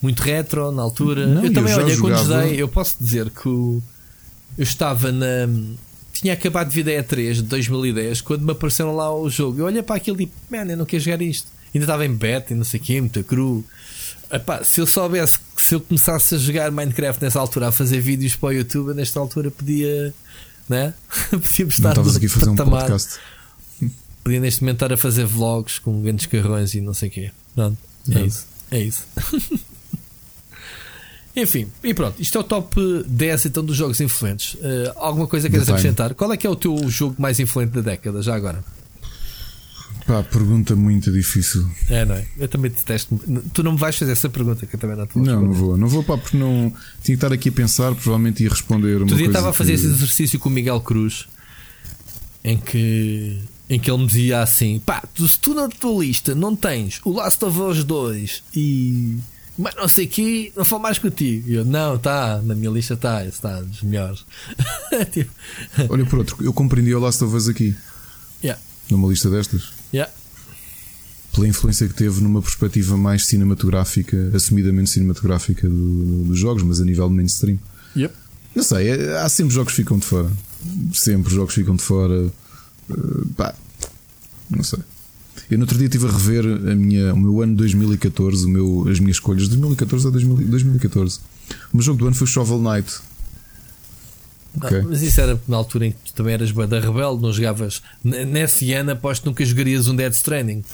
[0.01, 1.27] muito retro na altura.
[1.27, 3.83] Não, eu também eu olhei quando dei, eu posso dizer que o,
[4.57, 5.49] eu estava na.
[6.13, 9.61] Tinha acabado de vir da E3 de 2010 quando me apareceram lá o jogo.
[9.61, 11.49] Eu olhei para aquilo e, man, eu não quero jogar isto.
[11.75, 13.63] Ainda estava em beta e não sei o quê, muito cru.
[14.33, 18.01] Epá, se eu soubesse que se eu começasse a jogar Minecraft nessa altura, a fazer
[18.01, 20.13] vídeos para o YouTube, nesta altura podia,
[20.69, 20.95] né?
[21.31, 23.19] Podíamos estar Não aqui a fazer um podcast.
[24.25, 27.31] Podia neste momento estar a fazer vlogs com grandes carrões e não sei o quê.
[27.55, 27.79] Pronto,
[28.11, 28.47] é isso.
[28.71, 29.07] É isso.
[31.37, 34.55] Enfim, e pronto, isto é o top 10 então dos jogos influentes.
[34.55, 36.15] Uh, alguma coisa queres acrescentar?
[36.15, 38.65] Qual é que é o teu jogo mais influente da década, já agora?
[40.07, 41.69] Pá, pergunta muito difícil.
[41.91, 42.25] É, não é?
[42.39, 43.21] Eu também detesto.
[43.53, 45.53] Tu não me vais fazer essa pergunta que eu também não te vou Não, não
[45.53, 45.77] vou.
[45.77, 46.73] Não vou, pá, porque não.
[47.03, 49.79] Tinha que estar aqui a pensar, provavelmente ia responder uma dia estava a fazer que...
[49.81, 51.27] esse exercício com o Miguel Cruz
[52.45, 53.37] em que.
[53.69, 57.01] Em que ele me dizia assim: pá, tu, se tu na tua lista não tens
[57.05, 59.17] o Last of Us 2 e.
[59.59, 61.49] Mas não sei que, não falo mais contigo.
[61.49, 64.25] E eu, não, tá, na minha lista está, está dos melhores.
[65.13, 65.31] tipo...
[65.89, 67.75] Olha por outro, eu compreendi o Last of Us aqui.
[68.43, 68.61] Yeah.
[68.91, 69.73] Numa lista destas.
[69.93, 70.13] Yeah.
[71.33, 76.85] Pela influência que teve numa perspectiva mais cinematográfica, assumidamente cinematográfica do, dos jogos, mas a
[76.85, 77.59] nível mainstream.
[77.97, 78.15] Yep.
[78.55, 80.31] Não sei, é, há sempre jogos que ficam de fora.
[80.93, 82.31] Sempre jogos ficam de fora.
[82.91, 83.55] Uh, pá,
[84.51, 84.81] não sei.
[85.51, 88.89] Eu no outro dia estive a rever a minha, o meu ano 2014, o meu,
[88.91, 91.21] as minhas escolhas de 2014 a 2014.
[91.73, 92.93] O meu jogo do ano foi Shovel Knight.
[94.57, 94.81] Okay.
[94.81, 97.83] mas isso era na altura em que tu também eras da rebelde, não jogavas.
[98.03, 100.65] Nesse ano aposto que nunca jogarias um Dead Stranding.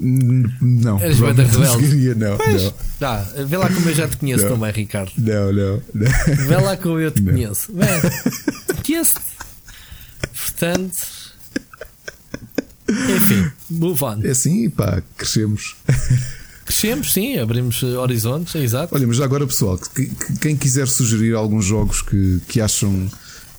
[0.00, 1.86] Não, eras da rebelde.
[1.86, 2.74] Jogaria, não, pois, não.
[2.98, 4.52] Tá, vê lá como eu já te conheço não.
[4.52, 5.12] também, Ricardo.
[5.18, 6.46] Não, não, não.
[6.46, 7.32] Vê lá como eu te não.
[7.32, 7.72] conheço.
[8.84, 9.34] Conheço-te.
[10.32, 11.13] Portanto,
[13.24, 14.20] enfim, move on.
[14.22, 15.76] É assim, pá, crescemos.
[16.64, 18.94] Crescemos, sim, abrimos horizontes, é exato.
[18.94, 23.06] Olha, mas agora, pessoal, que, que, quem quiser sugerir alguns jogos que, que acham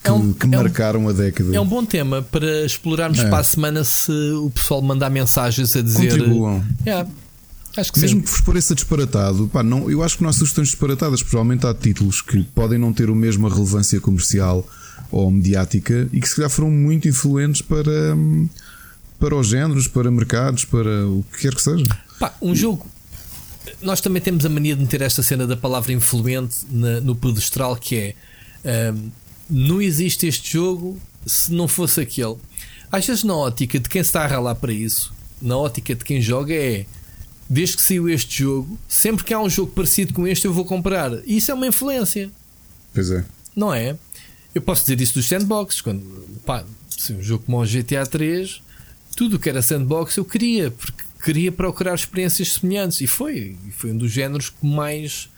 [0.05, 1.55] que, é um, que marcaram é um, a década.
[1.55, 3.29] É um bom tema para explorarmos é.
[3.29, 6.09] para a semana se o pessoal mandar mensagens a dizer.
[6.09, 6.63] Contribuam.
[6.85, 7.05] É,
[7.77, 8.25] acho que Mesmo sim.
[8.25, 11.21] que vos pareça disparatado, pá, não, eu acho que não há sugestões disparatadas.
[11.21, 14.67] Provavelmente há títulos que podem não ter a mesma relevância comercial
[15.11, 18.49] ou mediática e que se calhar foram muito influentes para, hum,
[19.19, 21.85] para os géneros, para mercados, para o que quer que seja.
[22.19, 22.85] Pá, um jogo
[23.81, 27.75] nós também temos a mania de meter esta cena da palavra influente na, no pedestral
[27.75, 29.09] que é um,
[29.49, 32.35] não existe este jogo se não fosse aquele.
[32.91, 36.21] Às vezes na ótica de quem está a ralar para isso, na ótica de quem
[36.21, 36.85] joga é
[37.49, 40.65] desde que saiu este jogo, sempre que há um jogo parecido com este eu vou
[40.65, 41.11] comprar.
[41.25, 42.31] E isso é uma influência.
[42.93, 43.23] Pois é.
[43.55, 43.95] Não é?
[44.53, 46.01] Eu posso dizer isso dos sandboxes, quando
[46.45, 46.63] pá,
[47.11, 48.61] um jogo como o GTA 3,
[49.15, 53.97] tudo que era sandbox eu queria, porque queria procurar experiências semelhantes e foi, foi um
[53.97, 55.29] dos géneros que mais,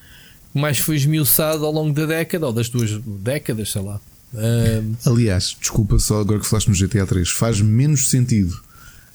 [0.53, 3.99] mais foi esmiuçado ao longo da década ou das duas décadas, sei lá.
[5.05, 8.67] Aliás, desculpa só agora que falaste no GTA 3, faz menos sentido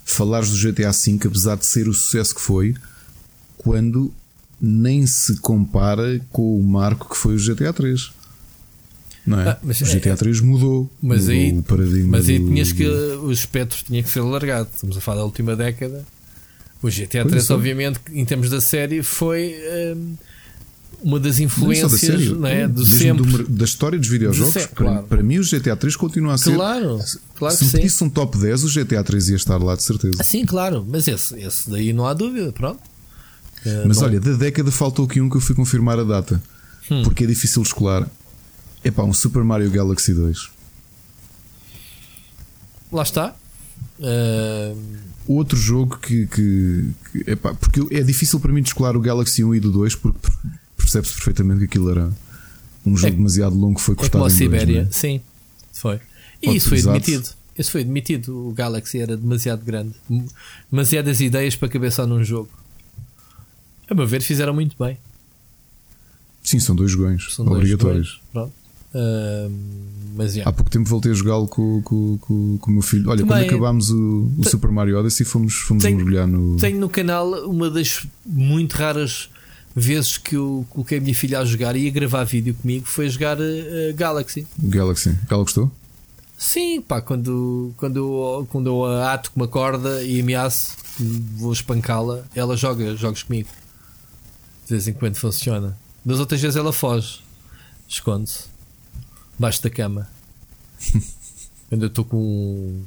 [0.05, 2.75] falares do GTA V, apesar de ser o sucesso que foi,
[3.57, 4.13] quando
[4.61, 8.13] nem se compara com o marco que foi o GTA 3.
[9.27, 9.51] Não é?
[9.51, 12.19] Ah, mas, o GTA 3 é, mudou, mas mudou aí, o paradigma.
[12.19, 14.69] Mas aí do, tinhas que o espectro tinha que ser alargado.
[14.75, 16.05] Estamos a falar da última década.
[16.83, 19.55] O GTA 3, obviamente, em termos da série, foi
[19.95, 20.17] um,
[21.05, 23.25] uma das influências da, série, né, de sempre.
[23.25, 24.53] Do, da história dos videojogos.
[24.53, 25.07] Sempre, para, claro.
[25.07, 26.55] para, mim, o GTA 3 continua a ser.
[26.55, 26.99] Claro,
[27.37, 30.21] claro se me pedisse um top 10, o GTA 3 ia estar lá, de certeza.
[30.25, 32.81] Sim, claro, mas esse, esse daí não há dúvida, pronto.
[33.87, 34.05] Mas não...
[34.05, 36.43] olha, da década faltou aqui um que eu fui confirmar a data,
[36.91, 37.03] hum.
[37.05, 38.09] porque é difícil escolar.
[38.85, 40.51] É pá, um Super Mario Galaxy 2.
[42.91, 43.35] Lá está.
[43.99, 44.77] Uh...
[45.27, 46.27] Outro jogo que.
[46.27, 49.95] que, que epá, porque é difícil para mim descolar o Galaxy 1 e do 2
[49.95, 50.19] porque
[50.77, 52.13] percebe-se perfeitamente que aquilo era
[52.85, 54.25] um jogo é, demasiado longo que foi cortado.
[54.25, 54.93] É como a Sibéria, é?
[54.93, 55.21] sim,
[55.73, 56.01] foi.
[56.43, 56.97] E isso foi exato.
[56.97, 57.29] admitido.
[57.57, 58.49] Isso foi admitido.
[58.49, 59.95] O Galaxy era demasiado grande,
[60.71, 62.51] demasiadas ideias para caber só num jogo.
[63.89, 64.99] A meu ver, fizeram muito bem.
[66.43, 68.21] Sim, são dois jogões são obrigatórios.
[68.35, 68.51] Dois
[70.15, 70.49] mas, yeah.
[70.49, 73.09] Há pouco tempo voltei a jogá-lo com, com, com, com, o meu filho.
[73.09, 76.57] Olha, Também, quando acabámos o, o Super Mario Odyssey, fomos, fomos tenho, mergulhar no.
[76.57, 79.31] Tenho no canal uma das muito raras
[79.75, 83.07] vezes que eu coloquei a minha filha a jogar e a gravar vídeo comigo foi
[83.07, 84.47] a jogar uh, Galaxy.
[84.59, 85.17] Galaxy.
[85.31, 85.71] Ela gostou?
[86.37, 90.77] Sim, pá, quando, quando, eu, quando eu a ato com uma corda e ameaço,
[91.37, 93.49] vou espancá-la, ela joga jogos comigo.
[94.67, 95.79] De vez em quando funciona.
[96.05, 97.21] Das outras vezes ela foge,
[97.89, 98.47] esconde-se,
[99.43, 100.09] baixo da cama.
[101.69, 102.83] quando eu estou com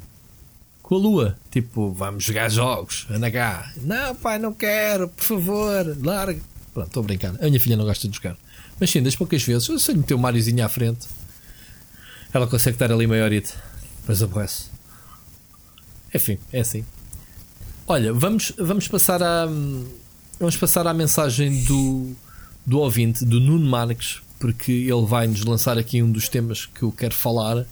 [0.82, 1.38] com a lua.
[1.49, 3.73] Tipo, vamos jogar jogos, anda cá.
[3.82, 6.40] Não, pai, não quero, por favor, larga.
[6.73, 7.36] Pronto, estou a brincar.
[7.41, 8.38] A minha filha não gosta de jogar.
[8.80, 11.07] Mas sim, das poucas vezes, eu sei meter o Mariozinho à frente.
[12.32, 13.53] Ela consegue estar ali maiorita.
[14.07, 14.65] Mas aborrece.
[16.14, 16.86] Enfim, é assim.
[17.88, 19.48] Olha, vamos, vamos passar a.
[20.40, 22.14] Vamos passar à mensagem do,
[22.65, 26.83] do ouvinte, do Nuno Marques, porque ele vai nos lançar aqui um dos temas que
[26.83, 27.65] eu quero falar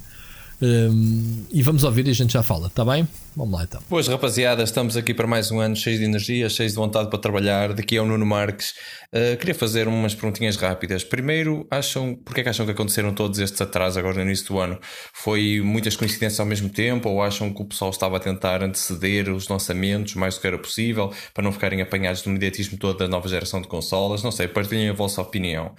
[0.64, 3.06] um, e vamos ouvir e a gente já fala, está bem?
[3.36, 3.82] Vamos lá então.
[3.90, 7.20] Pois, rapaziada, estamos aqui para mais um ano cheio de energia, cheio de vontade para
[7.20, 7.74] trabalhar.
[7.74, 8.74] Daqui é o Nuno Marques.
[9.12, 11.04] Uh, queria fazer umas perguntinhas rápidas.
[11.04, 14.60] Primeiro, acham, porque é que acham que aconteceram todos estes atrasos agora no início do
[14.60, 14.80] ano?
[15.14, 19.30] Foi muitas coincidências ao mesmo tempo ou acham que o pessoal estava a tentar anteceder
[19.30, 23.08] os lançamentos mais do que era possível para não ficarem apanhados no mediatismo todo da
[23.08, 24.24] nova geração de consolas?
[24.24, 25.76] Não sei, partilhem a vossa opinião.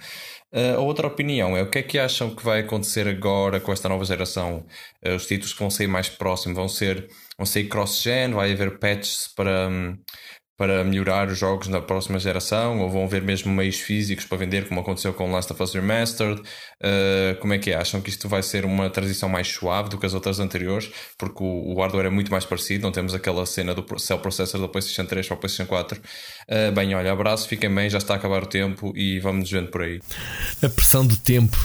[0.55, 3.73] Uh, a outra opinião é o que é que acham que vai acontecer agora com
[3.73, 4.65] esta nova geração?
[5.05, 8.79] Uh, os títulos que vão sair mais próximos vão ser vão sair cross-gen, vai haver
[8.79, 9.97] patches para, um,
[10.57, 14.67] para melhorar os jogos na próxima geração, ou vão haver mesmo meios físicos para vender,
[14.67, 16.41] como aconteceu com Last of Us Remastered?
[16.41, 17.75] Uh, como é que é?
[17.75, 20.89] Acham que isto vai ser uma transição mais suave do que as outras anteriores?
[21.17, 24.61] Porque o, o hardware é muito mais parecido, não temos aquela cena do cell processor
[24.61, 25.99] da PlayStation 3 para a PlayStation 4.
[25.99, 29.51] Uh, bem, olha, abraço, fiquem bem, já está a acabar o tempo e vamos nos
[29.51, 29.99] vendo por aí.
[30.63, 31.57] A pressão do tempo.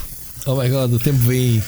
[0.45, 1.61] Oh my god, o tempo vem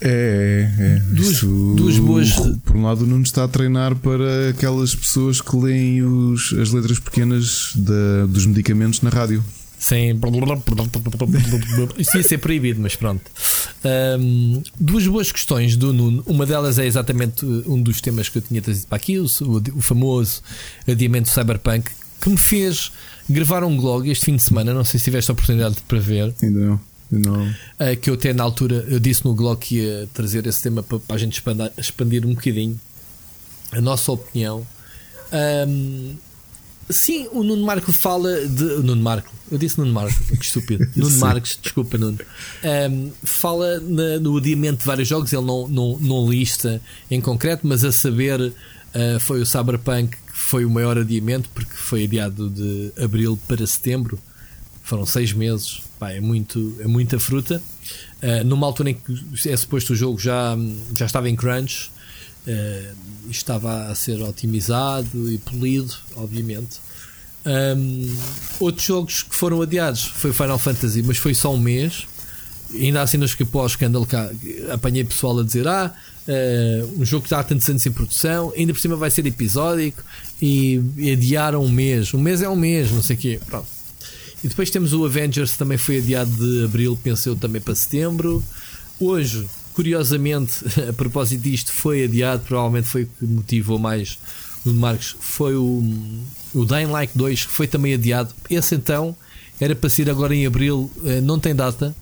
[0.00, 1.02] é, é.
[1.10, 2.30] Duas, duas boas.
[2.64, 6.72] Por um lado, o Nuno está a treinar para aquelas pessoas que leem os, as
[6.72, 9.44] letras pequenas da, dos medicamentos na rádio.
[9.78, 10.12] Sim,
[11.98, 13.22] isso ia ser proibido, mas pronto.
[14.18, 16.22] Um, duas boas questões do Nuno.
[16.26, 19.80] Uma delas é exatamente um dos temas que eu tinha trazido para aqui, o, o
[19.80, 20.42] famoso
[20.86, 21.90] adiamento Cyberpunk,
[22.20, 22.92] que me fez
[23.28, 24.74] gravar um blog este fim de semana.
[24.74, 26.34] Não sei se tiveste a oportunidade para ver.
[26.42, 26.89] Ainda não.
[27.10, 27.46] Não.
[27.48, 30.82] Uh, que eu até na altura eu disse no blog que ia trazer esse tema
[30.82, 32.80] para, para a gente expandir, expandir um bocadinho
[33.72, 34.66] a nossa opinião.
[35.32, 36.16] Um,
[36.88, 38.64] sim, o Nuno Marco fala de.
[38.82, 40.86] Nuno Marco, eu disse Nuno Marco, que estúpido.
[40.96, 42.18] Nuno Marcos, desculpa, Nuno.
[42.64, 46.80] Um, fala na, no adiamento de vários jogos, ele não, não, não lista
[47.10, 51.74] em concreto, mas a saber uh, foi o Cyberpunk que foi o maior adiamento, porque
[51.74, 54.18] foi adiado de abril para setembro.
[54.90, 57.62] Foram seis meses Pá, é, muito, é muita fruta.
[58.20, 60.56] Uh, numa altura em que é suposto o jogo já,
[60.96, 61.92] já estava em crunch,
[62.44, 62.96] uh,
[63.30, 66.80] estava a ser otimizado e polido, obviamente.
[67.46, 68.16] Um,
[68.58, 72.08] outros jogos que foram adiados foi Final Fantasy, mas foi só um mês.
[72.74, 74.28] Ainda assim, não escapou ao escândalo cá.
[74.72, 75.94] Apanhei pessoal a dizer: Ah,
[76.26, 79.24] uh, um jogo que está há tantos anos em produção, ainda por cima vai ser
[79.24, 80.02] episódico
[80.42, 82.12] e, e adiaram um mês.
[82.12, 83.40] Um mês é um mês, não sei o quê.
[83.46, 83.79] Pronto
[84.42, 88.42] e depois temos o Avengers, também foi adiado de abril, pensou também para setembro.
[88.98, 94.18] Hoje, curiosamente, a propósito disto, foi adiado, provavelmente foi o que motivou mais
[94.64, 95.16] o Marcos.
[95.18, 95.82] Foi o,
[96.54, 98.34] o Dying Light 2, que foi também adiado.
[98.48, 99.14] Esse então
[99.60, 101.94] era para ser agora em abril, eh, não tem data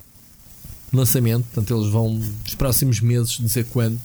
[0.91, 3.99] de lançamento, portanto eles vão nos próximos meses dizer quando.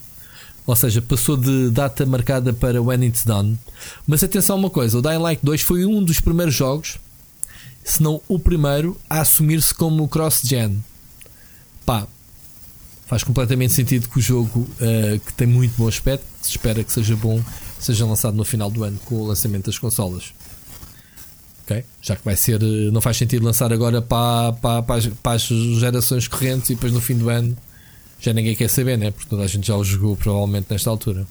[0.66, 3.60] Ou seja, passou de data marcada para when it's done.
[4.08, 6.98] Mas atenção a uma coisa: o Dying Light 2 foi um dos primeiros jogos
[7.84, 10.84] se não o primeiro a assumir-se como cross-gen.
[11.86, 12.08] Pá,
[13.06, 16.92] faz completamente sentido que o jogo, uh, que tem muito bom aspecto, se espera que
[16.92, 17.42] seja bom,
[17.80, 20.34] seja lançado no final do ano com o lançamento das consolas.
[21.64, 21.84] ok?
[22.02, 25.34] Já que vai ser, eh, não faz sentido lançar agora para, para, para, as, para
[25.34, 27.56] as gerações correntes e depois no fim do ano
[28.20, 29.12] já ninguém quer saber, né?
[29.12, 31.28] Porque toda a gente já o jogou provavelmente nesta altura.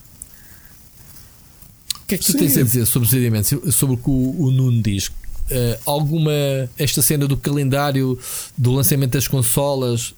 [2.03, 2.39] O que é que tu Sim.
[2.39, 3.75] tens a dizer sobre os adiamentos?
[3.75, 5.11] Sobre o que o, o Nuno diz?
[5.53, 6.33] Uh, alguma.
[6.79, 8.19] Esta cena do calendário
[8.57, 10.15] do lançamento das consolas?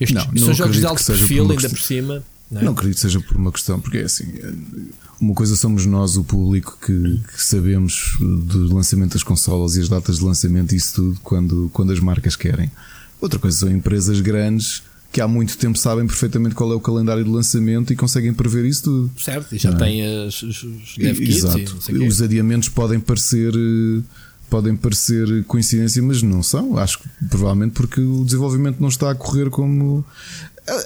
[0.00, 2.22] Estes, não, não são jogos de alto perfil, ainda por cima.
[2.50, 2.64] Não, é?
[2.64, 4.26] não acredito que seja por uma questão, porque é assim.
[5.20, 9.88] Uma coisa somos nós, o público, que, que, sabemos do lançamento das consolas e as
[9.88, 12.70] datas de lançamento e isso tudo quando, quando as marcas querem.
[13.20, 17.24] Outra coisa são empresas grandes que há muito tempo sabem perfeitamente qual é o calendário
[17.24, 19.10] de lançamento e conseguem prever isso tudo.
[19.18, 19.74] Certo, e já é?
[19.74, 21.78] têm as, os, os Exato.
[22.06, 23.54] os adiamentos podem parecer
[24.46, 26.78] podem parecer coincidência, mas não são.
[26.78, 30.04] Acho que provavelmente porque o desenvolvimento não está a correr como.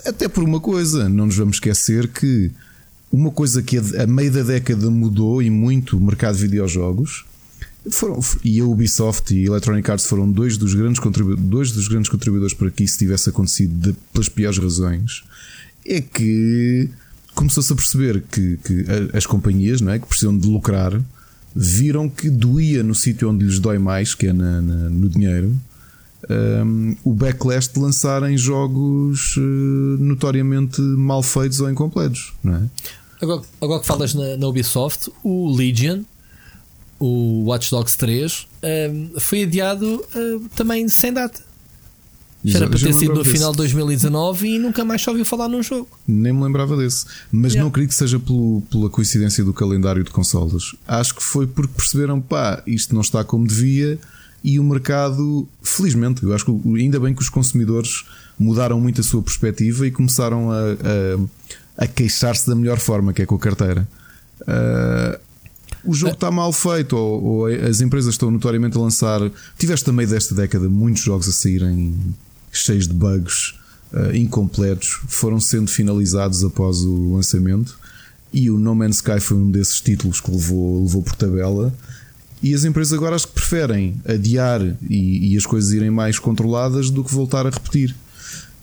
[0.05, 2.51] Até por uma coisa, não nos vamos esquecer que
[3.11, 7.25] uma coisa que a meio da década mudou e muito o mercado de videojogos
[7.91, 11.01] foram, e a Ubisoft e a Electronic Arts foram dois dos grandes,
[11.39, 15.25] dois dos grandes contribuidores para que isso tivesse acontecido de, pelas piores razões.
[15.87, 16.91] É que
[17.35, 18.85] começou-se a perceber que, que
[19.15, 21.01] as companhias não é, que precisam de lucrar
[21.55, 25.57] viram que doía no sítio onde lhes dói mais, que é na, na, no dinheiro,
[26.29, 32.33] um, o backlash de lançarem jogos uh, notoriamente mal feitos ou incompletos.
[32.43, 32.63] Não é?
[33.21, 36.03] agora, agora que falas na, na Ubisoft, o Legion
[37.01, 38.47] o Watch Dogs 3
[38.93, 41.43] um, foi adiado uh, também sem data.
[42.45, 43.33] Era para ter sido no desse.
[43.33, 45.89] final de 2019 e nunca mais só ouviu falar num jogo.
[46.09, 47.05] Nem me lembrava desse.
[47.31, 47.63] Mas yeah.
[47.63, 50.75] não acredito que seja pelo, pela coincidência do calendário de consolas.
[50.89, 53.99] Acho que foi porque perceberam, pá, isto não está como devia
[54.43, 58.05] e o mercado, felizmente, eu acho que ainda bem que os consumidores
[58.39, 60.57] mudaram muito a sua perspectiva e começaram a,
[61.77, 63.87] a, a queixar-se da melhor forma, que é com a carteira.
[64.41, 65.21] Uh,
[65.85, 69.21] o jogo está mal feito, ou, ou, as empresas estão notoriamente a lançar.
[69.59, 71.95] Tiveste também desta década muitos jogos a saírem
[72.53, 73.55] cheios de bugs
[73.93, 77.79] uh, incompletos, foram sendo finalizados após o lançamento.
[78.33, 81.75] E o No Man's Sky foi um desses títulos que levou, levou por tabela.
[82.43, 86.89] E as empresas agora acho que preferem adiar e, e as coisas irem mais controladas
[86.89, 87.95] do que voltar a repetir.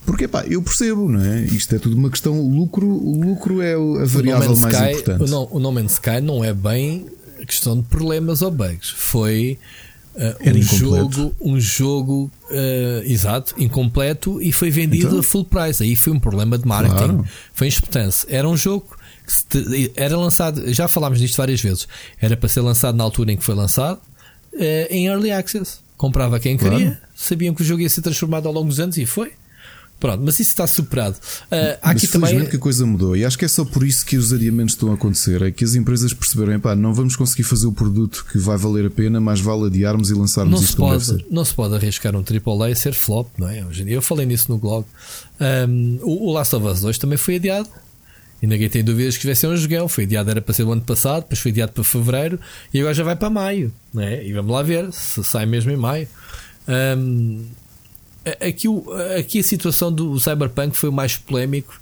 [0.06, 1.44] Porque pá, eu percebo, não é?
[1.44, 2.40] Isto é tudo uma questão.
[2.42, 5.24] Lucro, o lucro é a variável mais Sky, importante.
[5.24, 7.06] O no, o no Man's Sky não é bem
[7.46, 8.90] questão de problemas ou bugs.
[8.90, 9.60] Foi
[10.18, 15.20] uh, um, jogo, um jogo uh, exato, incompleto e foi vendido então?
[15.20, 15.82] a full price.
[15.82, 16.98] Aí foi um problema de marketing.
[16.98, 17.28] Claro.
[17.54, 18.28] Foi impotência.
[18.30, 21.88] Era um jogo que te, era lançado, já falámos disto várias vezes.
[22.20, 24.00] Era para ser lançado na altura em que foi lançado,
[24.54, 25.80] uh, em early access.
[25.96, 26.76] Comprava quem claro.
[26.76, 29.32] queria, sabiam que o jogo ia ser transformado ao longo dos anos e foi.
[30.00, 31.16] Pronto, mas isso está superado.
[31.46, 34.06] Uh, há aqui também que a coisa mudou e acho que é só por isso
[34.06, 35.42] que os adiamentos estão a acontecer.
[35.42, 38.86] É que as empresas perceberam, pá, não vamos conseguir fazer o produto que vai valer
[38.86, 42.16] a pena, mas vale adiarmos e lançarmos não isto se pode, Não se pode arriscar
[42.16, 43.66] um AAA e ser flop, não é?
[43.66, 44.86] Hoje em dia eu falei nisso no blog.
[45.42, 47.70] Um, o, Last of Us 2 também foi adiado.
[48.40, 49.88] E ninguém tem dúvidas que vai ser um jogão.
[49.88, 52.40] Foi adiado, era para ser o ano passado, depois foi adiado para fevereiro
[52.72, 53.74] e agora já vai para maio.
[53.92, 54.24] Não é?
[54.24, 56.08] E vamos lá ver se sai mesmo em maio.
[56.68, 57.46] Um,
[58.40, 58.68] Aqui,
[59.18, 61.80] aqui a situação do Cyberpunk foi o mais polémico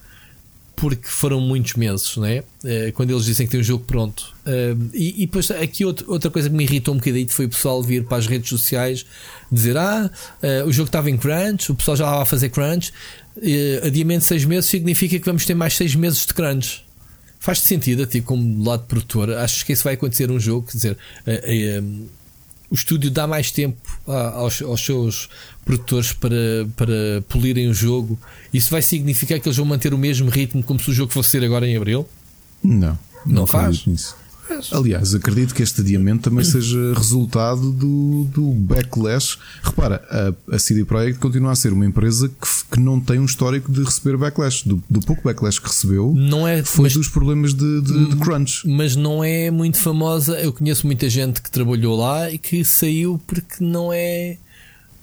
[0.76, 2.44] porque foram muitos meses, né?
[2.94, 4.36] quando eles dizem que tem um jogo pronto.
[4.94, 8.04] E, e depois aqui outra coisa que me irritou um bocadinho foi o pessoal vir
[8.04, 9.06] para as redes sociais
[9.52, 10.10] dizer: Ah,
[10.42, 12.92] eh, o jogo estava em crunch, o pessoal já estava a fazer crunch.
[13.84, 16.86] Adiamento de 6 meses significa que vamos ter mais 6 meses de crunch.
[17.40, 19.32] Faz sentido a ti, como lado produtor?
[19.32, 20.98] Acho que isso vai acontecer um jogo, quer dizer,
[22.70, 25.30] o estúdio dá mais tempo aos, aos seus
[25.64, 26.36] produtores para,
[26.76, 28.20] para polirem o jogo.
[28.54, 31.30] Isso vai significar que eles vão manter o mesmo ritmo como se o jogo fosse
[31.30, 32.08] ser agora em abril?
[32.64, 33.86] Não, não, não faz.
[33.86, 34.16] Nisso.
[34.72, 39.38] Aliás, acredito que este adiamento também seja resultado do, do backlash.
[39.64, 43.26] Repara, a, a CD Projekt continua a ser uma empresa que, que não tem um
[43.26, 44.64] histórico de receber backlash.
[44.64, 48.16] Do, do pouco backlash que recebeu, não é, foi mas, dos problemas de, de, de,
[48.18, 48.68] crunch.
[48.68, 50.40] Mas não é muito famosa.
[50.40, 54.38] Eu conheço muita gente que trabalhou lá e que saiu porque não é,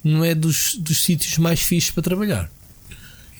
[0.04, 2.50] não é dos, dos sítios mais fixos para trabalhar.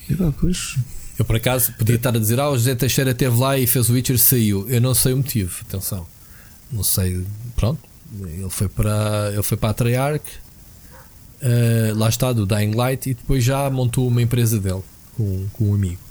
[0.09, 0.75] E pá, pois.
[1.17, 3.89] Eu por acaso podia estar a dizer, ah, o José Teixeira esteve lá e fez
[3.89, 4.67] o Witcher saiu.
[4.69, 6.07] Eu não sei o motivo, atenção.
[6.71, 7.23] Não sei,
[7.55, 7.81] pronto.
[8.21, 10.25] Ele foi para, ele foi para a Treyarch,
[11.41, 14.83] uh, lá está, do Dying Light, e depois já montou uma empresa dele
[15.15, 16.01] com, com um amigo.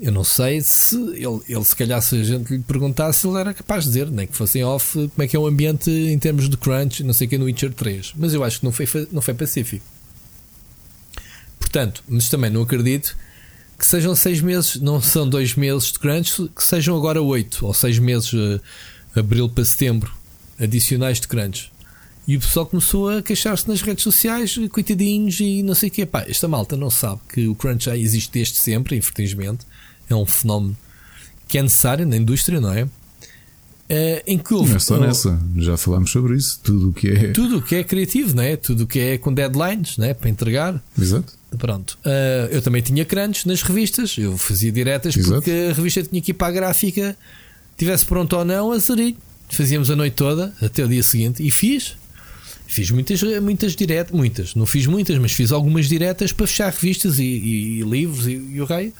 [0.00, 3.52] Eu não sei se ele, ele, se calhar, se a gente lhe perguntasse, ele era
[3.52, 6.18] capaz de dizer, nem que fosse em off, como é que é o ambiente em
[6.18, 8.12] termos de crunch, não sei o que no Witcher 3.
[8.16, 9.84] Mas eu acho que não foi, não foi pacífico.
[11.58, 13.16] Portanto, mas também não acredito
[13.78, 17.72] que sejam seis meses, não são dois meses de crunch, que sejam agora oito ou
[17.72, 18.60] seis meses, uh,
[19.14, 20.12] abril para setembro,
[20.58, 21.70] adicionais de crunch.
[22.26, 26.04] E o pessoal começou a queixar-se nas redes sociais, coitadinhos e não sei o que.
[26.04, 29.64] Pá, esta malta não sabe que o crunch já existe desde sempre, infelizmente.
[30.10, 30.76] É um fenómeno
[31.46, 32.82] que é necessário na indústria, não é?
[32.82, 36.60] Uh, em que houve, não é só nessa, já falámos sobre isso.
[36.62, 37.30] Tudo o que é.
[37.30, 38.56] Tudo o que é criativo, não é?
[38.56, 40.12] Tudo o que é com deadlines, não é?
[40.12, 40.82] Para entregar.
[41.00, 41.37] Exato.
[41.56, 41.98] Pronto.
[42.04, 44.16] Uh, eu também tinha crunch nas revistas.
[44.18, 45.36] Eu fazia diretas Exato.
[45.36, 47.16] porque a revista tinha que ir para a gráfica,
[47.76, 49.16] tivesse pronto ou não, a sair.
[49.48, 51.96] Fazíamos a noite toda até o dia seguinte e fiz.
[52.66, 57.18] Fiz muitas, muitas diretas, muitas, não fiz muitas, mas fiz algumas diretas para fechar revistas
[57.18, 58.92] e, e, e livros e, e, o raio,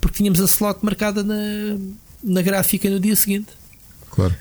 [0.00, 1.36] porque tínhamos a slot marcada na,
[2.22, 3.48] na gráfica no dia seguinte.
[4.10, 4.34] Claro.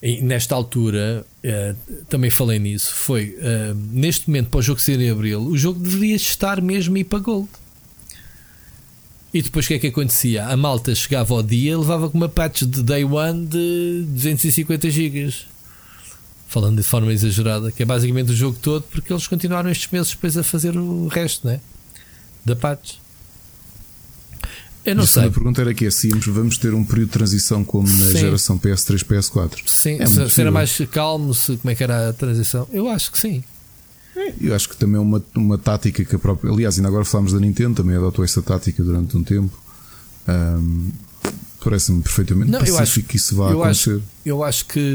[0.00, 2.94] E nesta altura, uh, também falei nisso.
[2.94, 6.96] Foi uh, neste momento, para o jogo ser em abril, o jogo deveria estar mesmo
[6.96, 7.48] e para Gold.
[9.32, 10.46] E depois o que é que acontecia?
[10.46, 15.34] A malta chegava ao dia levava com uma patch de day one de 250 GB.
[16.46, 20.12] Falando de forma exagerada, que é basicamente o jogo todo, porque eles continuaram estes meses
[20.12, 21.60] depois a fazer o resto né?
[22.42, 22.94] da patch.
[24.84, 25.24] Eu não sei.
[25.24, 28.18] A pergunta era que é se vamos ter um período de transição como na Sim.
[28.18, 29.58] geração PS3, PS4.
[29.66, 32.66] Sim, é se, se era mais calmo, se, como é que era a transição?
[32.72, 33.44] Eu acho que sim.
[34.40, 36.52] Eu acho que também é uma, uma tática que a própria.
[36.52, 39.56] Aliás, ainda agora falámos da Nintendo, também adotou essa tática durante um tempo.
[40.28, 40.90] Um,
[41.68, 43.96] Parece-me perfeitamente não, pacífico acho, que isso vá eu acontecer.
[43.96, 44.94] Acho, eu acho que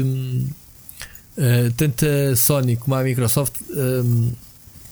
[1.38, 3.54] uh, tanto a Sony como a Microsoft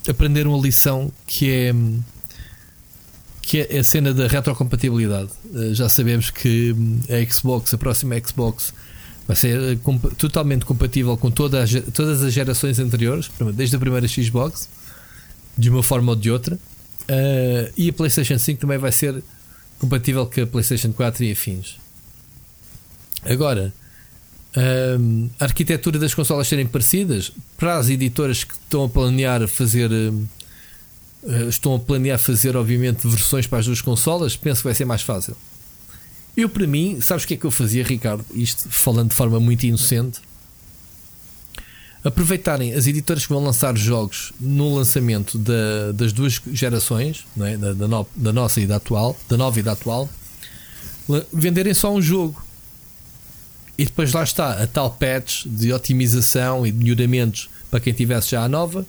[0.08, 1.74] aprenderam a lição que é
[3.42, 5.28] que é a cena da retrocompatibilidade.
[5.52, 8.72] Uh, já sabemos que hum, a Xbox, a próxima Xbox,
[9.26, 9.78] vai ser eh,
[10.16, 14.68] totalmente compatível com toda a, todas as gerações anteriores, desde a primeira Xbox,
[15.56, 16.56] de uma forma ou de outra.
[17.02, 19.22] Uh, e a PlayStation 5 também vai ser
[19.78, 21.76] compatível com a PlayStation 4 e afins.
[23.24, 23.72] Agora,
[24.56, 29.90] um, a arquitetura das consolas serem parecidas para as editoras que estão a planear fazer.
[31.22, 34.36] Uh, estão a planear fazer, obviamente, versões para as duas consolas.
[34.36, 35.36] Penso que vai ser mais fácil.
[36.36, 38.24] Eu, para mim, sabes o que é que eu fazia, Ricardo?
[38.32, 40.20] Isto falando de forma muito inocente.
[42.02, 47.56] Aproveitarem as editoras que vão lançar jogos no lançamento da, das duas gerações, é?
[47.56, 50.08] da, da, no, da, nossa e da atual, da nova e da atual,
[51.32, 52.42] venderem só um jogo.
[53.78, 58.30] E depois lá está a tal patch de otimização e de melhoramentos para quem tivesse
[58.30, 58.84] já a nova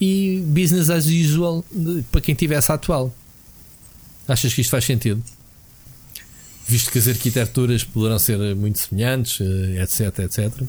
[0.00, 1.64] e business as usual
[2.10, 3.14] para quem tivesse a atual.
[4.26, 5.22] Achas que isto faz sentido?
[6.68, 10.62] visto que as arquiteturas poderão ser muito semelhantes, etc, eh, etc.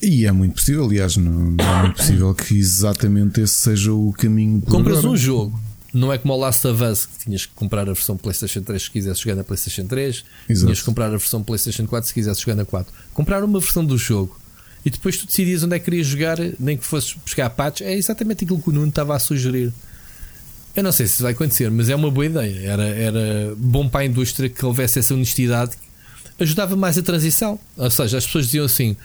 [0.00, 4.12] E é muito possível, aliás, não, não é muito possível que exatamente esse seja o
[4.12, 4.62] caminho.
[4.62, 5.12] Compras agora.
[5.12, 5.60] um jogo,
[5.92, 8.82] não é como o Last of Us que tinhas que comprar a versão PlayStation 3
[8.82, 10.66] se quisesse jogar na PlayStation 3, Exato.
[10.66, 12.94] tinhas que comprar a versão PlayStation 4 se quisesse jogar na 4.
[13.12, 14.39] Comprar uma versão do jogo
[14.84, 17.94] e depois tu decidias onde é que querias jogar, nem que fosses buscar patch, é
[17.94, 19.72] exatamente aquilo que o Nuno estava a sugerir.
[20.74, 22.70] Eu não sei se isso vai acontecer, mas é uma boa ideia.
[22.70, 25.72] Era, era bom para a indústria que houvesse essa honestidade.
[26.38, 27.58] Ajudava mais a transição.
[27.76, 28.96] Ou seja, as pessoas diziam assim: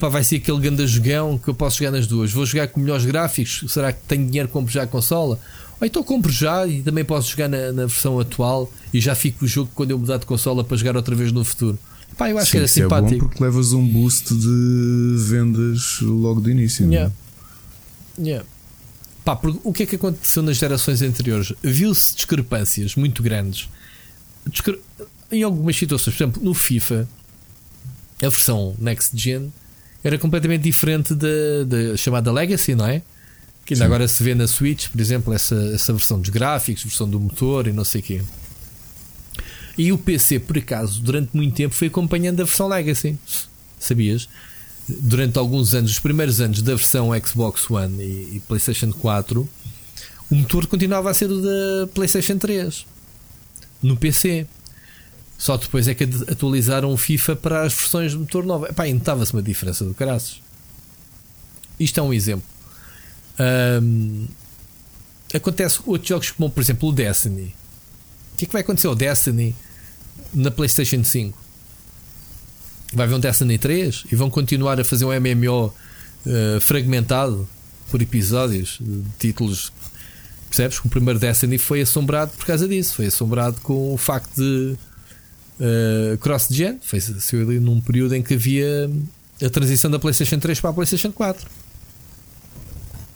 [0.00, 2.32] pá, vai ser aquele grande jogão que eu posso jogar nas duas.
[2.32, 3.64] Vou jogar com melhores gráficos.
[3.68, 5.38] Será que tenho dinheiro comprar já a consola?
[5.80, 9.44] Ou então compro já e também posso jogar na, na, versão atual e já fico
[9.44, 11.78] o jogo quando eu mudar de consola para jogar outra vez no futuro.
[12.16, 13.14] Pá, eu acho Sim, que era simpático.
[13.14, 16.84] É bom porque levas um boost de vendas logo de início.
[16.86, 16.88] É?
[16.88, 17.12] Yeah.
[18.18, 18.46] Yeah.
[19.24, 21.52] Pá, o que é que aconteceu nas gerações anteriores?
[21.62, 23.68] Viu-se discrepâncias muito grandes
[24.48, 24.80] Discre
[25.30, 26.16] em algumas situações.
[26.16, 27.08] Por exemplo, no FIFA,
[28.22, 29.52] a versão Next Gen
[30.02, 33.02] era completamente diferente da, da chamada Legacy, não é?
[33.64, 33.86] Que ainda Sim.
[33.86, 37.66] agora se vê na Switch, por exemplo, essa, essa versão dos gráficos, versão do motor
[37.66, 38.22] e não sei o quê.
[39.78, 43.18] E o PC, por acaso, durante muito tempo foi acompanhando a versão Legacy.
[43.78, 44.28] Sabias?
[44.98, 49.48] durante alguns anos, os primeiros anos da versão Xbox One e, e PlayStation 4,
[50.30, 52.86] o motor continuava a ser o da PlayStation 3
[53.82, 54.46] no PC.
[55.38, 58.72] Só depois é que atualizaram o FIFA para as versões de motor nova.
[58.72, 60.40] Pá, notava-se uma diferença do caraças.
[61.78, 62.44] Isto é um exemplo.
[63.82, 64.26] Um,
[65.32, 67.54] acontece outros jogos como, por exemplo, o Destiny.
[68.40, 69.54] Que é que vai acontecer ao Destiny
[70.32, 71.38] na PlayStation 5?
[72.94, 75.72] vai haver um Destiny 3 e vão continuar a fazer um MMO uh,
[76.26, 77.46] eh, fragmentado
[77.90, 79.70] por episódios de títulos.
[80.48, 80.78] Percebes?
[80.78, 82.94] O primeiro Destiny foi assombrado por causa disso.
[82.94, 84.74] Foi assombrado com o facto de
[85.60, 86.80] uh, cross-gen.
[86.82, 86.98] Foi
[87.42, 88.90] ali num período em que havia
[89.44, 91.46] a transição da PlayStation 3 para a PlayStation 4.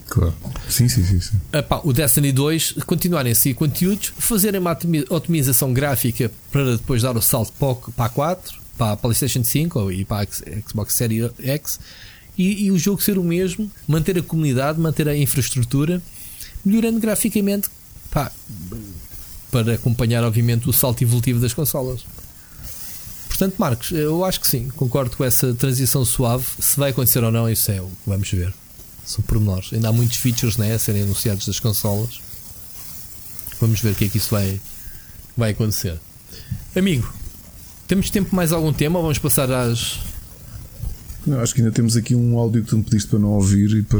[0.08, 0.34] Claro.
[0.68, 1.20] Sim, sim, sim.
[1.20, 1.40] sim.
[1.52, 4.76] Epá, o Destiny 2 continuarem a seguir conteúdos, fazerem uma
[5.10, 7.52] otimização gráfica para depois dar o salto
[7.96, 11.78] para a 4 para a PlayStation 5 e para a Xbox Series X
[12.36, 16.02] e, e, o jogo ser o mesmo, manter a comunidade, manter a infraestrutura,
[16.64, 17.68] melhorando graficamente
[18.10, 18.32] pá,
[19.52, 22.04] para acompanhar, obviamente, o salto evolutivo das consolas.
[23.28, 26.44] Portanto, Marcos, eu acho que sim, concordo com essa transição suave.
[26.58, 28.52] Se vai acontecer ou não, isso é o que vamos ver.
[29.04, 29.72] São pormenores.
[29.72, 32.20] Ainda há muitos features né, a serem anunciados das consolas.
[33.60, 34.60] Vamos ver o que é que isso vai,
[35.36, 35.98] vai acontecer.
[36.74, 37.12] Amigo,
[37.86, 40.00] temos tempo mais algum tema ou vamos passar às.
[41.26, 43.70] Não, acho que ainda temos aqui um áudio que tu me pediste para não ouvir
[43.70, 43.98] e para,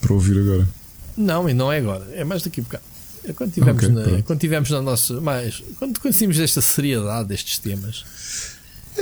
[0.00, 0.68] para ouvir agora.
[1.16, 2.84] Não, e não é agora, é mais daqui a bocado.
[3.24, 5.20] É quando tivemos, okay, na, quando tivemos na nossa.
[5.20, 8.04] Mais, quando conhecemos desta seriedade destes temas.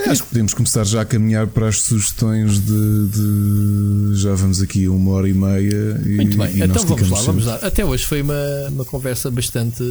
[0.04, 4.60] É, acho que podemos começar já a caminhar para as sugestões de, de já vamos
[4.60, 6.00] aqui uma hora e meia.
[6.04, 7.54] E, Muito bem, então vamos lá, vamos lá.
[7.56, 9.82] Até hoje foi uma, uma conversa bastante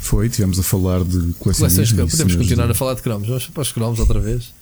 [0.00, 1.92] foi, tivemos a falar de coleções.
[1.92, 2.72] Podemos continuar de...
[2.72, 3.28] a falar de cromos.
[3.28, 4.52] Vamos para os cromos outra vez.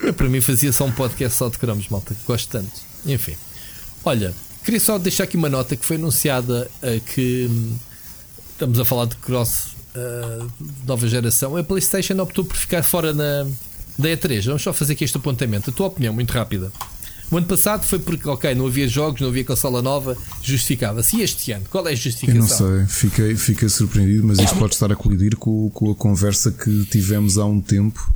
[0.00, 2.70] Eu, para mim fazia só um podcast só de cromos, malta, que gosto tanto.
[3.06, 3.34] Enfim.
[4.04, 7.76] Olha, queria só deixar aqui uma nota que foi anunciada uh, que hum,
[8.52, 10.50] estamos a falar de cross uh,
[10.86, 11.56] nova geração.
[11.56, 13.44] A PlayStation optou por ficar fora na,
[13.98, 14.46] da E3.
[14.46, 15.70] Vamos só fazer aqui este apontamento.
[15.70, 16.70] A tua opinião, muito rápida.
[17.30, 21.16] O ano passado foi porque, ok, não havia jogos, não havia consola nova, justificava-se.
[21.16, 22.68] E este ano, qual é a justificação?
[22.68, 25.94] Eu não sei, fiquei, fiquei surpreendido, mas isto pode estar a colidir com, com a
[25.94, 28.14] conversa que tivemos há um tempo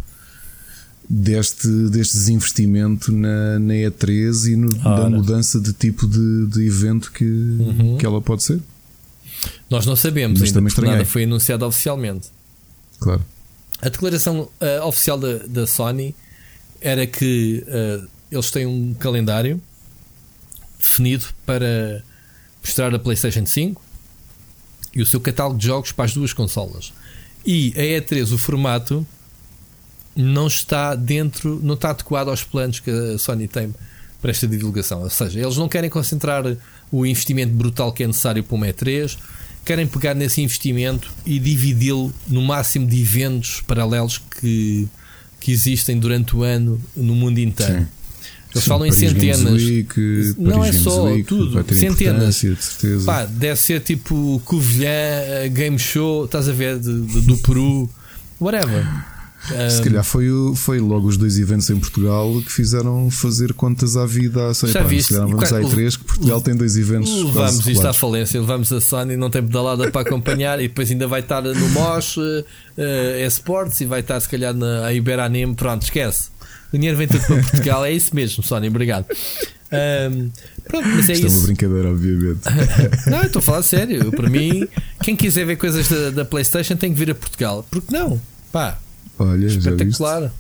[1.08, 7.10] deste, deste desinvestimento na, na E3 e no, da mudança de tipo de, de evento
[7.10, 7.96] que, uhum.
[7.98, 8.60] que ela pode ser.
[9.68, 12.28] Nós não sabemos, mas ainda nada foi anunciado oficialmente.
[12.98, 13.24] Claro.
[13.80, 16.14] A declaração uh, oficial da, da Sony
[16.80, 19.60] era que uh, eles têm um calendário
[20.78, 22.02] definido para
[22.62, 23.82] mostrar a PlayStation 5
[24.94, 26.92] e o seu catálogo de jogos para as duas consolas.
[27.46, 29.06] E a E3, o formato
[30.14, 33.72] não está dentro, não está adequado aos planos que a Sony tem
[34.20, 35.02] para esta divulgação.
[35.02, 36.44] Ou seja, eles não querem concentrar
[36.90, 39.16] o investimento brutal que é necessário para uma E3,
[39.64, 44.88] querem pegar nesse investimento e dividi-lo no máximo de eventos paralelos que,
[45.40, 47.80] que existem durante o ano no mundo inteiro.
[47.80, 47.86] Sim.
[48.50, 49.62] Eles Sim, falam em centenas.
[49.62, 52.42] Week, não é só Week, tudo, centenas.
[53.04, 57.90] Pá, deve ser tipo Covilhã, eh, Game Show, estás a ver, de, de, do Peru,
[58.40, 58.86] whatever.
[59.70, 64.04] Se calhar foi, foi logo os dois eventos em Portugal que fizeram fazer contas à
[64.04, 64.52] vida.
[64.52, 65.08] Sei, Já pá, viste?
[65.08, 67.10] Se calhar vamos à E3 que Portugal tem dois eventos.
[67.22, 71.06] Levamos isto à falência, levamos a Sony, não tem pedalada para acompanhar e depois ainda
[71.06, 72.44] vai estar no Mosh, uh,
[73.26, 75.54] Esports e vai estar se calhar na Iberanime.
[75.54, 76.30] Pronto, esquece.
[76.72, 79.06] O dinheiro vem tudo para Portugal, é isso mesmo, Sónia, obrigado.
[79.70, 80.30] Um,
[80.64, 81.36] pronto, mas é Isto isso.
[81.36, 82.40] é uma brincadeira, obviamente.
[83.10, 84.10] não, estou a falar sério.
[84.12, 84.66] Para mim,
[85.02, 87.66] quem quiser ver coisas da, da, PlayStation tem que vir a Portugal.
[87.70, 88.20] Porque não?
[88.50, 88.78] Pá,
[89.18, 90.32] Olha, espetacular.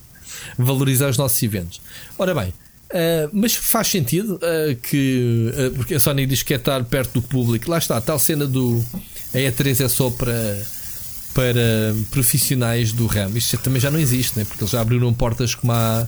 [0.58, 1.80] Valorizar os nossos eventos.
[2.18, 5.52] Ora bem, uh, mas faz sentido uh, que.
[5.54, 7.70] Uh, porque a Sony diz que é estar perto do público.
[7.70, 8.84] Lá está, a tal cena do.
[9.34, 10.76] A E3 é só para
[11.34, 13.36] para profissionais do ramo.
[13.36, 14.46] Isto também já não existe, né?
[14.46, 16.06] porque eles já abriram portas como a,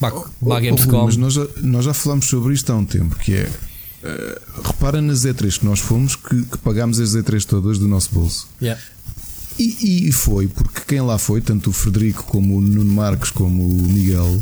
[0.00, 1.04] como a, a Gamescom.
[1.04, 3.50] mas nós já, nós já falamos sobre isto há um tempo, que é
[4.64, 8.48] repara nas E3 que nós fomos que, que pagámos as E3 todas do nosso bolso.
[8.60, 8.80] Yeah.
[9.58, 13.62] E, e, foi, porque quem lá foi, tanto o Frederico como o Nuno Marques como
[13.62, 14.40] o Miguel,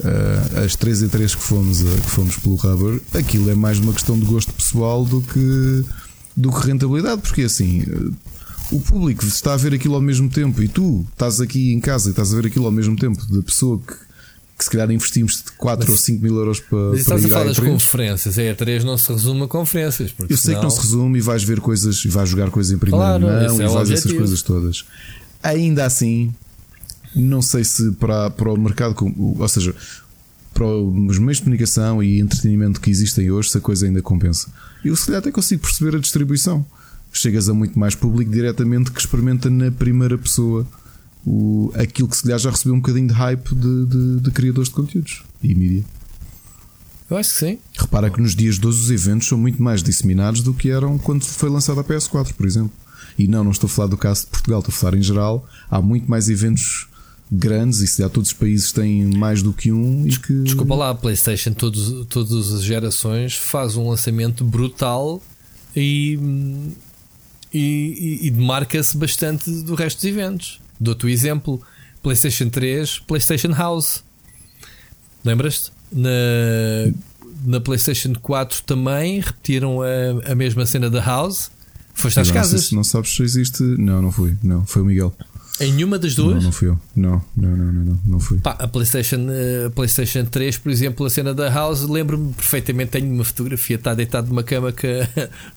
[0.00, 3.92] uh, as três E3 que fomos, a, que fomos pelo Rubber, aquilo é mais uma
[3.92, 5.84] questão de gosto pessoal do que,
[6.36, 7.82] do que rentabilidade, porque assim
[8.72, 12.08] o público está a ver aquilo ao mesmo tempo e tu estás aqui em casa
[12.08, 13.94] e estás a ver aquilo ao mesmo tempo da pessoa que,
[14.62, 16.78] que se calhar investimos 4 mas, ou 5 mil euros para.
[16.90, 20.14] Mas estás a falar das conferências, a E3 não se resume a conferências.
[20.18, 20.58] Eu sei senão...
[20.58, 23.26] que não se resume e vais ver coisas e vais jogar coisas em primeiro claro,
[23.26, 24.84] mão e é vais essas coisas todas.
[25.42, 26.32] Ainda assim,
[27.14, 28.94] não sei se para, para o mercado,
[29.38, 29.74] ou seja,
[30.54, 34.48] para os meios de comunicação e entretenimento que existem hoje, se a coisa ainda compensa.
[34.84, 36.64] Eu se calhar até consigo perceber a distribuição
[37.12, 40.66] chegas a muito mais público diretamente que experimenta na primeira pessoa
[41.26, 44.68] o, aquilo que se calhar já recebeu um bocadinho de hype de, de, de criadores
[44.68, 45.84] de conteúdos e mídia.
[47.10, 47.58] Eu acho que sim.
[47.76, 50.98] Repara que nos dias de hoje os eventos são muito mais disseminados do que eram
[50.98, 52.72] quando foi lançada a PS4, por exemplo.
[53.18, 55.46] E não, não estou a falar do caso de Portugal, estou a falar em geral.
[55.70, 56.88] Há muito mais eventos
[57.30, 60.42] grandes e se já todos os países têm mais do que um e que...
[60.42, 65.22] Desculpa lá, a Playstation todos, todas as gerações faz um lançamento brutal
[65.76, 66.72] e hum,
[67.52, 70.60] e, e, e demarca-se bastante do resto dos eventos.
[70.82, 71.62] Dou-te o exemplo:
[72.02, 74.02] PlayStation 3, PlayStation House.
[75.24, 75.70] Lembras-te?
[75.92, 76.10] Na,
[77.44, 81.50] na PlayStation 4 também repetiram a, a mesma cena da House.
[81.94, 82.72] Foste às não, casas.
[82.72, 83.62] Não sabes se existe.
[83.62, 84.34] Não, não fui.
[84.42, 85.14] Não, foi o Miguel.
[85.60, 86.36] Em nenhuma das duas?
[86.36, 86.80] Não, não fui eu.
[86.96, 88.38] Não, não, não, não, não, fui.
[88.40, 89.26] Pá, a PlayStation,
[89.66, 92.92] a PlayStation 3, por exemplo, a cena da House, lembro-me perfeitamente.
[92.92, 94.88] Tenho uma fotografia, está deitado numa cama que,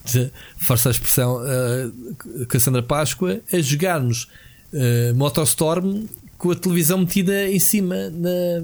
[0.58, 4.28] força a expressão, uh, com a Sandra Páscoa, a jogarmos
[4.76, 6.06] uh, Motostorm
[6.38, 8.62] com a televisão metida em cima na,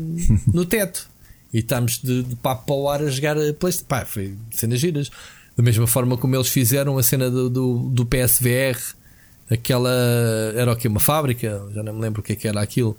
[0.54, 1.10] no teto.
[1.54, 3.88] E estamos de, de papo para o ar a jogar a PlayStation.
[3.88, 5.10] Pá, foi cenas giras.
[5.56, 8.78] Da mesma forma como eles fizeram a cena do, do, do PSVR
[9.52, 9.92] aquela
[10.56, 12.96] era o que uma fábrica já não me lembro o que, é que era aquilo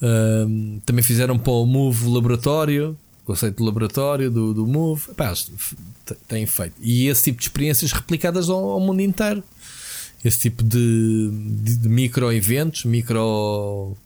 [0.00, 5.34] um, também fizeram para o Move Laboratório conceito de laboratório do, do Move Pá,
[6.28, 9.42] tem feito e esse tipo de experiências replicadas ao, ao mundo inteiro
[10.24, 11.30] esse tipo de,
[11.62, 13.96] de, de micro eventos micro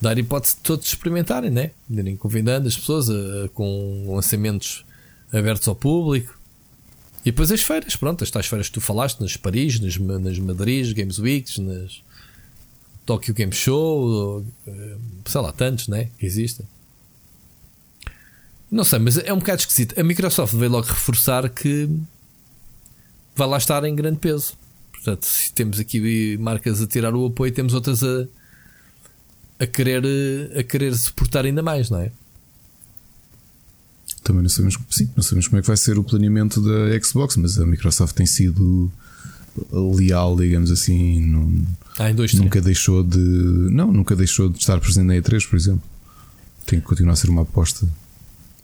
[0.00, 1.72] dar hipótese de todos experimentarem né?
[1.90, 4.84] irem convidando as pessoas a, a, com lançamentos
[5.32, 6.40] abertos ao público
[7.22, 10.96] e depois as feiras, pronto, as feiras que tu falaste, nas Paris, nas, nas Madrid
[10.96, 12.02] Games Weeks, nas
[13.04, 16.08] Tokyo Game Show, eh, sei lá, tantos, né?
[16.18, 16.66] Que existem.
[18.70, 19.98] Não sei, mas é um bocado esquisito.
[20.00, 21.90] A Microsoft veio logo reforçar que
[23.34, 24.54] vai lá estar em grande peso.
[25.02, 28.26] Portanto, se temos aqui marcas a tirar o apoio, temos outras a,
[29.58, 30.04] a, querer,
[30.56, 32.12] a querer suportar ainda mais, não é?
[34.22, 37.36] Também não sabemos, sim, não sabemos como é que vai ser o planeamento da Xbox,
[37.36, 38.92] mas a Microsoft tem sido
[39.72, 41.50] leal, digamos assim, não,
[41.98, 45.82] ah, nunca deixou de não, nunca deixou de estar presente na E3, por exemplo.
[46.66, 47.88] Tem que continuar a ser uma aposta.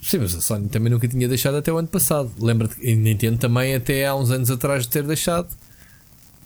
[0.02, 2.30] Sim, mas a Sony também nunca tinha deixado até o ano passado.
[2.38, 5.48] Lembra-te, e Nintendo também até há uns anos atrás de ter deixado.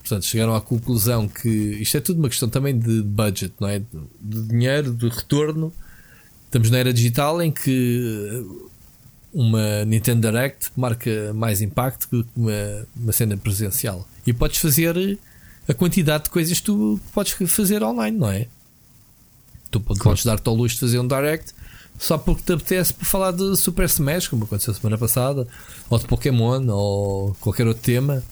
[0.01, 3.81] Portanto, chegaram à conclusão que isto é tudo uma questão também de budget, não é?
[4.21, 5.73] De dinheiro, de retorno.
[6.47, 8.45] Estamos na era digital em que
[9.33, 14.09] uma Nintendo Direct marca mais impacto que uma, uma cena presencial.
[14.27, 15.19] E podes fazer
[15.69, 18.49] a quantidade de coisas que tu podes fazer online, não é?
[19.71, 20.21] Tu podes claro.
[20.25, 21.55] dar-te ao luxo de fazer um Direct
[22.01, 25.47] só porque te apetece para falar de Super Smash, como aconteceu semana passada,
[25.89, 28.23] ou de Pokémon, ou qualquer outro tema.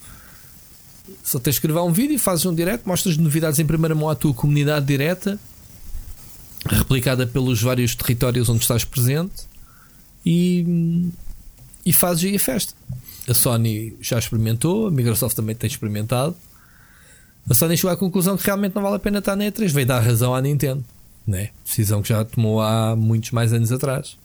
[1.22, 4.14] Só tens que gravar um vídeo, fazes um direct, mostras novidades em primeira mão à
[4.14, 5.39] tua comunidade direta,
[6.66, 9.47] replicada pelos vários territórios onde estás presente
[10.24, 11.10] e,
[11.85, 12.74] e fazes aí a festa.
[13.28, 16.35] A Sony já experimentou, a Microsoft também tem experimentado.
[17.48, 19.86] A Sony chegou à conclusão que realmente não vale a pena estar na E3, veio
[19.86, 20.85] dar razão à Nintendo,
[21.26, 21.51] né?
[21.64, 24.16] decisão que já tomou há muitos mais anos atrás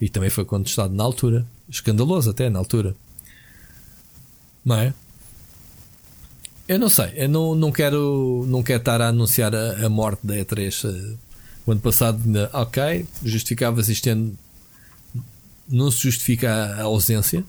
[0.00, 2.94] e também foi contestado na altura, escandaloso até na altura,
[4.64, 4.94] não é?
[6.70, 10.24] Eu não sei, eu não, não, quero, não quero estar a anunciar a, a morte
[10.24, 10.88] da E3.
[10.88, 11.16] Eh,
[11.66, 12.22] o ano passado,
[12.52, 14.38] ok, justificava se este ano
[15.68, 17.42] não se justifica a ausência,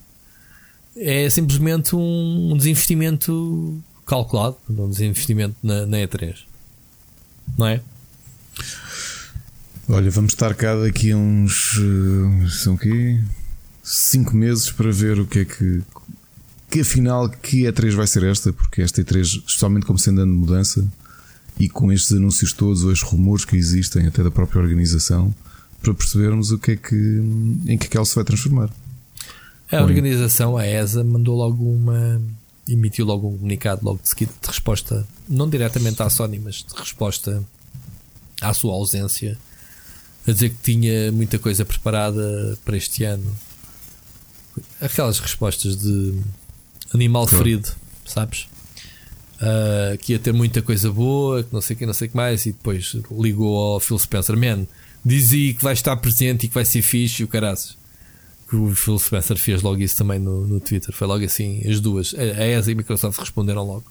[0.98, 6.38] é simplesmente um, desinvestimento calculado, um desinvestimento na, na E3,
[7.56, 7.80] não é?
[9.88, 11.78] Olha, vamos estar cá daqui uns.
[11.78, 13.22] Uh, são quê?
[13.84, 15.84] 5 meses para ver o que é que.
[16.72, 18.54] Que afinal, que E3 vai ser esta?
[18.54, 20.88] Porque esta E3, especialmente como sendo ano de mudança
[21.60, 25.36] e com estes anúncios todos, ou estes rumores que existem, até da própria organização,
[25.82, 26.96] para percebermos o que é que,
[27.68, 28.70] em que, é que ela se vai transformar.
[29.70, 32.22] A organização, a ESA, mandou logo uma.
[32.66, 36.74] emitiu logo um comunicado logo de seguida de resposta, não diretamente à Sony, mas de
[36.74, 37.44] resposta
[38.40, 39.38] à sua ausência,
[40.26, 43.30] a dizer que tinha muita coisa preparada para este ano.
[44.80, 46.18] Aquelas respostas de
[46.94, 47.44] animal claro.
[47.44, 47.70] ferido,
[48.06, 48.48] sabes?
[49.36, 52.16] Uh, que ia ter muita coisa boa, que não sei o que, não sei que
[52.16, 54.68] mais, e depois ligou ao Phil Spencer, man
[55.04, 57.78] dizia que vai estar presente e que vai ser fixe e o caraças.
[58.48, 60.94] Que o Phil Spencer fez logo isso também no, no Twitter.
[60.94, 62.14] Foi logo assim, as duas.
[62.14, 63.86] A ESA e a Microsoft responderam logo.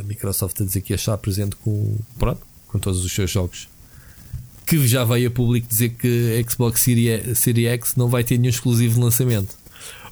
[0.00, 3.68] A Microsoft a dizer que ia estar presente com, pronto, com todos os seus jogos.
[4.64, 8.38] Que já veio a público dizer que a Xbox Series, Series X não vai ter
[8.38, 9.56] nenhum exclusivo de lançamento.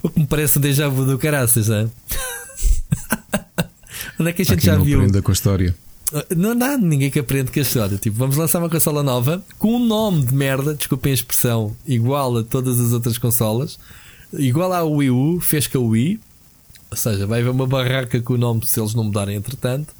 [0.04, 1.88] O que me parece déjà vu do caraças, não é?
[4.20, 5.00] Onde é que a gente já viu?
[5.22, 5.74] com a história.
[6.36, 7.96] Não há nada, ninguém que aprende com a história.
[7.96, 12.36] Tipo, vamos lançar uma consola nova com um nome de merda, desculpem a expressão, igual
[12.36, 13.78] a todas as outras consolas,
[14.34, 16.20] igual à Wii U, fez com a Wii,
[16.90, 19.94] ou seja, vai haver uma barraca com o nome se eles não mudarem entretanto,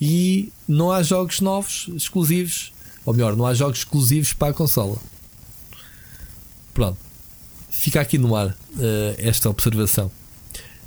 [0.00, 2.72] e não há jogos novos exclusivos,
[3.04, 4.98] ou melhor, não há jogos exclusivos para a consola.
[6.72, 7.07] Pronto,
[7.78, 8.54] fica aqui no ar uh,
[9.18, 10.10] esta observação.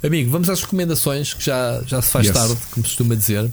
[0.03, 2.35] Amigo, vamos às recomendações que já, já se faz yes.
[2.35, 3.49] tarde, como costuma dizer.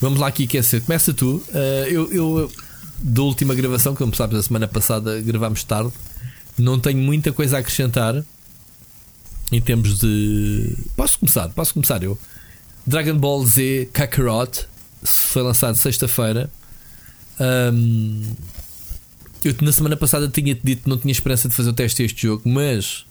[0.00, 0.82] Vamos lá aqui aquecer.
[0.82, 1.36] Começa tu.
[1.48, 2.52] Uh, eu, eu,
[2.98, 5.92] da última gravação, como sabes, a semana passada gravámos tarde.
[6.56, 8.24] Não tenho muita coisa a acrescentar
[9.52, 10.76] em termos de.
[10.96, 11.48] Posso começar?
[11.50, 12.18] Posso começar eu?
[12.86, 14.66] Dragon Ball Z Kakarot
[15.04, 16.50] foi lançado sexta-feira.
[17.38, 18.22] Um,
[19.44, 22.22] eu na semana passada tinha dito que não tinha esperança de fazer o teste deste
[22.22, 23.04] jogo, mas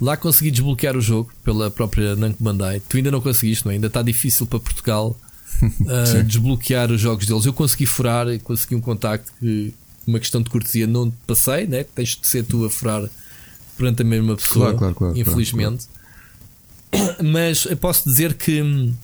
[0.00, 2.82] lá consegui desbloquear o jogo pela própria Namco Bandai.
[2.88, 3.76] Tu ainda não conseguiste, não é?
[3.76, 5.16] Ainda está difícil para Portugal
[5.62, 7.46] uh, desbloquear os jogos deles.
[7.46, 9.72] Eu consegui furar, consegui um contacto que
[10.06, 11.84] uma questão de cortesia não te passei, né?
[11.84, 13.08] tens de ser tu a furar
[13.76, 15.86] perante a mesma pessoa, claro, claro, claro, infelizmente.
[17.22, 18.94] Mas posso dizer que um,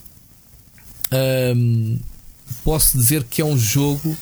[2.64, 4.16] posso dizer que é um jogo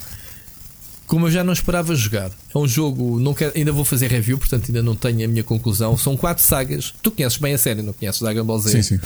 [1.07, 2.31] como eu já não esperava jogar.
[2.55, 5.45] É um jogo, não quero, ainda vou fazer review, portanto ainda não tenho a minha
[5.45, 5.97] conclusão.
[5.97, 6.93] São quatro sagas.
[7.03, 8.71] Tu conheces bem a série, não conheces Dragon Ball Z?
[8.71, 9.01] Sim, sim.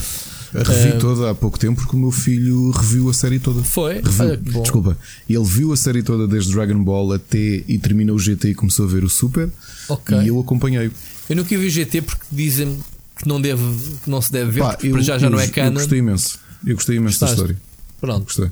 [0.54, 3.62] A revi uh, toda há pouco tempo porque o meu filho reviu a série toda.
[3.62, 4.00] Foi?
[4.02, 4.98] Reviu, desculpa,
[5.28, 8.86] ele viu a série toda desde Dragon Ball até e terminou o GT e começou
[8.86, 9.48] a ver o Super.
[9.88, 10.22] Okay.
[10.22, 10.90] E eu acompanhei.
[11.28, 12.78] Eu nunca vi o GT porque dizem
[13.16, 13.62] que não, deve,
[14.02, 15.68] que não se deve ver, Pá, eu, já, já eu, não é canon.
[15.68, 16.38] Eu gostei imenso.
[16.66, 17.32] Eu gostei imenso Estás?
[17.32, 17.62] da história.
[18.00, 18.24] Pronto.
[18.24, 18.50] Gostei.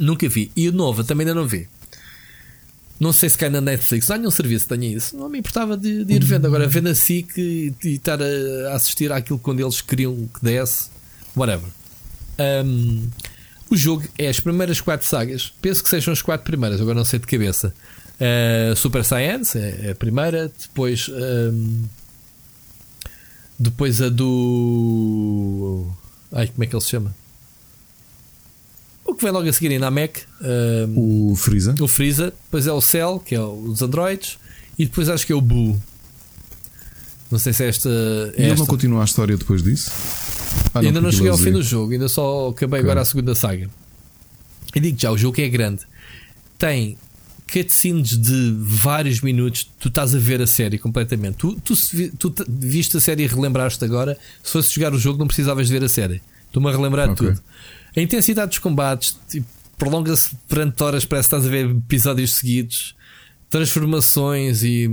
[0.00, 0.50] Nunca vi.
[0.56, 1.68] E o novo também ainda não vi.
[2.98, 4.10] Não sei se cai na Netflix.
[4.10, 5.16] Há nenhum serviço que tenha isso.
[5.16, 6.46] Não me importava de, de ir vendo.
[6.46, 10.88] Agora, vendo a SIC e, e estar a, assistir àquilo quando eles queriam que desse.
[11.36, 11.68] Whatever.
[12.38, 13.08] Um,
[13.68, 15.52] o jogo é as primeiras quatro sagas.
[15.60, 16.80] Penso que sejam as quatro primeiras.
[16.80, 17.74] Agora não sei de cabeça.
[18.14, 20.50] Uh, Super Science é, é, a primeira.
[20.60, 21.08] Depois.
[21.08, 21.82] Um,
[23.58, 25.86] depois a do.
[26.32, 27.14] Ai, como é que ele se chama?
[29.04, 30.22] O que vem logo a seguir em Namek.
[30.40, 31.74] Um, o Freeza.
[31.80, 32.32] O Freeza.
[32.44, 34.38] Depois é o Cell, que é os androids.
[34.78, 35.80] E depois acho que é o Boo.
[37.30, 37.88] Não sei se é esta.
[37.88, 38.60] É e ele esta.
[38.60, 39.90] não continua a história depois disso?
[40.72, 42.90] Ah, ainda não, cheguei ao fim do jogo, ainda só acabei okay.
[42.90, 43.68] agora a segunda saga.
[44.74, 45.82] E digo já, o jogo é grande.
[46.58, 46.96] Tem
[47.52, 49.70] cutscenes de vários minutos.
[49.78, 51.36] Tu estás a ver a série completamente.
[51.36, 51.74] Tu, tu,
[52.30, 54.18] tu viste a série e relembraste agora.
[54.42, 56.20] Se fosse jogar o jogo, não precisavas de ver a série.
[56.46, 57.28] Estou-me a relembrar okay.
[57.28, 57.40] tudo.
[57.96, 59.46] A intensidade dos combates tipo,
[59.76, 62.94] prolonga-se perante horas, parece que estás a ver episódios seguidos.
[63.48, 64.88] Transformações e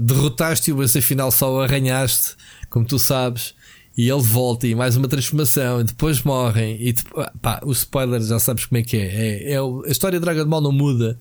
[0.00, 2.36] derrotaste-o, mas afinal só arranhaste,
[2.68, 3.54] como tu sabes.
[3.96, 6.76] E ele volta e mais uma transformação, e depois morrem.
[6.80, 6.94] E
[7.40, 9.06] pá, o spoiler já sabes como é que é.
[9.06, 11.18] é, é a história de Dragon Ball não muda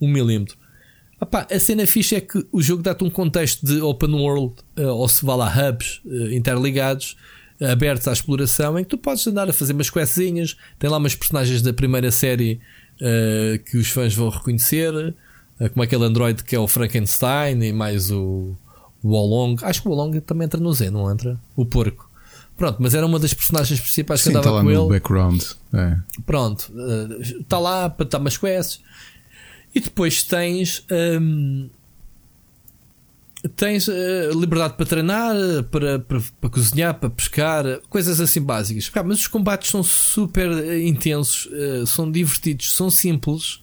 [0.00, 0.56] um milímetro.
[1.20, 4.88] Epá, a cena fixa é que o jogo dá-te um contexto de open world, uh,
[4.88, 7.16] ou se vá lá hubs uh, interligados,
[7.70, 10.56] abertos à exploração, em que tu podes andar a fazer umas questzinhas.
[10.78, 12.60] Tem lá umas personagens da primeira série
[13.00, 17.72] uh, que os fãs vão reconhecer, uh, como aquele android que é o Frankenstein e
[17.72, 18.56] mais o,
[19.02, 19.56] o Olong.
[19.62, 21.38] Acho que o Olong também entra no Z, não entra?
[21.54, 22.10] O porco.
[22.56, 24.88] Pronto, mas era uma das personagens principais Sim, que andava tá lá com no ele.
[24.88, 25.42] background.
[25.72, 25.96] É.
[26.24, 26.72] Pronto,
[27.40, 28.80] está uh, lá para dar umas quests.
[29.74, 30.84] E depois tens.
[30.90, 31.70] Um,
[33.48, 33.92] tens uh,
[34.38, 35.34] liberdade para treinar,
[35.70, 38.90] para, para, para, cozinhar, para pescar, coisas assim básicas.
[39.04, 43.60] mas os combates são super eh, intensos, uh, são divertidos, são simples,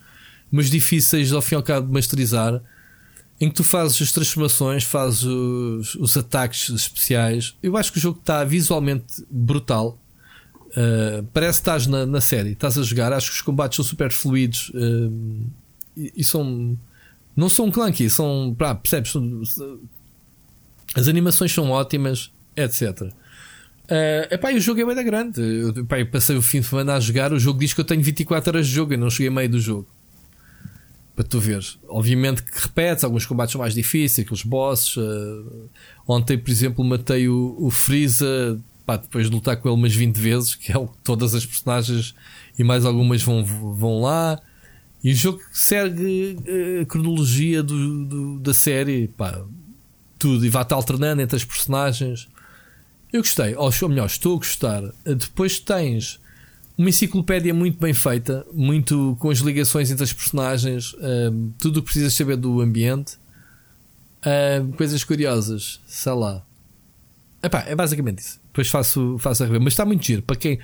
[0.51, 2.61] mas difíceis ao fim e ao cabo de masterizar.
[3.41, 7.56] Em que tu fazes as transformações, fazes os, os ataques especiais.
[7.64, 9.97] Eu acho que o jogo está visualmente brutal.
[10.72, 13.14] Uh, parece que estás na, na série, estás a jogar.
[13.14, 14.73] Acho que os combates são super fluidos
[15.95, 16.77] e, e são
[17.40, 18.53] não são clunky, são.
[18.57, 19.14] Pá, percebes?
[20.95, 23.02] As animações são ótimas, etc.
[23.02, 25.41] Uh, epá, o jogo é bem grande.
[25.41, 27.32] Eu, epá, eu passei o fim de semana a jogar.
[27.32, 28.94] O jogo diz que eu tenho 24 horas de jogo.
[28.94, 29.88] Eu não cheguei meio do jogo.
[31.16, 31.80] Para tu veres.
[31.88, 34.98] Obviamente que repetes, alguns combates mais difíceis, aqueles bosses.
[34.98, 35.70] Uh,
[36.07, 38.60] ontem, por exemplo, matei o, o Freeza.
[38.86, 41.45] Pá, depois de lutar com ele umas 20 vezes, que é o que todas as
[41.45, 42.16] personagens
[42.57, 44.40] e mais algumas vão, vão lá.
[45.03, 49.45] E o jogo segue eh, a cronologia do, do, da série, pá,
[50.17, 52.27] tudo, e vai-te alternando entre as personagens.
[53.11, 54.84] Eu gostei, ou melhor, estou a gostar.
[55.05, 56.19] Depois tens
[56.77, 61.77] uma enciclopédia muito bem feita, muito com as ligações entre as personagens, um, ehm, tudo
[61.77, 63.17] o que precisas saber do ambiente,
[64.26, 66.45] um, ehm, coisas curiosas, sei lá.
[67.43, 68.39] Epá, é basicamente isso.
[68.47, 69.61] Depois faço, faço a rever.
[69.61, 70.21] Mas está muito giro.
[70.21, 70.57] Para quem,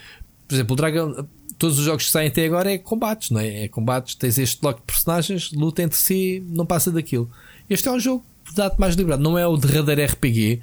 [0.48, 3.64] por exemplo, o Dragon, todos os jogos que saem até agora é combates, não é?
[3.64, 7.30] É combates, tens este bloco de personagens, luta entre si, não passa daquilo.
[7.70, 8.24] Este é um jogo
[8.54, 10.62] dá-te mais liberdade, não é o derradeiro RPG.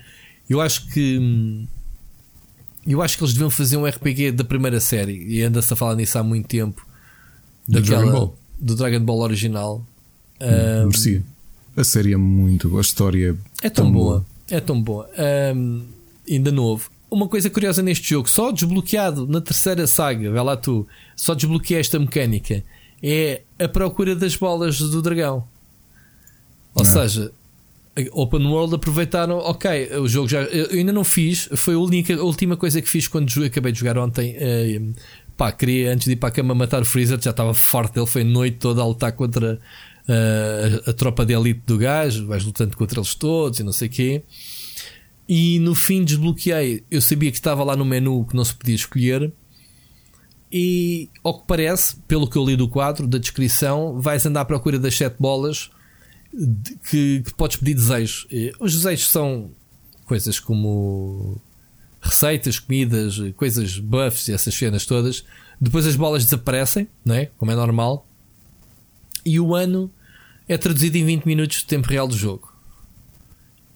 [0.48, 1.66] Eu acho que.
[2.86, 5.94] Eu acho que eles deviam fazer um RPG da primeira série e anda-se a falar
[5.94, 6.84] nisso há muito tempo.
[7.66, 8.38] Daquela, do Dragon Ball.
[8.58, 9.86] Do Dragon Ball original.
[10.40, 12.76] Hum, um, a série é muito.
[12.76, 14.04] A história é tão, tão boa.
[14.04, 14.26] boa.
[14.50, 15.08] É tão boa.
[15.54, 15.82] Um,
[16.28, 20.86] ainda novo uma coisa curiosa neste jogo, só desbloqueado na terceira saga, vai lá tu,
[21.14, 22.64] só desbloqueei esta mecânica,
[23.02, 25.46] é a procura das bolas do dragão.
[26.74, 26.84] Ou Não.
[26.84, 27.30] seja,
[28.12, 30.42] Open World aproveitaram, ok, o jogo já.
[30.44, 33.80] Eu ainda não fiz, foi a, única, a última coisa que fiz quando acabei de
[33.80, 34.34] jogar ontem.
[34.36, 34.94] Uh,
[35.36, 37.98] pá, queria antes de ir para a cama matar o Freezer, já estava forte.
[37.98, 39.60] Ele foi noite toda a lutar contra
[40.08, 43.72] uh, a, a, tropa de elite do gajo, vais lutando contra eles todos e não
[43.72, 44.22] sei o quê.
[45.34, 46.84] E no fim desbloqueei.
[46.90, 49.32] Eu sabia que estava lá no menu que não se podia escolher.
[50.52, 54.44] E ao que parece, pelo que eu li do quadro, da descrição, vais andar à
[54.44, 55.70] procura das sete bolas
[56.90, 58.28] que, que podes pedir desejos.
[58.60, 59.50] Os desejos são
[60.04, 61.40] coisas como
[62.02, 65.24] receitas, comidas, coisas buffs e essas cenas todas.
[65.58, 67.30] Depois as bolas desaparecem, não é?
[67.38, 68.06] como é normal.
[69.24, 69.90] E o ano
[70.46, 72.54] é traduzido em 20 minutos de tempo real do jogo.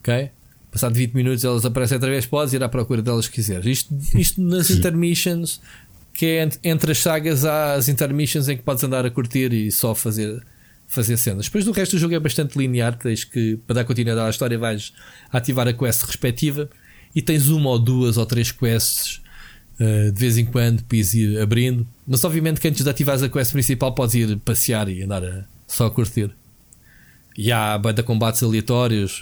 [0.01, 0.36] Ok?
[0.71, 3.65] Passado 20 minutos elas aparecem outra vez, podes ir à procura delas que quiseres.
[3.65, 5.61] Isto, isto nas intermissions,
[6.13, 9.71] que é entre as sagas, há as intermissions em que podes andar a curtir e
[9.71, 10.41] só fazer
[10.87, 11.45] fazer cenas.
[11.45, 14.57] Depois do resto do jogo é bastante linear, tens que, para dar continuidade à história,
[14.57, 14.93] vais
[15.31, 16.69] ativar a quest respectiva
[17.13, 19.21] e tens uma ou duas ou três quests
[19.79, 21.85] uh, de vez em quando para ir abrindo.
[22.07, 25.45] Mas obviamente que antes de ativares a quest principal podes ir passear e andar a,
[25.67, 26.33] só a curtir.
[27.37, 29.21] E há banda combates aleatórios,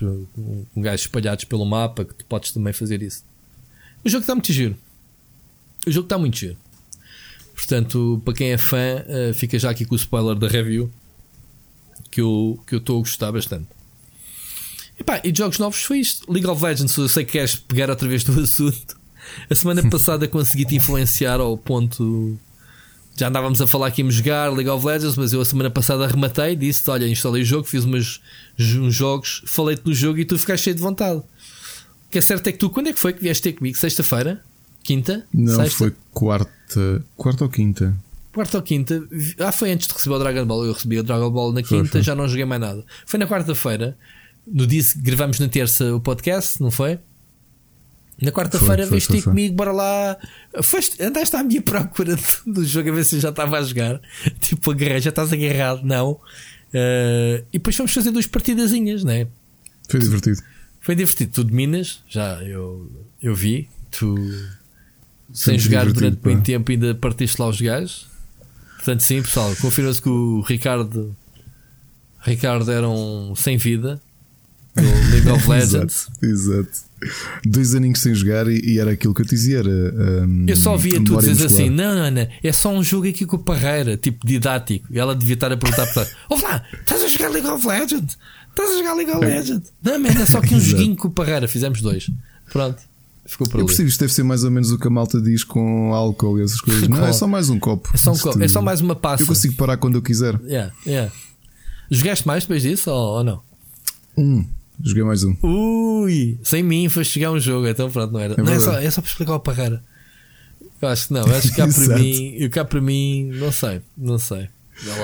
[0.73, 3.25] com gajos espalhados pelo mapa, que tu podes também fazer isso.
[4.05, 4.77] O jogo está muito giro.
[5.85, 6.57] O jogo está muito giro.
[7.53, 10.91] Portanto, para quem é fã, uh, fica já aqui com o spoiler da review
[12.11, 13.67] que eu que eu estou a gostar bastante.
[14.99, 16.31] E, pá, e de jogos novos foi isto.
[16.31, 18.97] League of Legends, eu sei que queres pegar outra vez do assunto.
[19.49, 22.39] A semana passada consegui te influenciar ao ponto.
[23.17, 26.03] Já andávamos a falar que íamos jogar League of Legends, mas eu a semana passada
[26.03, 28.19] arrematei, disse Olha, instalei o jogo, fiz umas,
[28.59, 31.19] uns jogos, falei-te do jogo e tu ficaste cheio de vontade.
[31.19, 33.77] O que é certo é que tu, quando é que foi que vieste ter comigo?
[33.77, 34.41] Sexta-feira?
[34.83, 35.25] Quinta?
[35.33, 35.77] Não, Sexta?
[35.77, 37.03] foi quarta.
[37.15, 37.95] Quarta ou quinta?
[38.33, 39.01] quarta ou quinta.
[39.39, 40.65] Ah, foi antes de receber o Dragon Ball.
[40.65, 42.03] Eu recebi o Dragon Ball na quinta, foi, foi.
[42.03, 42.83] já não joguei mais nada.
[43.05, 43.97] Foi na quarta-feira.
[44.45, 46.99] No dia que gravamos na terça o podcast, não foi?
[48.21, 50.17] Na quarta-feira veste ter comigo, bora lá.
[50.63, 52.17] Foste, andaste à minha procura
[52.47, 53.99] do jogo a ver se já estava a jogar.
[54.39, 56.11] Tipo, agarrei, já estás agarrado, não.
[56.11, 59.27] Uh, e depois fomos fazer duas partidazinhas, né?
[59.89, 60.41] Foi divertido.
[60.79, 61.31] Foi divertido.
[61.31, 62.89] Tu dominas, já eu,
[63.21, 63.69] eu vi.
[63.91, 64.15] Tu,
[65.33, 68.07] sem jogar durante muito tempo, ainda partiste lá os gajos.
[68.77, 71.15] Portanto, sim, pessoal, confirma-se que o Ricardo
[72.21, 74.01] Ricardo era um sem vida
[74.75, 74.81] do
[75.11, 76.07] League of Legends.
[76.21, 76.77] exato, exato.
[77.45, 79.59] Dois aninhos sem jogar e, e, era aquilo que eu te dizia.
[79.59, 83.25] Era, um, eu só via tu dizer assim: não, não, é só um jogo aqui
[83.25, 84.87] com a Parreira, tipo didático.
[84.91, 88.17] E ela devia estar a perguntar para Ouve lá, estás a jogar League of Legends?
[88.49, 89.73] Estás a jogar League of Legends?
[89.83, 91.47] Não, man, é só aqui um joguinho com o Parreira.
[91.47, 92.09] Fizemos dois.
[92.51, 92.81] Pronto.
[93.25, 95.43] Ficou por eu percebo, isto deve ser mais ou menos o que a malta diz
[95.43, 96.87] com álcool e essas coisas.
[96.87, 97.89] Não, é só mais um copo.
[97.91, 98.43] É só, um copo.
[98.43, 99.23] É só mais uma passa.
[99.23, 100.39] Eu consigo parar quando eu quiser.
[100.43, 101.11] Yeah, yeah.
[101.89, 103.41] Jogaste mais depois disso ou, ou não?
[104.15, 104.45] Um.
[104.83, 105.35] Joguei mais um.
[105.41, 108.33] Ui, sem mim foste jogar um jogo, então pronto, não era.
[108.35, 109.83] É, não, é, só, é só para explicar o Parreira.
[110.81, 113.81] Eu acho que não, acho que cá para mim, eu cá para mim, não sei,
[113.97, 114.49] não sei.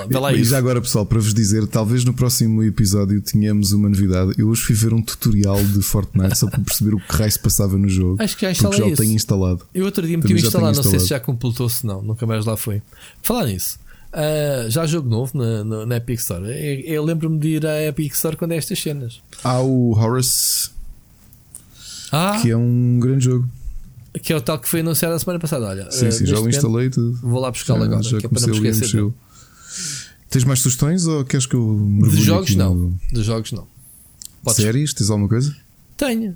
[0.10, 3.88] Vê lá, e já agora, pessoal, para vos dizer, talvez no próximo episódio tenhamos uma
[3.88, 4.34] novidade.
[4.38, 7.40] Eu hoje fui ver um tutorial de Fortnite só para perceber o que raio se
[7.40, 8.22] passava no jogo.
[8.22, 8.94] Acho que já instalei já isso.
[8.94, 9.66] o tenho instalado.
[9.74, 12.46] Eu outro dia me tinha instalado, não sei se já completou, se não, nunca mais
[12.46, 12.82] lá foi.
[13.24, 13.80] Falar nisso,
[14.14, 16.46] uh, já jogo novo na, na, na Epic Store.
[16.46, 19.22] Eu, eu lembro-me de ir à Epic Store quando é estas cenas.
[19.44, 20.70] Há o Horace,
[22.12, 22.40] ah.
[22.42, 23.50] que é um grande jogo.
[24.22, 25.66] Que é o tal que foi anunciado a semana passada.
[25.68, 27.18] Olha, sim, uh, sim, já o instalei tudo.
[27.22, 29.12] Vou lá buscá-lo agora, já que é para não me esquecer.
[30.30, 32.94] Tens mais sugestões ou queres que eu mergulhe De jogos não.
[33.12, 33.68] De jogos não.
[34.44, 34.62] Podes...
[34.64, 34.94] Séries?
[34.94, 35.56] Tens alguma coisa?
[36.02, 36.36] Tenho.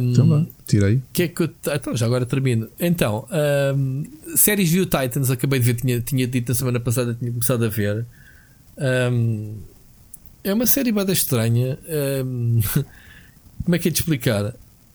[0.00, 1.02] Um, vá, tirei.
[1.12, 1.50] Que é que eu...
[1.74, 2.66] Então, já agora termino.
[2.80, 3.28] Então,
[3.76, 4.04] um,
[4.34, 7.68] séries View Titans, acabei de ver, tinha, tinha dito na semana passada, tinha começado a
[7.68, 8.06] ver.
[9.12, 9.58] Um,
[10.42, 11.78] é uma série bada estranha.
[12.24, 12.60] Um,
[13.62, 14.54] como é que é de explicar?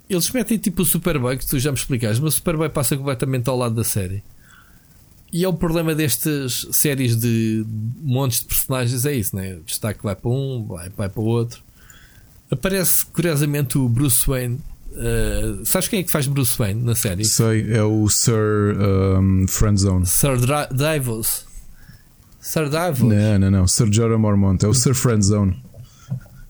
[0.10, 3.48] Eles metem tipo o Superboy, que tu já me explicaste, mas o Superboy passa completamente
[3.52, 4.23] ao lado da série.
[5.32, 7.64] E é o problema destas séries de
[8.02, 9.57] montes de personagens, é isso, né?
[9.57, 11.64] O destaque vai para um, vai, vai para o outro.
[12.52, 14.60] Aparece curiosamente o Bruce Wayne.
[14.91, 17.23] Uh, sabes quem é que faz Bruce Wayne na série?
[17.23, 20.06] Sei, é o Sir um, Friendzone.
[20.06, 21.45] Sir Dra Davos.
[22.41, 23.02] Sir Davos?
[23.02, 23.68] Não, não, não.
[23.68, 24.65] Sir Jorah Mormont.
[24.65, 25.64] É o Sir Friendzone.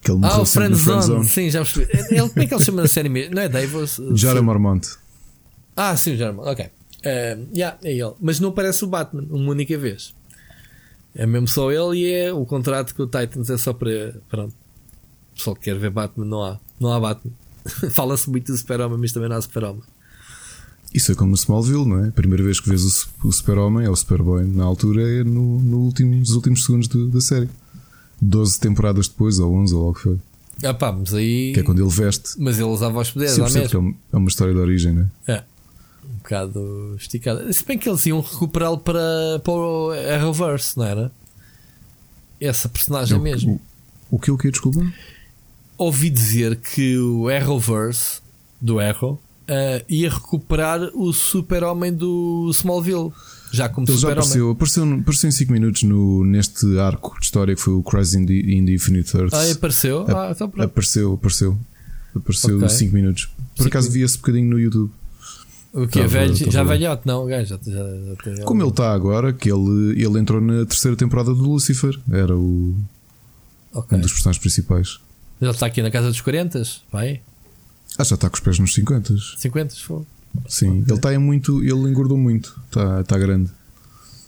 [0.02, 1.02] Que ele ah, o Friendzone.
[1.02, 1.28] Friendzone.
[1.28, 1.88] Sim, já percebi.
[1.92, 3.36] Ele, como é que ele chama na série mesmo?
[3.36, 4.00] Não é Davos?
[4.14, 4.88] Jorah Mormont.
[5.76, 6.52] Ah, sim, Jorah Mormont.
[6.52, 6.66] Ok.
[6.66, 8.12] Uh, yeah, é ele.
[8.20, 10.12] Mas não aparece o Batman uma única vez.
[11.14, 14.16] É mesmo só ele e é o contrato com o Titans é só para.
[14.28, 14.61] Pronto.
[15.34, 16.58] Só que quer ver Batman, não há.
[16.80, 17.32] Não há Batman.
[17.92, 19.82] Fala-se muito do Super-Homem, mas também não há Super-Homem.
[20.92, 22.08] Isso é como no Smallville, não é?
[22.08, 25.58] A primeira vez que vês o, o Super-Homem, é o Superboy, na altura é no,
[25.60, 27.48] no último, nos últimos segundos do, da série.
[28.20, 30.18] 12 temporadas depois, ou 11, ou logo que foi.
[30.62, 31.52] Ah pá, mas aí.
[31.54, 32.34] Que é quando ele veste.
[32.38, 33.80] Mas ele usava os poderes, Sim, que é mesmo.
[33.80, 35.06] uma- é uma história de origem, né?
[35.26, 35.42] É.
[36.04, 37.50] Um bocado esticada.
[37.52, 41.10] Se bem que eles iam recuperá-lo para, para o Arrowverse, não era?
[42.40, 43.60] Essa personagem É o- mesmo.
[44.10, 44.80] O, o que o que desculpa?
[45.84, 48.20] Ouvi dizer que o Arrowverse
[48.60, 53.10] do Arrow ah, ia recuperar o super-homem do Smallville.
[53.52, 54.18] Já como Ele super-homem.
[54.22, 58.14] apareceu, apareceu, apareceu em 5 minutos no, neste arco de história que foi o Crisis
[58.14, 59.38] in the, in the Infinite Earths.
[59.38, 60.06] Ah, apareceu?
[60.08, 60.64] A- Ah, então pronto.
[60.64, 61.58] Apareceu, apareceu.
[62.16, 62.68] Apareceu Ok.
[62.70, 63.28] 5 minutos.
[63.54, 64.90] Por Cinco acaso vi esse bocadinho no YouTube.
[65.74, 66.38] O que é velho?
[66.38, 68.44] tava já velhote, não, o gajo já, já, já.
[68.44, 71.98] Como ele está agora, que ele, ele entrou na terceira temporada do Lucifer.
[72.10, 72.74] Era o,
[73.74, 73.96] Ok.
[73.96, 74.98] um dos personagens principais.
[75.42, 76.62] Ele está aqui na casa dos 40,
[76.92, 77.20] vai?
[77.98, 79.12] Ah, já está com os pés nos 50.
[79.38, 80.06] 50 se for.
[80.46, 81.60] Sim, ele está muito.
[81.62, 82.58] Ele engordou muito.
[82.68, 83.50] Está, está grande.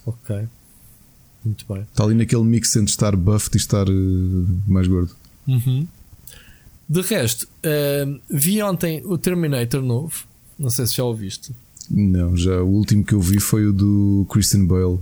[0.05, 0.45] Ok.
[1.43, 1.83] Muito bem.
[1.83, 3.93] Está ali naquele mix entre estar buffed e estar eh,
[4.67, 5.15] mais gordo.
[5.47, 5.87] Uhum.
[6.87, 10.25] De resto, ahm, vi ontem o Terminator novo.
[10.59, 11.55] Não sei se já ouviste.
[11.89, 14.99] Não, já o último que eu vi foi o do Christian Bale.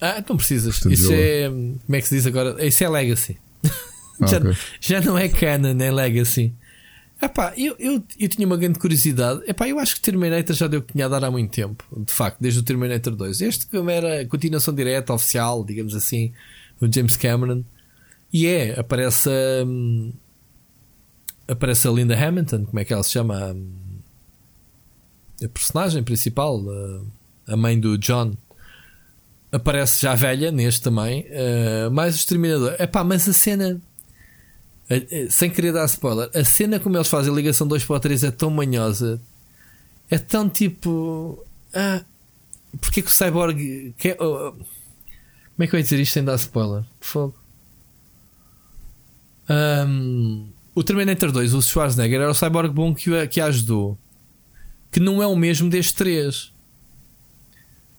[0.00, 0.74] Ah, não precisas.
[0.80, 1.48] Portanto, Isso é.
[1.48, 2.66] Como é que se diz agora?
[2.66, 3.38] Isso é Legacy.
[4.20, 4.52] Já, ok.
[4.80, 6.54] já não é canon, é Legacy.
[7.22, 9.40] Epá, eu, eu, eu tinha uma grande curiosidade.
[9.46, 11.84] Epá, eu acho que Terminator já deu o que tinha a dar há muito tempo.
[11.96, 13.40] De facto, desde o Terminator 2.
[13.40, 16.32] Este como era a continuação direta, oficial, digamos assim,
[16.80, 17.64] do James Cameron.
[18.32, 19.64] E é, aparece a.
[19.64, 20.12] hum,
[21.46, 23.36] Aparece a Linda Hamilton, como é que ela se chama?
[23.36, 23.50] A,
[25.44, 26.62] a personagem principal,
[27.46, 28.32] a, a mãe do John.
[29.52, 31.24] Aparece já velha neste também.
[31.28, 32.74] eh, mais o Exterminador.
[32.78, 33.80] Epá, mas a cena.
[35.30, 38.24] Sem querer dar spoiler, a cena como eles fazem a ligação 2 para o 3
[38.24, 39.20] é tão manhosa,
[40.10, 41.42] é tão tipo.
[41.72, 42.04] Ah,
[42.80, 43.94] porque é que o Cyborg.
[43.96, 46.84] Que, oh, oh, como é que eu ia dizer isto sem dar spoiler?
[47.00, 47.34] Fogo.
[49.48, 53.96] Ahm, o Terminator 2, o Schwarzenegger, era o Cyborg bom que, que a ajudou,
[54.90, 56.52] que não é o mesmo deste 3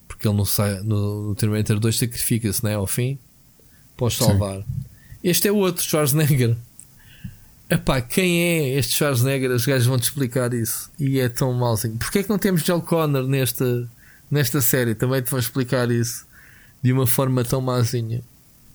[0.07, 2.75] porque ele no, sai- no, no Terminator 2 sacrifica-se, né?
[2.75, 3.17] Ao fim,
[3.97, 4.25] para os Sim.
[4.25, 4.63] salvar.
[5.23, 6.55] Este é o outro Schwarzenegger.
[7.69, 9.51] Epá, quem é este Schwarzenegger?
[9.51, 10.91] Os gajos vão te explicar isso.
[10.99, 11.97] E é tão malzinho.
[11.97, 13.89] Porquê é que não temos John Connor nesta,
[14.29, 14.93] nesta série?
[14.93, 16.27] Também te vão explicar isso
[16.81, 18.21] de uma forma tão mazinha.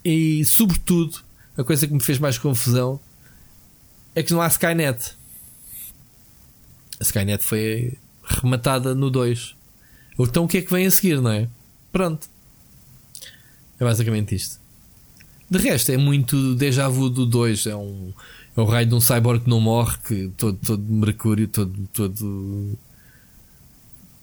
[0.04, 1.20] E, sobretudo,
[1.56, 2.98] a coisa que me fez mais confusão
[4.14, 5.14] é que não há Skynet.
[6.98, 9.54] A Skynet foi rematada no 2.
[10.18, 11.48] Então o que é que vem a seguir, não é?
[11.92, 12.28] Pronto.
[13.78, 14.60] É basicamente isto.
[15.48, 17.66] De resto, é muito déjà vu do 2.
[17.66, 18.12] É, um,
[18.56, 22.78] é o raio de um cyborg que não morre, que todo, todo mercúrio, todo, todo,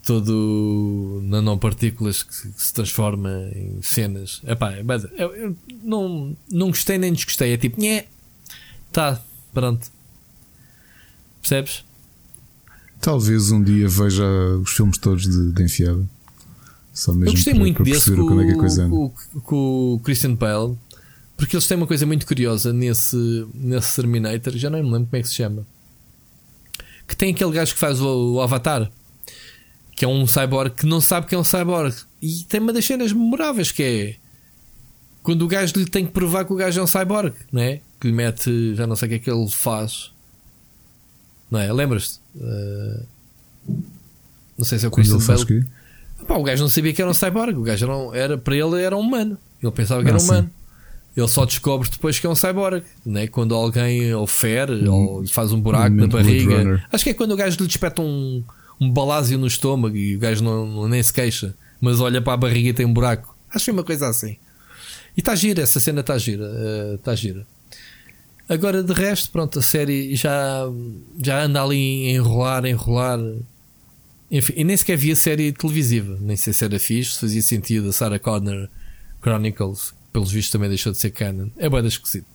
[0.06, 4.42] todo nanopartículas que, que se transforma em cenas.
[4.46, 7.54] Epá, é bada- eu, eu não, não gostei nem desgostei.
[7.54, 8.06] É tipo, nhé,
[8.92, 9.22] tá,
[9.54, 9.90] pronto.
[11.42, 11.84] Percebes?
[13.02, 14.26] Talvez um dia veja
[14.62, 16.08] os filmes todos de, de enfiada.
[16.94, 18.90] Só mesmo Eu gostei para, muito para desse com, como é que a coisa anda.
[18.96, 20.76] com- com o Christian Bale,
[21.38, 25.16] porque eles têm uma coisa muito curiosa nesse, nesse Terminator, já não me lembro como
[25.18, 25.66] é que se chama.
[27.08, 28.92] Que tem aquele gajo que faz o, o Avatar,
[29.96, 32.84] que é um cyborg que não sabe que é um cyborg, e tem uma das
[32.84, 34.16] cenas memoráveis que é
[35.24, 37.82] quando o gajo lhe tem que provar que o gajo é um cyborg, não é?
[38.00, 40.12] Que lhe mete, já não sei o que é que ele faz,
[41.52, 41.72] não é?
[41.72, 42.20] Lembras-te?
[42.36, 43.06] Uh,
[44.58, 45.66] não sei se é o Christian ele faz Bale.
[46.28, 47.58] Pá, o gajo não sabia que era um cyborg.
[47.58, 49.38] O gajo era, um- era para ele era um humano.
[49.62, 50.30] Ele pensava que Ah, era um sim.
[50.30, 50.52] humano.
[51.18, 53.26] Ele só descobre depois que é um cyborg, né?
[53.26, 56.84] quando alguém o fere ou lhe faz um buraco na momento Blade barriga.
[56.94, 58.44] Acho que é quando o gajo lhe despeta um,
[58.80, 62.34] um balásio no estômago e o gajo não, não- nem se queixa, mas olha para
[62.34, 63.36] a barriga e tem um buraco.
[63.52, 64.38] Acho que é uma coisa assim.
[65.16, 66.46] E está gira, essa cena está gira.
[66.94, 67.48] Está gira.
[68.48, 70.62] Agora, de resto, pronto, a série já,
[71.22, 73.20] já anda ali a enrolar, a enrolar.
[74.30, 76.16] Enfim, e nem sequer via série televisiva.
[76.22, 77.90] Nem sei se era fixe, se fazia sentido.
[77.90, 78.70] A Sarah Connor
[79.22, 81.48] Chronicles, pelos vistos, também deixou de ser canon.
[81.58, 82.26] É bem esquisito.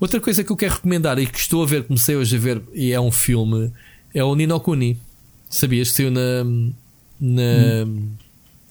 [0.00, 2.62] Outra coisa que eu quero recomendar e que estou a ver, comecei hoje a ver,
[2.72, 3.70] e é um filme,
[4.14, 4.98] é o Nino Kuni.
[5.50, 6.44] Sabias que saiu na.
[7.20, 7.86] na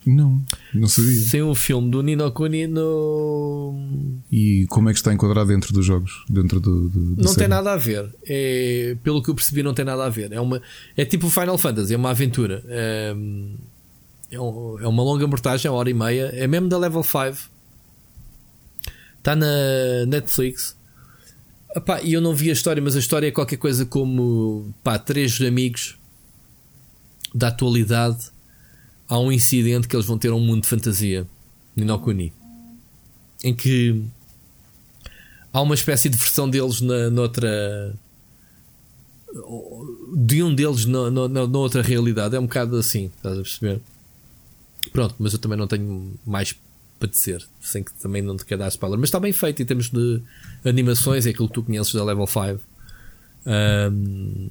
[0.05, 0.41] Não,
[0.73, 1.21] não sabia.
[1.21, 3.75] Saiu um filme do Nino Kuni no.
[4.31, 6.25] E como é que está enquadrado dentro dos jogos?
[6.27, 7.39] Dentro do, do da Não série?
[7.41, 8.09] tem nada a ver.
[8.27, 10.31] É, pelo que eu percebi, não tem nada a ver.
[10.33, 10.59] É, uma,
[10.97, 12.63] é tipo Final Fantasy, é uma aventura.
[12.67, 13.15] É,
[14.31, 16.31] é, um- é uma longa mortagem, uma hora e meia.
[16.33, 17.49] É mesmo da Level 5.
[19.21, 19.45] Está na
[20.07, 20.75] Netflix.
[22.03, 25.39] E eu não vi a história, mas a história é qualquer coisa como pá, três
[25.39, 25.95] amigos
[27.33, 28.31] da atualidade.
[29.07, 31.27] Há um incidente que eles vão ter um mundo de fantasia.
[31.75, 32.33] Ninokuni.
[33.43, 34.03] Em que
[35.53, 37.95] há uma espécie de versão deles na, noutra.
[40.15, 42.35] De um deles na, na, na outra realidade.
[42.35, 43.81] É um bocado assim, estás a perceber?
[44.91, 46.55] Pronto, mas eu também não tenho mais
[47.07, 48.99] dizer, sem que também não te quer dar spoiler.
[48.99, 50.21] Mas está bem feito em termos de
[50.63, 52.59] animações, é aquilo que tu conheces da Level 5.
[53.45, 54.49] Um,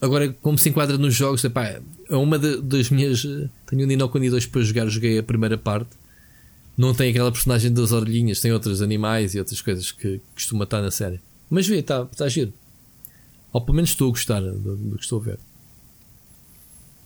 [0.00, 3.22] agora, como se enquadra nos jogos, epá, é uma das minhas.
[3.66, 6.00] Tenho um Nino Kuni 2 para jogar, joguei a primeira parte
[6.80, 10.80] não tem aquela personagem das orelhinhas, tem outros animais e outras coisas que costuma estar
[10.80, 11.20] na série.
[11.50, 12.54] Mas vê, está tá giro.
[13.52, 15.38] Ou pelo menos estou a gostar do, do, que estou a ver.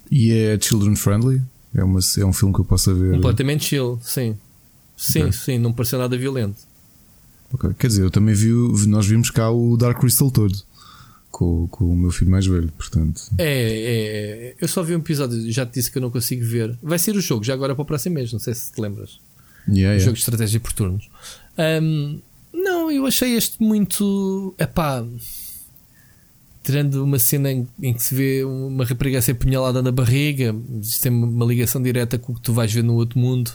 [0.08, 1.42] E é children friendly?
[1.74, 3.12] É, uma, é um filme que eu possa ver.
[3.12, 4.36] Completamente chill, sim.
[4.96, 5.32] Sim, okay.
[5.32, 6.62] sim, não pareceu nada violento.
[7.52, 8.50] Ok, quer dizer, eu também vi,
[8.86, 10.56] nós vimos cá o Dark Crystal todo
[11.34, 13.22] com, com o meu filho mais velho, portanto.
[13.38, 16.78] É, é, eu só vi um episódio, já te disse que eu não consigo ver.
[16.80, 19.18] Vai ser o jogo, já agora para o próximo mês, não sei se te lembras.
[19.68, 21.08] Yeah, jogo de estratégia por turnos.
[21.58, 22.20] Um,
[22.52, 24.54] não, eu achei este muito.
[24.58, 25.04] Epá.
[26.64, 30.56] Tirando uma cena em, em, que se vê uma rapariga a ser punhalada na barriga,
[30.80, 33.52] isto tem uma ligação direta com o que tu vais ver no outro mundo.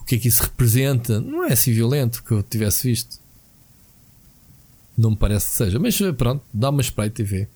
[0.00, 1.20] O que é que isso representa?
[1.20, 3.20] Não é assim violento que eu tivesse visto.
[4.98, 7.48] Não me parece que seja, mas pronto, dá uma espreita e vê.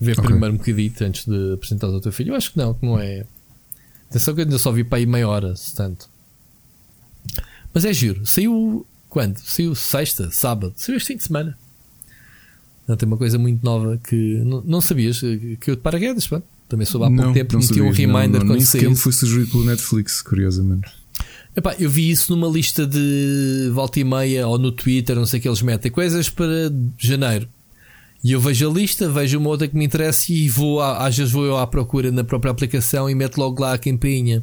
[0.00, 0.24] Vê okay.
[0.24, 2.32] primeiro um bocadito antes de apresentar ao teu filho.
[2.32, 3.24] Eu acho que não, que não é.
[4.10, 6.10] Atenção que eu ainda só vi para aí meia hora, tanto.
[7.72, 8.26] Mas é giro.
[8.26, 9.38] Saiu quando?
[9.38, 10.74] Saiu sexta, sábado.
[10.76, 11.56] Saiu este fim de semana.
[12.86, 16.42] Não, tem uma coisa muito nova que não, não sabias que eu de paraquedas, pá.
[16.68, 18.96] Também soube há pouco não, tempo, meti um reminder não, não, quando saiu.
[18.96, 20.90] Foi sugerido pelo Netflix, curiosamente.
[21.54, 25.38] Epá, eu vi isso numa lista de volta e meia ou no Twitter, não sei
[25.38, 27.46] o que eles metem, coisas para janeiro.
[28.24, 31.32] E eu vejo a lista, vejo uma outra que me interessa e vou, às vezes
[31.32, 34.42] vou eu à procura na própria aplicação e meto logo lá a campainha.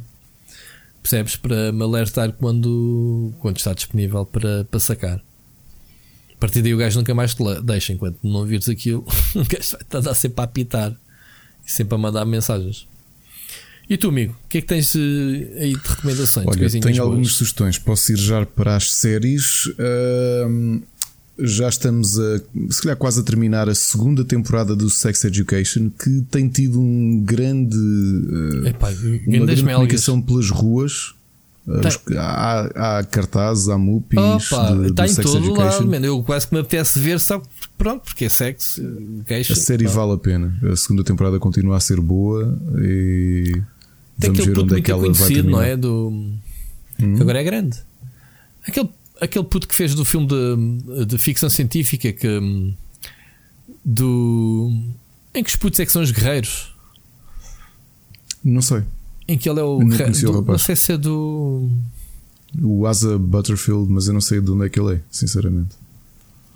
[1.02, 1.34] Percebes?
[1.34, 5.20] Para me alertar quando, quando está disponível para, para sacar.
[6.40, 7.92] A partir daí o gajo nunca mais te deixa.
[7.92, 9.04] Enquanto não vires aquilo,
[9.36, 10.96] o gajo vai estar sempre a apitar
[11.66, 12.88] e sempre a mandar mensagens.
[13.90, 16.46] E tu, amigo, o que é que tens eh, aí de recomendações?
[16.46, 16.98] Olha, tenho boas?
[16.98, 17.76] algumas sugestões.
[17.76, 19.66] Posso ir já para as séries.
[19.66, 20.80] Uh,
[21.40, 22.40] já estamos a,
[22.70, 27.22] se calhar quase a terminar a segunda temporada do Sex Education, que tem tido um
[27.22, 28.88] grande, uh, Epá,
[29.26, 31.14] uma grande comunicação pelas ruas.
[31.82, 32.20] Tá.
[32.20, 35.90] Há, há cartazes, há mupis Opa, de, está em Sex todo Education.
[35.90, 37.40] lado, Eu quase que me apetece ver só
[37.78, 39.52] pronto, porque é Sex Education.
[39.52, 40.58] A série vale a pena.
[40.70, 43.52] A segunda temporada continua a ser boa e
[44.18, 45.50] tem vamos ver onde é que ela vai terminar.
[45.50, 45.76] não é?
[45.76, 46.08] Do...
[47.00, 47.16] Hum.
[47.16, 47.78] Que agora é grande.
[48.66, 48.90] Aquele
[49.20, 52.74] aquele puto que fez do filme de, de ficção científica que
[53.84, 54.72] do
[55.34, 56.74] em que os putos é que são os guerreiros?
[58.42, 58.82] Não sei.
[59.30, 61.70] Em que ele é o, não, do, não sei se é do
[62.60, 65.76] o Asa Butterfield, mas eu não sei de onde é que ele é, sinceramente.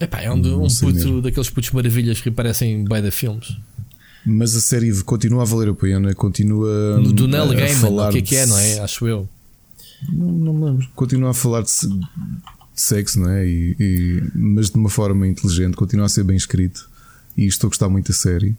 [0.00, 1.22] Epá, é um, um puto mesmo.
[1.22, 3.56] daqueles putos maravilhas que parecem bem da filmes.
[4.26, 8.18] Mas a série continua a valer a pena, continua no, do Neil Gaiman, o que
[8.18, 8.80] é que é, não é?
[8.80, 9.28] Acho eu.
[10.12, 10.88] Não, não me lembro.
[10.96, 12.00] Continua a falar de, de
[12.74, 13.46] sexo, não é?
[13.46, 16.90] E, e, mas de uma forma inteligente, continua a ser bem escrito.
[17.36, 18.56] E estou a gostar muito da série.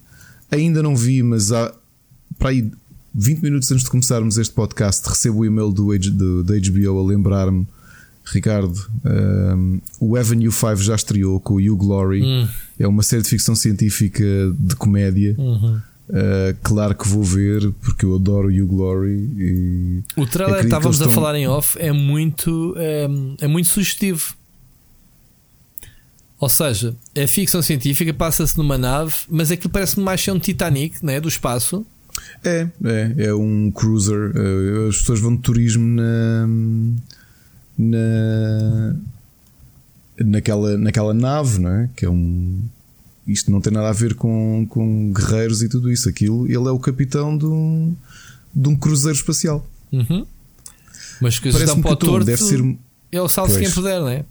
[0.51, 1.73] Ainda não vi, mas há
[2.37, 2.71] para aí
[3.17, 7.03] 20 minutos antes de começarmos este podcast, recebo o e-mail do, do, da HBO a
[7.07, 7.65] lembrar-me.
[8.25, 8.75] Ricardo,
[9.05, 12.23] um, o Avenue 5 já estreou com o You Glory.
[12.23, 12.47] Hum.
[12.77, 14.23] É uma série de ficção científica
[14.59, 15.35] de comédia.
[15.37, 15.79] Uhum.
[16.09, 20.97] Uh, claro que vou ver porque eu adoro You Glory e o trailer que estávamos
[20.97, 21.11] estão...
[21.11, 23.07] a falar em off é muito é,
[23.41, 24.35] é, muito sugestivo
[26.39, 31.03] ou seja é ficção científica passa-se numa nave mas aquilo parece mais ser um Titanic
[31.03, 31.83] né, do espaço
[32.43, 36.47] é, é, é um cruiser uh, as pessoas vão de turismo na
[37.77, 38.95] na
[40.19, 41.89] naquela, naquela nave não é?
[41.95, 42.61] que é um
[43.27, 46.07] isto não tem nada a ver com, com guerreiros e tudo isso.
[46.07, 47.95] Aquilo, ele é o capitão de um,
[48.53, 49.67] de um cruzeiro espacial.
[49.91, 50.25] Uhum.
[51.21, 52.77] Mas que Parece-me que o tom torto, deve ser.
[53.11, 54.25] É o salve quem puder, não é?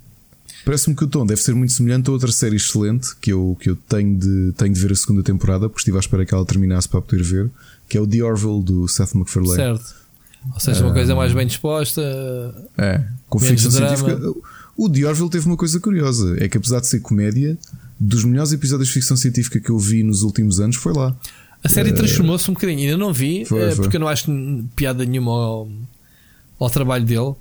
[0.64, 3.68] Parece-me que o tom deve ser muito semelhante a outra série excelente que eu, que
[3.70, 6.44] eu tenho, de, tenho de ver a segunda temporada, porque estive à espera que ela
[6.44, 7.50] terminasse para poder ver,
[7.88, 9.56] que é o The Orville do Seth MacFarlane.
[9.56, 9.94] Certo.
[10.52, 12.02] Ou seja, uma uh, coisa mais bem disposta.
[12.76, 14.18] É, com ficção científica.
[14.76, 17.56] O The Orville teve uma coisa curiosa: é que apesar de ser comédia,
[17.98, 21.16] dos melhores episódios de ficção científica que eu vi nos últimos anos foi lá.
[21.62, 22.80] A série uh, transformou-se um bocadinho.
[22.80, 24.30] Ainda não vi, foi, uh, porque eu não acho
[24.76, 25.68] piada nenhuma ao,
[26.58, 27.34] ao trabalho dele.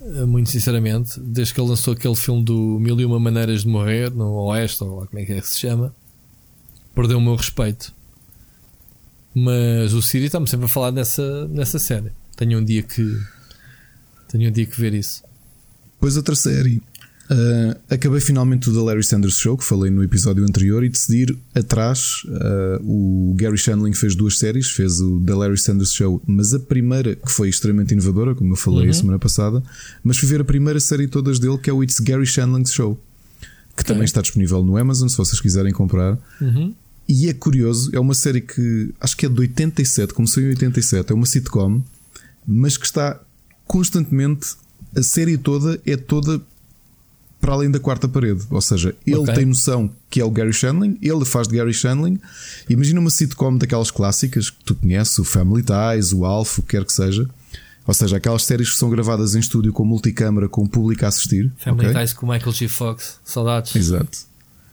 [0.00, 3.68] Uh, muito sinceramente, desde que ele lançou aquele filme do Mil e Uma Maneiras de
[3.68, 5.92] Morrer no Oeste, ou lá como é que é que se chama,
[6.94, 7.92] perdeu o meu respeito.
[9.44, 12.10] Mas o Siri está-me sempre a falar nessa, nessa série.
[12.36, 13.16] Tenho um dia que
[14.28, 15.22] tenho um dia que ver isso.
[15.94, 16.82] Depois outra série.
[17.30, 21.22] Uh, acabei finalmente o The Larry Sanders Show, que falei no episódio anterior, e decidi
[21.24, 22.22] ir atrás.
[22.24, 26.58] Uh, o Gary Shandling fez duas séries, fez o The Larry Sanders Show, mas a
[26.58, 28.90] primeira, que foi extremamente inovadora, como eu falei uhum.
[28.90, 29.62] a semana passada,
[30.02, 32.98] mas fui ver a primeira série todas dele, que é o It's Gary Shandling's Show,
[33.76, 33.84] que okay.
[33.84, 36.18] também está disponível no Amazon, se vocês quiserem comprar.
[36.40, 36.74] Uhum.
[37.08, 41.10] E é curioso, é uma série que acho que é de 87, começou em 87,
[41.10, 41.82] é uma sitcom,
[42.46, 43.18] mas que está
[43.66, 44.56] constantemente,
[44.94, 46.40] a série toda é toda
[47.40, 48.42] para além da quarta parede.
[48.50, 49.34] Ou seja, ele okay.
[49.34, 52.20] tem noção que é o Gary Shandling, ele faz de Gary Shandling.
[52.68, 56.76] Imagina uma sitcom daquelas clássicas que tu conheces, o Family Ties, o Alf, o que
[56.76, 57.28] quer que seja.
[57.86, 61.08] Ou seja, aquelas séries que são gravadas em estúdio com multicâmara, com o público a
[61.08, 61.50] assistir.
[61.56, 62.00] Family okay?
[62.00, 62.68] Ties com Michael G.
[62.68, 63.74] Fox, saudades.
[63.74, 64.27] Exato.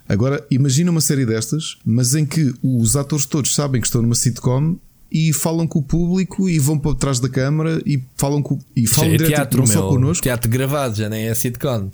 [0.07, 4.15] Agora, imagina uma série destas, mas em que os atores todos sabem que estão numa
[4.15, 4.77] sitcom
[5.11, 8.85] e falam com o público e vão para trás da câmara e falam com e
[8.85, 10.23] falam é teatro, não meu, só connosco.
[10.23, 11.89] Teatro gravado, já nem é sitcom.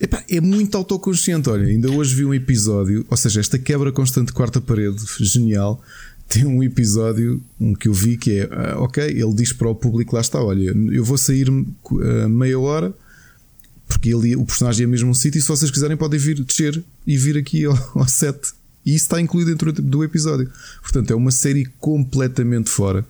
[0.00, 1.48] Epá, é muito autoconsciente.
[1.48, 5.80] Olha, ainda hoje vi um episódio, ou seja, esta quebra constante de quarta parede, genial.
[6.28, 9.04] Tem um episódio um que eu vi que é uh, ok.
[9.04, 12.92] Ele diz para o público: lá está, olha, eu vou sair uh, meia hora
[13.86, 15.38] porque ele, o personagem é mesmo um sítio.
[15.38, 18.38] E se vocês quiserem, podem vir descer e vir aqui ao, ao set.
[18.84, 20.50] E isso está incluído dentro do episódio.
[20.80, 23.04] Portanto, é uma série completamente fora.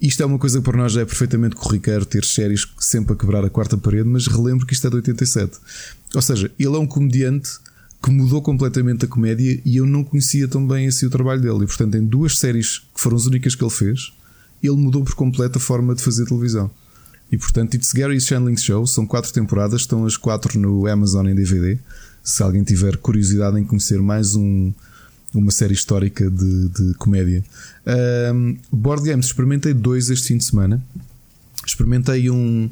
[0.00, 3.16] Isto é uma coisa que para nós já é perfeitamente corriqueiro ter séries sempre a
[3.16, 5.58] quebrar a quarta parede, mas relembro que isto é de 87.
[6.14, 7.50] Ou seja, ele é um comediante
[8.02, 11.64] que mudou completamente a comédia e eu não conhecia tão bem assim o trabalho dele.
[11.64, 14.12] E portanto, em duas séries que foram as únicas que ele fez,
[14.62, 16.70] ele mudou por completo a forma de fazer televisão.
[17.30, 21.34] E portanto, It's Gary Shandling's Show são quatro temporadas, estão as quatro no Amazon em
[21.34, 21.78] DVD.
[22.22, 24.72] Se alguém tiver curiosidade em conhecer mais um,
[25.34, 27.44] uma série histórica de, de comédia.
[28.34, 30.82] Um, board Games, experimentei dois este fim de semana.
[31.64, 32.68] Experimentei um,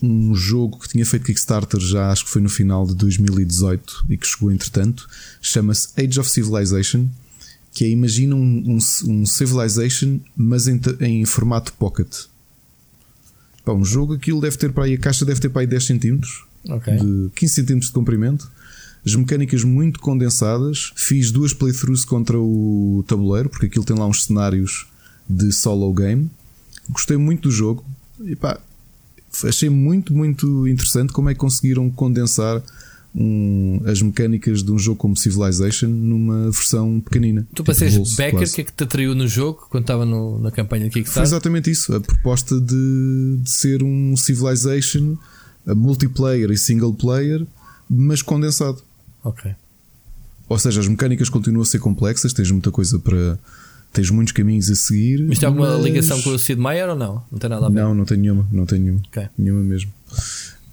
[0.00, 4.16] um jogo que tinha feito Kickstarter já, acho que foi no final de 2018 e
[4.16, 5.08] que chegou entretanto.
[5.42, 7.08] Chama-se Age of Civilization.
[7.72, 8.78] Que é, imagina um, um,
[9.10, 12.08] um Civilization, mas em, em formato pocket.
[13.68, 15.86] Pá, um jogo, aquilo deve ter para aí, a caixa deve ter para aí 10
[15.88, 16.20] cm,
[16.70, 16.96] okay.
[16.96, 18.50] de 15 cm de comprimento,
[19.04, 20.90] as mecânicas muito condensadas.
[20.96, 24.86] Fiz duas playthroughs contra o tabuleiro, porque aquilo tem lá uns cenários
[25.28, 26.30] de solo game.
[26.88, 27.84] Gostei muito do jogo
[28.24, 28.58] e pá,
[29.44, 32.62] achei muito, muito interessante como é que conseguiram condensar
[33.20, 37.42] um, as mecânicas de um jogo como Civilization numa versão pequenina.
[37.42, 40.38] Tu tipo passei Becker, o que é que te atraiu no jogo quando estava no,
[40.38, 41.28] na campanha de Kickstarter?
[41.28, 45.16] Foi exatamente isso, a proposta de, de ser um Civilization
[45.74, 47.44] multiplayer e single player,
[47.90, 48.82] mas condensado.
[49.24, 49.50] Ok.
[50.48, 53.38] Ou seja, as mecânicas continuam a ser complexas, tens muita coisa para.
[53.90, 55.24] Tens muitos caminhos a seguir.
[55.26, 55.84] Mas tem alguma mas...
[55.84, 57.22] ligação com o Sid Meier ou não?
[57.32, 57.74] Não tem nada a ver?
[57.74, 58.46] Não, não tem nenhuma.
[58.52, 59.00] Não tem nenhuma.
[59.08, 59.28] Okay.
[59.36, 59.90] Nenhuma mesmo.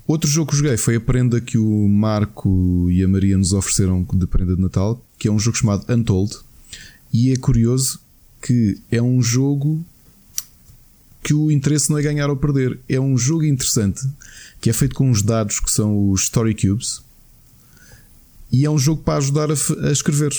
[0.08, 4.06] Outro jogo que joguei foi a prenda que o Marco e a Maria nos ofereceram
[4.14, 6.38] de prenda de Natal, que é um jogo chamado Untold.
[7.12, 8.00] E é curioso
[8.42, 9.84] que é um jogo
[11.24, 12.80] que o interesse não é ganhar ou perder.
[12.88, 14.08] É um jogo interessante
[14.62, 17.02] que é feito com uns dados que são os Story Cubes.
[18.52, 20.32] E é um jogo para ajudar a, a escrever.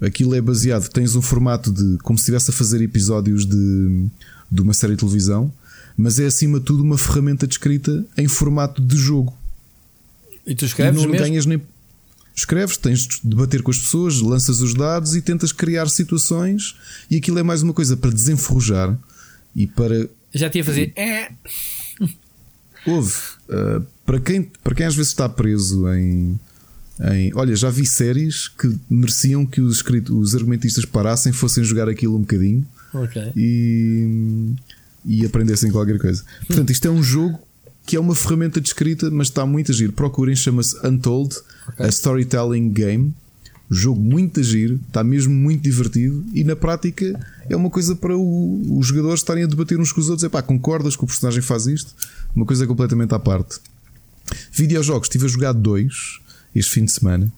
[0.00, 4.06] Aquilo é baseado, tens um formato de como se estivesse a fazer episódios de,
[4.50, 5.52] de uma série de televisão
[5.96, 9.36] mas é acima de tudo uma ferramenta de escrita em formato de jogo.
[10.46, 11.26] E tu escreves e não mesmo?
[11.26, 11.60] ganhas nem
[12.34, 16.74] escreves, tens de debater com as pessoas, lanças os dados e tentas criar situações
[17.10, 18.98] e aquilo é mais uma coisa para desenferrujar
[19.54, 21.30] e para já tinha a fazer é
[22.84, 23.12] houve
[23.48, 26.38] uh, para quem para quem às vezes está preso em
[27.00, 32.16] em, olha, já vi séries que mereciam que os, os argumentistas parassem, fossem jogar aquilo
[32.16, 33.32] um bocadinho okay.
[33.36, 34.54] e
[35.04, 36.24] e aprendessem qualquer coisa.
[36.46, 37.38] Portanto, isto é um jogo
[37.86, 39.92] que é uma ferramenta de escrita, mas está muito a giro.
[39.92, 41.36] Procurem, chama-se Untold,
[41.68, 41.86] okay.
[41.86, 43.14] a Storytelling Game.
[43.70, 47.18] Jogo muito a giro, está mesmo muito divertido e na prática
[47.48, 50.24] é uma coisa para o, os jogadores estarem a debater uns com os outros.
[50.24, 51.94] É pá, concordas que o personagem faz isto?
[52.36, 53.58] Uma coisa completamente à parte.
[54.52, 56.20] Videojogos, estive a jogar dois
[56.54, 57.32] este fim de semana.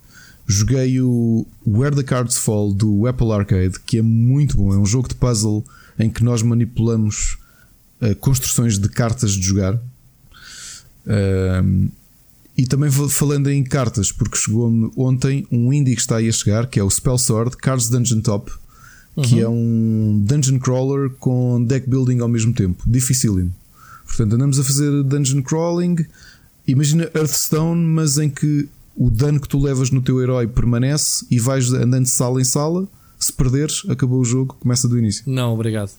[0.46, 4.74] Joguei o Where the Cards Fall do Apple Arcade, que é muito bom.
[4.74, 5.64] É um jogo de puzzle
[5.98, 7.38] em que nós manipulamos
[8.00, 9.74] uh, construções de cartas de jogar.
[11.06, 11.90] Uh,
[12.56, 16.66] e também falando em cartas, porque chegou-me ontem um indie que está aí a chegar,
[16.66, 18.50] que é o Spell Sword Cards Dungeon Top,
[19.14, 19.22] uhum.
[19.22, 22.82] que é um dungeon crawler com deck building ao mesmo tempo.
[22.86, 23.54] Dificílimo.
[24.06, 25.96] Portanto, andamos a fazer dungeon crawling.
[26.66, 28.66] Imagina Hearthstone, mas em que
[28.96, 32.44] o dano que tu levas no teu herói permanece e vais andando de sala em
[32.44, 32.88] sala.
[33.18, 35.24] Se perderes, acabou o jogo, começa do início.
[35.26, 35.90] Não, obrigado.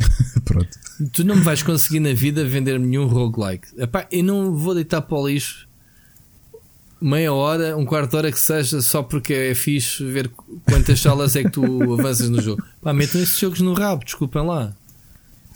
[0.44, 0.68] Pronto.
[1.12, 3.68] Tu não me vais conseguir na vida vender nenhum roguelike.
[3.76, 5.68] Epá, eu não vou deitar para o lixo
[7.00, 10.30] meia hora, um quarto de hora que seja, só porque é fixe ver
[10.68, 11.64] quantas salas é que tu
[11.98, 12.62] avanças no jogo.
[12.82, 14.74] Pá, metam esses jogos no rabo, desculpem lá.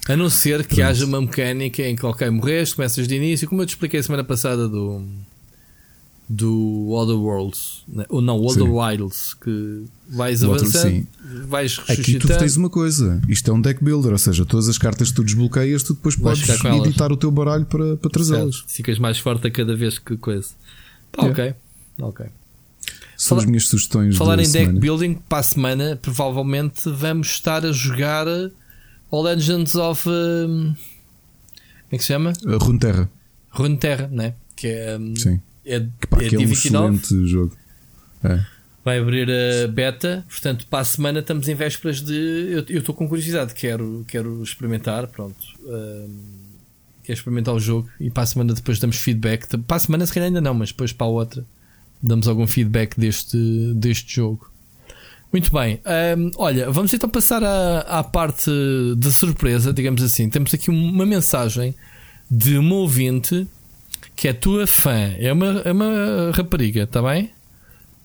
[0.07, 0.89] A não ser que Pronto.
[0.89, 4.23] haja uma mecânica em que, ok, morreste, começas de início, como eu te expliquei semana
[4.23, 5.03] passada do
[6.27, 8.05] do Other Worlds, né?
[8.09, 11.05] ou não, Other Wilds, que vais avançando,
[11.47, 14.77] vais Aqui tu tens uma coisa, isto é um deck builder, ou seja, todas as
[14.77, 18.63] cartas que tu desbloqueias, tu depois podes editar o teu baralho para, para trazê-las.
[18.67, 20.49] Ficas mais forte a cada vez que coisa.
[21.11, 21.53] Tá, ok,
[21.99, 22.25] ok.
[23.17, 24.17] São Fala, as minhas sugestões.
[24.17, 24.73] Falar em semana.
[24.73, 28.27] deck building, para a semana, provavelmente vamos estar a jogar
[29.09, 30.09] o Legends of.
[30.09, 32.33] Um, como é que se chama?
[32.61, 33.09] Runeterra.
[33.51, 34.33] Runeterra, né?
[34.55, 34.97] Que é.
[34.97, 35.39] Um, Sim.
[35.65, 37.55] É, que, pá, é, é um excelente jogo.
[38.23, 38.43] É.
[38.83, 42.63] Vai abrir a beta, portanto, para a semana estamos em vésperas de.
[42.69, 45.07] Eu estou com curiosidade, quero, quero experimentar.
[45.07, 45.37] Pronto.
[45.65, 46.45] Um,
[47.03, 49.47] quero experimentar o jogo e para a semana depois damos feedback.
[49.57, 51.45] Para a semana, se calhar ainda não, mas depois para a outra
[52.01, 53.37] damos algum feedback deste,
[53.75, 54.51] deste jogo.
[55.31, 55.81] Muito bem,
[56.17, 58.49] um, olha, vamos então passar à, à parte
[58.97, 60.29] de surpresa, digamos assim.
[60.29, 61.75] Temos aqui uma mensagem
[62.29, 63.47] de uma ouvinte
[64.15, 67.31] que é tua fã, é uma, é uma rapariga, está bem?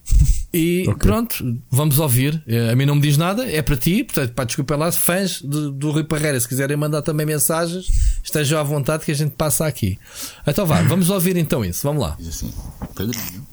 [0.53, 0.95] E okay.
[0.95, 2.43] pronto, vamos ouvir.
[2.73, 5.71] A mim não me diz nada, é para ti, portanto, pá, desculpa lá, fãs do,
[5.71, 7.87] do Rui Parreira, se quiserem mandar também mensagens,
[8.21, 9.97] estejam à vontade que a gente passa aqui.
[10.45, 12.17] Então vá, vamos ouvir então isso, vamos lá.
[12.19, 12.53] Diz assim,
[12.97, 13.47] padrinho.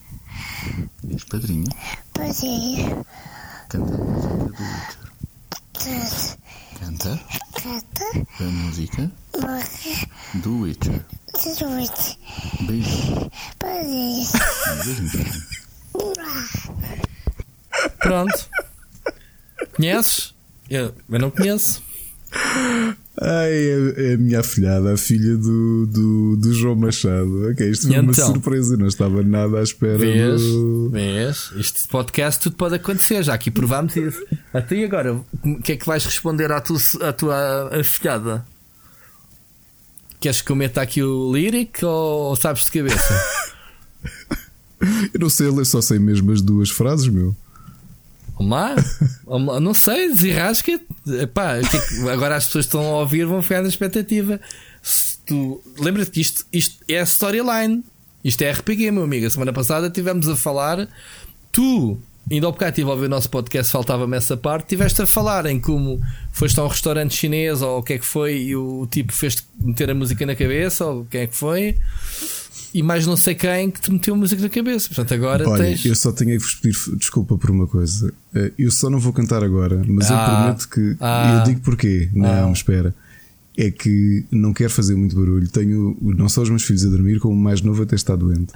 [1.03, 1.67] Diz padrinho.
[2.13, 3.05] Padrinho.
[3.69, 6.37] Canta a música do Witcher.
[6.79, 7.19] Canta.
[7.61, 8.05] Canta.
[8.39, 9.11] A música.
[9.33, 10.09] Do Witcher.
[10.41, 11.05] Do Witcher.
[12.61, 13.31] Beijo.
[13.61, 14.31] Beijo.
[14.85, 15.47] Beijo.
[17.99, 18.49] Pronto.
[19.75, 20.33] Conheces?
[20.69, 21.83] Eu, eu não conheço.
[23.19, 27.49] Ai, é, é, a minha afilhada, a filha do, do, do João Machado.
[27.49, 29.97] Ok, isto foi então, uma surpresa, não estava nada à espera.
[29.97, 30.89] Vês, do...
[30.91, 34.23] vês, este podcast tudo pode acontecer, já aqui provámos isso.
[34.53, 38.45] Até e agora, o que é que vais responder à tua, à tua afilhada?
[40.19, 43.13] Queres que eu meta aqui o lyric ou, sabes de cabeça?
[45.13, 47.35] Eu não sei ler, só sei mesmo as duas frases, meu.
[48.37, 49.59] Vamos lá?
[49.59, 50.79] Não sei, desenrasca.
[51.21, 54.39] Epá, é agora as pessoas estão a ouvir vão ficar na expectativa.
[54.81, 57.83] Se tu lembra-te que isto, isto é storyline,
[58.23, 59.25] isto é RPG, meu amigo.
[59.25, 60.87] A semana passada estivemos a falar.
[61.51, 61.97] Tu,
[62.29, 64.63] ainda ao bocado estive a ouvir o nosso podcast, faltava-me essa parte.
[64.63, 66.01] Estiveste a falar em como
[66.31, 69.45] foste a um restaurante chinês ou o que é que foi e o tipo fez
[69.59, 71.75] meter a música na cabeça ou o que é que foi
[72.73, 74.87] e mais não sei quem que te meteu a música na cabeça.
[74.87, 75.85] Portanto, agora Olha, tens.
[75.85, 78.13] Eu só tenho que vos pedir desculpa por uma coisa.
[78.35, 80.95] Eh, eu só não vou cantar agora, mas ah, eu prometo que.
[80.99, 82.09] Ah, eu digo porquê.
[82.13, 82.51] Não, ah.
[82.51, 82.93] espera.
[83.57, 85.47] É que não quero fazer muito barulho.
[85.47, 88.53] Tenho não só os meus filhos a dormir, como o mais novo até está doente.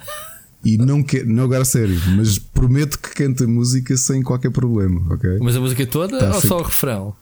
[0.63, 5.39] E não quero, não agora sério, mas prometo que canta música sem qualquer problema, ok?
[5.41, 7.15] Mas a música toda tá ou só o refrão?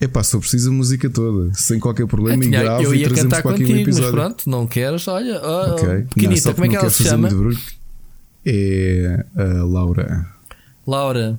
[0.00, 2.94] É pá, só preciso a música toda, sem qualquer problema, eu, tinha, e grave eu
[2.94, 4.12] ia e cantar contigo, um episódio.
[4.12, 6.02] mas pronto, não queres, olha, oh, okay.
[6.14, 7.28] pequenita, não, como é que ela se chama?
[8.44, 10.26] É a Laura.
[10.86, 11.38] Laura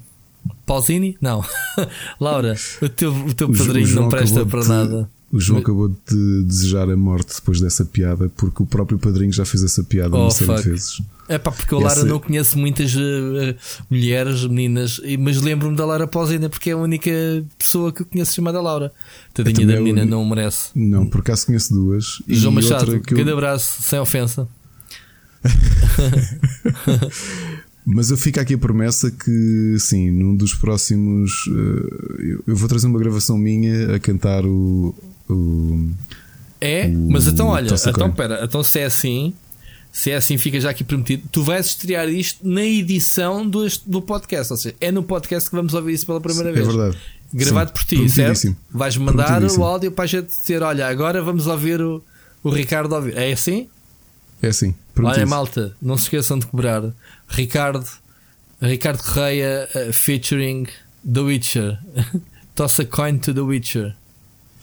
[0.66, 1.18] Pausini?
[1.22, 1.44] Não,
[2.20, 5.10] Laura, o teu, o teu padrinho não presta para nada.
[5.32, 9.44] O João acabou de desejar a morte depois dessa piada, porque o próprio padrinho já
[9.44, 11.02] fez essa piada oh, uma série de vezes.
[11.28, 13.54] É pá, porque o Lara não conhece muitas uh,
[13.90, 17.12] mulheres, meninas, mas lembro-me da Lara Pausina porque é a única
[17.58, 18.94] pessoa que eu conheço chamada Laura.
[19.34, 20.70] Tadinha da é menina, não merece.
[20.74, 22.24] Não, por acaso conheço duas.
[22.26, 23.38] João Machado, que grande eu...
[23.38, 24.48] abraço, sem ofensa.
[27.86, 31.48] Mas eu fico aqui a promessa que, sim, num dos próximos.
[31.48, 34.94] Uh, eu vou trazer uma gravação minha a cantar o.
[35.30, 35.92] o
[36.60, 36.88] é?
[36.88, 39.34] O, mas então, olha, então, pera, então se é assim,
[39.92, 41.24] se é assim, fica já aqui prometido.
[41.32, 44.54] Tu vais estrear isto na edição do, do podcast.
[44.54, 46.68] Ou seja, é no podcast que vamos ouvir isso pela primeira Sim, vez.
[46.68, 46.98] É verdade.
[47.34, 48.56] Gravado Sim, por ti, certo?
[48.72, 52.02] Vais mandar o áudio para a gente dizer: olha, agora vamos ouvir o,
[52.44, 53.18] o Ricardo ouvir.
[53.18, 53.70] É assim?
[54.42, 54.74] É assim.
[55.00, 56.84] Olha, malta, não se esqueçam de cobrar.
[57.28, 57.88] Ricardo,
[58.62, 60.68] Ricardo Correia uh, featuring
[61.12, 61.80] The Witcher.
[62.56, 63.96] Toss a coin to The Witcher.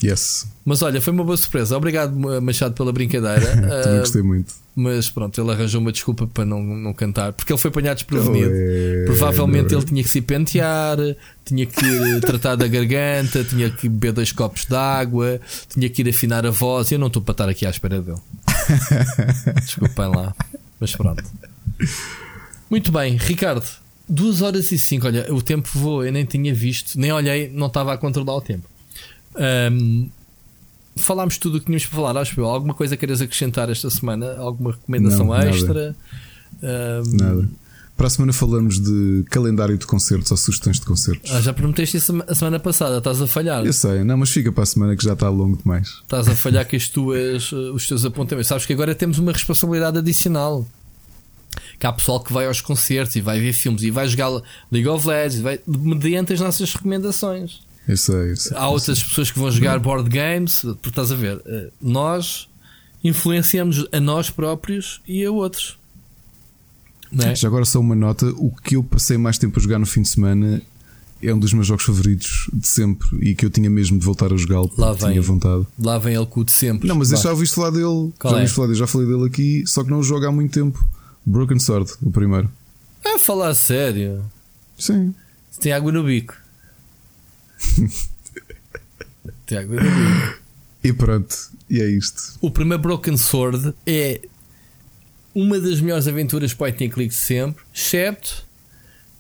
[0.03, 0.47] Yes.
[0.65, 1.77] Mas olha, foi uma boa surpresa.
[1.77, 3.47] Obrigado, Machado, pela brincadeira.
[3.83, 4.55] Também uh, gostei muito.
[4.77, 8.51] Mas pronto, ele arranjou uma desculpa para não, não cantar, porque ele foi apanhado desprevenido.
[8.53, 9.77] É, Provavelmente é.
[9.77, 10.99] ele tinha que se pentear,
[11.45, 11.81] tinha que
[12.23, 16.51] tratar da garganta, tinha que beber dois copos de água, tinha que ir afinar a
[16.51, 16.91] voz.
[16.91, 18.19] Eu não estou para estar aqui à espera dele.
[19.63, 20.35] Desculpem lá,
[20.81, 21.23] mas pronto.
[22.69, 23.65] Muito bem, Ricardo,
[24.09, 25.07] 2 horas e 5.
[25.07, 28.41] Olha, o tempo voou, eu nem tinha visto, nem olhei, não estava a controlar o
[28.41, 28.74] tempo.
[29.37, 30.09] Um,
[30.97, 32.21] falámos tudo o que tínhamos para falar.
[32.21, 34.37] Acho que alguma coisa queres acrescentar esta semana?
[34.37, 35.97] Alguma recomendação Não, extra?
[36.63, 37.03] Nada.
[37.07, 37.17] Um...
[37.17, 37.49] nada.
[37.97, 41.31] Para a semana falamos de calendário de concertos ou sugestões de concertos.
[41.31, 43.65] Ah, já prometeste isso a semana passada, estás a falhar.
[43.65, 46.01] Eu sei, não, mas fica para a semana que já está longo demais.
[46.03, 48.49] Estás a falhar com as tuas, eh, os teus apontamentos.
[48.49, 50.67] Sabes que agora temos uma responsabilidade adicional.
[51.79, 54.43] Que há pessoal que vai aos concertos e vai ver filmes e vai jogar
[54.73, 57.61] League of Legends vai, mediante as nossas recomendações.
[57.87, 59.09] Eu sei, eu sei, há outras sei.
[59.09, 62.49] pessoas que vão jogar board games, porque estás a ver, eh, nós
[63.03, 65.79] influenciamos a nós próprios e a outros.
[67.19, 67.35] É?
[67.35, 70.03] Já agora só uma nota: o que eu passei mais tempo a jogar no fim
[70.03, 70.63] de semana
[71.23, 74.33] é um dos meus jogos favoritos de sempre e que eu tinha mesmo de voltar
[74.33, 75.67] a jogá-lo lá vem, tinha vontade.
[75.79, 76.89] Lá vem ele cu de sempre.
[76.89, 78.13] Não, mas eu já ouviste falar dele.
[78.19, 78.47] Qual já é?
[78.47, 80.85] falar dele, já falei dele aqui, só que não o jogo há muito tempo.
[81.25, 82.51] Broken Sword, o primeiro.
[83.05, 84.25] É falar sério.
[84.79, 85.15] Sim.
[85.61, 86.35] Tem água no bico.
[89.47, 90.45] Bico.
[90.83, 91.35] E pronto,
[91.69, 92.37] e é isto.
[92.41, 94.21] O primeiro Broken Sword é
[95.35, 98.45] uma das melhores aventuras point and click sempre, excepto,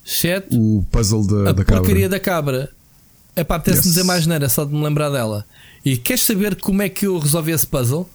[0.04, 2.70] excepto o puzzle da, a da porcaria da cabra.
[3.34, 3.94] É pá, apetece-me yes.
[3.94, 5.44] dizer mais nada, só de me lembrar dela.
[5.84, 8.08] E queres saber como é que eu resolvi esse puzzle?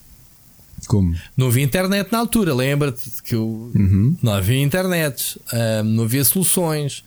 [0.87, 1.13] Como?
[1.35, 4.15] Não havia internet na altura, lembra-te que eu uhum.
[4.21, 5.39] não havia internet,
[5.83, 7.03] não havia soluções.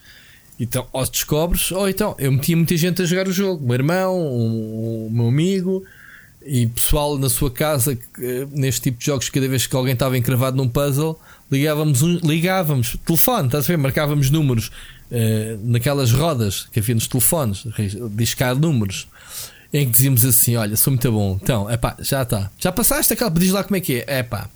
[0.63, 3.75] Então, ou descobres, ou então eu metia muita gente a jogar o jogo, o meu
[3.75, 5.83] irmão, o, meu amigo,
[6.45, 7.97] e pessoal na sua casa,
[8.49, 11.19] neste tipo de jogos, cada vez que alguém estava encravado num puzzle,
[11.51, 13.77] ligávamos, um, ligávamos telefone, estás a ver?
[13.77, 14.71] Marcávamos números
[15.11, 17.65] uh, naquelas rodas que havia nos telefones,
[18.11, 19.07] discar números,
[19.73, 23.11] em que dizíamos assim: Olha, sou muito bom, então, é pá, já está, já passaste
[23.13, 24.49] aquela, diz lá como é que é, é pá,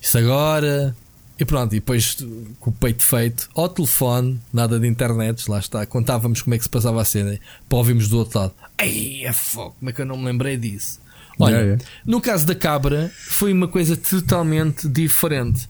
[0.00, 0.94] isso agora,
[1.38, 2.16] e pronto, e depois
[2.58, 5.84] com o peito feito, ao telefone, nada de internet, lá está.
[5.84, 7.38] Contávamos como é que se passava a cena
[7.68, 8.54] para ouvirmos do outro lado.
[8.78, 11.00] Ei, é fogo, como é que eu não me lembrei disso?
[11.38, 11.78] Olha, é, é.
[12.06, 15.68] no caso da cabra, foi uma coisa totalmente diferente.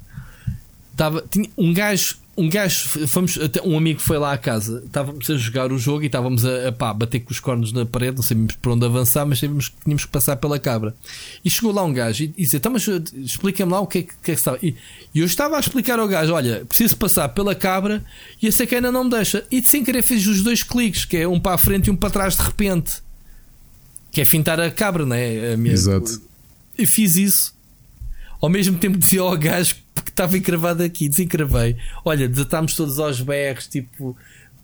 [0.96, 5.36] Tava, tinha um gajo um gajo, fomos, um amigo foi lá à casa, estávamos a
[5.36, 8.22] jogar o jogo e estávamos a, a pá, bater com os cornos na parede, não
[8.22, 10.94] sabíamos por onde avançar, mas sabíamos que tínhamos que passar pela cabra.
[11.42, 13.98] E chegou lá um gajo e, e disse: Então, mas eh, explica-me lá o que
[13.98, 14.58] é que, que, é que estava.
[14.62, 14.76] E,
[15.14, 18.04] e, eu estava a explicar ao gajo: Olha, preciso passar pela cabra
[18.42, 19.46] e essa cana não me deixa.
[19.50, 21.96] E sem querer fiz os dois cliques, que é um para a frente e um
[21.96, 23.02] para trás de repente,
[24.12, 25.56] que é fintar a cabra, não é?
[25.56, 25.72] Minha...
[25.72, 26.20] Exato.
[26.76, 27.55] E fiz isso.
[28.46, 29.74] Ao mesmo tempo dizia ao gajo
[30.04, 31.76] que estava encravado aqui, desencravei.
[32.04, 34.16] Olha, desatámos todos aos berros, tipo,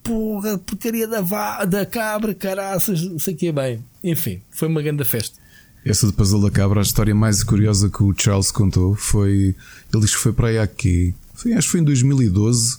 [0.04, 3.84] porra, porcaria da, va da cabra, caraças, não sei o que é bem.
[4.04, 5.36] Enfim, foi uma grande festa.
[5.84, 9.56] Essa de Puzzle da Cabra, a história mais curiosa que o Charles contou foi.
[9.92, 11.12] Ele disse que foi para aí aqui.
[11.34, 12.76] Foi, acho que foi em 2012.
[12.76, 12.78] Uh,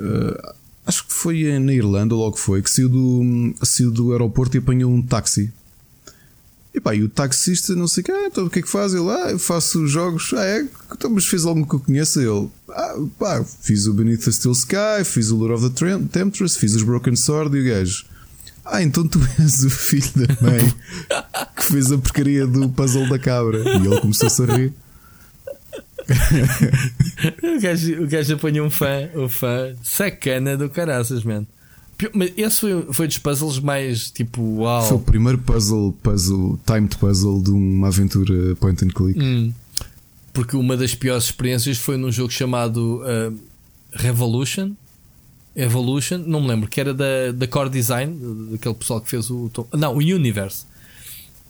[0.00, 0.54] eh,
[0.86, 2.62] acho que foi na Irlanda, logo foi.
[2.62, 5.52] Que saiu do, saiu do aeroporto e apanhou um táxi
[6.76, 8.68] e pá, e o taxista, não sei o que, ah, então o que é que
[8.68, 8.92] faz?
[8.92, 10.68] Ele, ah, eu faço jogos, ah, é?
[10.92, 12.20] Então, mas fez algo que eu conheça?
[12.20, 16.58] Ele, ah, pá, fiz o Beneath the Steel Sky, fiz o Lure of the Temptress,
[16.58, 18.04] fiz os Broken Sword e o gajo.
[18.62, 20.74] Ah, então tu és o filho da mãe
[21.56, 23.58] que fez a porcaria do puzzle da cabra.
[23.58, 24.74] E ele começou-se a rir.
[27.56, 31.46] o, gajo, o gajo apanhou um fã, o fã sacana do caraças, mano.
[32.36, 34.86] Esse foi, foi dos puzzles mais tipo uau.
[34.86, 39.18] Foi o primeiro puzzle, puzzle, timed puzzle de uma aventura point and click.
[39.18, 39.52] Hum.
[40.32, 43.34] Porque uma das piores experiências foi num jogo chamado uh,
[43.92, 44.72] Revolution.
[45.54, 48.14] Evolution, não me lembro, que era da, da Core Design,
[48.50, 49.50] daquele pessoal que fez o.
[49.72, 50.66] Não, o Universe.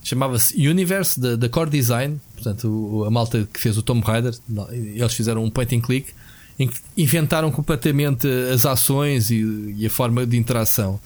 [0.05, 4.32] Chamava-se Universe da, da Core Design, portanto, o, a malta que fez o Tomb Raider.
[4.70, 6.14] Eles fizeram um point and click
[6.58, 10.98] em que inventaram completamente as ações e, e, a forma de interação.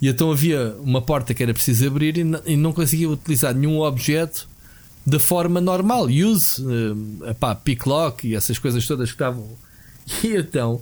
[0.00, 3.80] E então havia uma porta que era preciso abrir e, e não conseguia utilizar nenhum
[3.80, 4.48] objeto
[5.06, 6.06] da forma normal.
[6.06, 9.46] Use, uh, epá, pick lock e essas coisas todas que estavam.
[10.24, 10.80] E então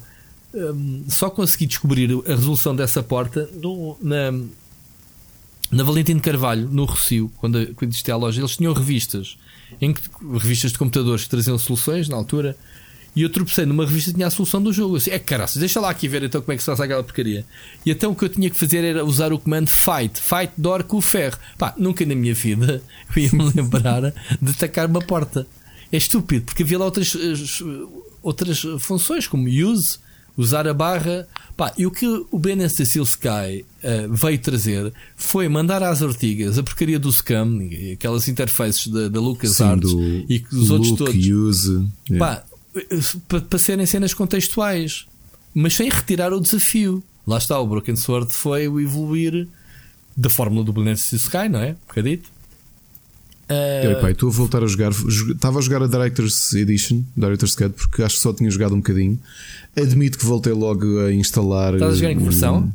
[0.54, 4.32] um, só consegui descobrir a resolução dessa porta no, na,
[5.70, 8.40] na Valentim de Carvalho, no Rocio, quando, quando existia a loja.
[8.40, 9.36] Eles tinham revistas,
[9.80, 10.00] em que,
[10.38, 12.56] revistas de computadores que traziam soluções na altura
[13.18, 14.94] e eu tropecei numa revista que tinha a solução do jogo.
[14.94, 17.02] Eu disse, é caraças, deixa lá aqui ver então como é que se faz aquela
[17.02, 17.44] porcaria.
[17.84, 20.84] E então o que eu tinha que fazer era usar o comando fight, fight door
[20.84, 21.36] com o ferro.
[21.58, 22.80] Pá, nunca na minha vida
[23.16, 25.48] eu ia me lembrar de atacar uma porta.
[25.90, 27.16] É estúpido, porque havia lá outras,
[28.22, 29.98] outras funções, como use,
[30.36, 31.26] usar a barra.
[31.56, 36.56] Pá, e o que o Ben Steel Sky uh, veio trazer foi mandar às ortigas
[36.56, 37.58] a porcaria do Scam,
[37.92, 39.90] aquelas interfaces da, da LucasArts
[40.28, 41.16] e os outros todos.
[41.16, 42.18] Use, yeah.
[42.18, 42.47] Pá,
[43.28, 45.06] para serem cenas contextuais,
[45.54, 47.02] mas sem retirar o desafio.
[47.26, 49.46] Lá está, o Broken Sword foi o evoluir
[50.16, 51.70] da fórmula do Blended Sky, não é?
[51.70, 52.30] Um bocadito.
[53.48, 54.00] Uh...
[54.00, 54.90] Pai, estou a voltar a jogar.
[54.90, 58.78] Estava a jogar a Director's Edition, Director's Cut, porque acho que só tinha jogado um
[58.78, 59.18] bocadinho.
[59.76, 61.74] Admito que voltei logo a instalar.
[61.74, 62.72] Estás a jogar em que versão?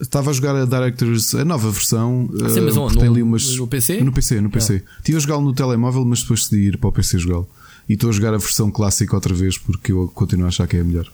[0.00, 2.28] Estava a jogar a Director's, a nova versão.
[2.44, 4.00] Ah, sim, mas uh, tem ali umas, no PC?
[4.02, 4.82] No PC, no PC.
[4.86, 5.16] Ah.
[5.16, 7.48] A jogá-lo no telemóvel, mas depois decidi ir para o PC jogá-lo.
[7.88, 10.76] E estou a jogar a versão clássica outra vez porque eu continuo a achar que
[10.76, 11.10] é a melhor.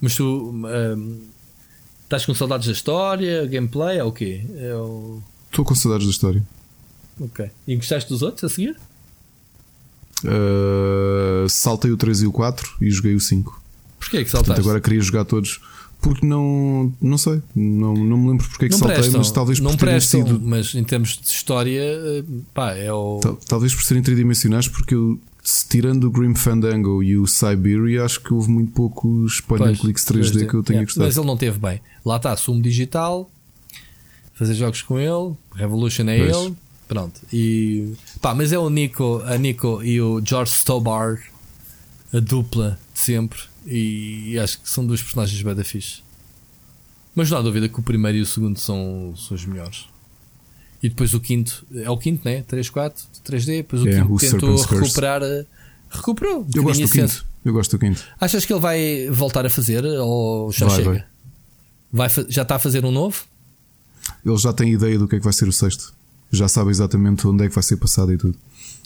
[0.00, 1.20] Mas tu um,
[2.04, 4.44] estás com saudades da história, gameplay, é o quê?
[4.54, 4.72] É.
[5.50, 6.42] Estou com saudades da história.
[7.20, 7.50] Ok.
[7.66, 8.76] E gostaste dos outros a seguir?
[10.24, 13.62] Uh, saltei o 3 e o 4 e joguei o 5.
[13.98, 14.48] Porquê que saltaste?
[14.48, 15.60] Portanto, agora queria jogar todos.
[16.00, 19.30] Porque não, não sei, não, não me lembro porque é que não saltei, prestam, mas
[19.30, 20.40] talvez não por prestam, sido.
[20.40, 22.24] Mas em termos de história, eh,
[22.54, 23.20] pá, é o.
[23.46, 25.20] Talvez por serem tridimensionais, porque eu,
[25.68, 30.04] tirando o Grim Fandango e o Siberia, acho que houve muito poucos point and clicks
[30.04, 31.06] 3D que eu tenha é, gostado.
[31.06, 31.80] Mas ele não teve bem.
[32.04, 33.30] Lá está, sumo digital,
[34.34, 36.36] fazer jogos com ele, Revolution é pois.
[36.36, 36.56] ele,
[36.88, 37.20] pronto.
[37.32, 41.20] E pá, mas é o Nico, a Nico e o George Stobar,
[42.12, 43.40] a dupla de sempre.
[43.66, 46.02] E acho que são dois personagens bem da fixe.
[47.14, 49.86] Mas não há dúvida que o primeiro e o segundo são, são os melhores.
[50.82, 52.42] E depois o quinto, é o quinto, né?
[52.42, 53.46] 3, 4, 3D.
[53.58, 55.20] Depois o é, quinto o tentou Serpent's recuperar.
[55.20, 55.46] Curse.
[55.90, 56.46] Recuperou.
[56.54, 57.26] Eu gosto do quinto.
[57.44, 58.04] Eu gosto do quinto.
[58.20, 61.06] Achas que ele vai voltar a fazer ou já vai, chega?
[61.92, 62.08] Vai.
[62.08, 62.26] vai.
[62.28, 63.24] já está a fazer um novo?
[64.24, 65.92] Ele já tem ideia do que é que vai ser o sexto.
[66.30, 68.36] Já sabe exatamente onde é que vai ser passado e tudo.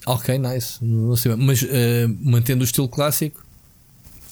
[0.06, 0.82] Ok, nice.
[0.82, 1.68] Não sei, mas uh,
[2.20, 3.44] mantendo o estilo clássico,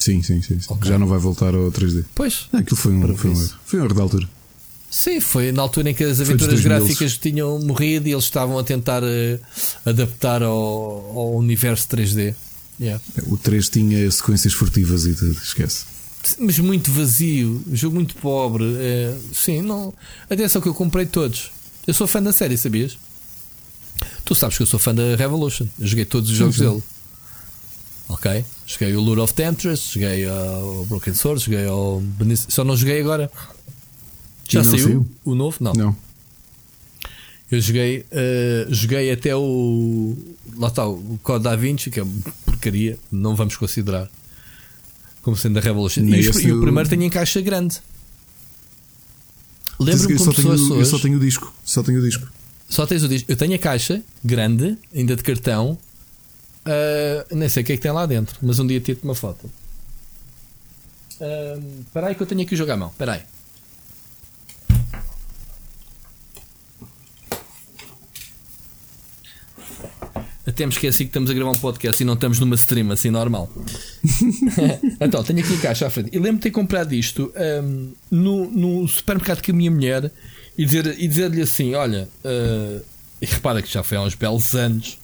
[0.03, 0.59] Sim, sim, sim.
[0.59, 0.73] sim.
[0.73, 0.89] Okay.
[0.89, 2.03] Já não vai voltar ao 3D.
[2.13, 2.49] Pois.
[2.51, 4.27] É, aquilo foi um, foi um, foi um erro da altura.
[4.93, 8.63] Sim, foi na altura em que as aventuras gráficas tinham morrido e eles estavam a
[8.63, 9.39] tentar uh,
[9.83, 12.35] adaptar ao, ao, universo 3D.
[12.79, 13.03] Yeah.
[13.25, 15.85] O 3 tinha sequências furtivas e tudo, esquece.
[16.37, 18.65] Mas muito vazio, jogo muito pobre.
[18.65, 19.91] Uh, sim, não.
[20.29, 21.51] Atenção que eu comprei todos.
[21.87, 22.95] Eu sou fã da série, sabias?
[24.23, 25.65] Tu sabes que eu sou fã da Revolution.
[25.79, 26.69] Eu joguei todos os jogos sim, sim.
[26.69, 26.83] dele.
[28.09, 28.45] Ok?
[28.67, 31.99] Joguei o Lure of Temptress, joguei o Broken Sword, joguei o.
[32.47, 33.31] Só não joguei agora.
[34.53, 35.57] Já saiu, saiu, o novo?
[35.59, 35.73] Não.
[35.73, 35.95] Não.
[37.51, 40.15] Eu joguei, uh, joguei até o.
[40.55, 42.05] Lá está, o Code Da Vinci, que é
[42.45, 44.09] porcaria, não vamos considerar
[45.21, 46.01] como sendo a Revolution.
[46.01, 47.79] E, e, o primeiro tem em caixa grande.
[49.79, 50.61] Lembro-me como pessoas.
[50.61, 51.53] Tenho, eu só tenho o disco.
[51.63, 52.27] Só tenho o disco.
[52.69, 53.31] Só tens o disco.
[53.31, 55.77] Eu tenho a caixa grande, ainda de cartão,
[56.63, 59.15] Uh, nem sei o que é que tem lá dentro, mas um dia tiro-te uma
[59.15, 59.51] foto.
[61.11, 62.89] Espera uh, aí que eu tenho aqui o jogo à mão.
[62.89, 63.21] Espera aí.
[70.45, 73.09] Até me esqueci que estamos a gravar um podcast e não estamos numa stream assim
[73.09, 73.49] normal.
[74.99, 76.09] então, tenho aqui a caixa à frente.
[76.11, 77.31] E lembro-me de ter comprado isto
[77.63, 80.11] um, no, no, supermercado com a minha mulher
[80.57, 82.83] e dizer-lhe dizer assim: Olha, uh,
[83.21, 84.97] e repara que já foi há uns belos anos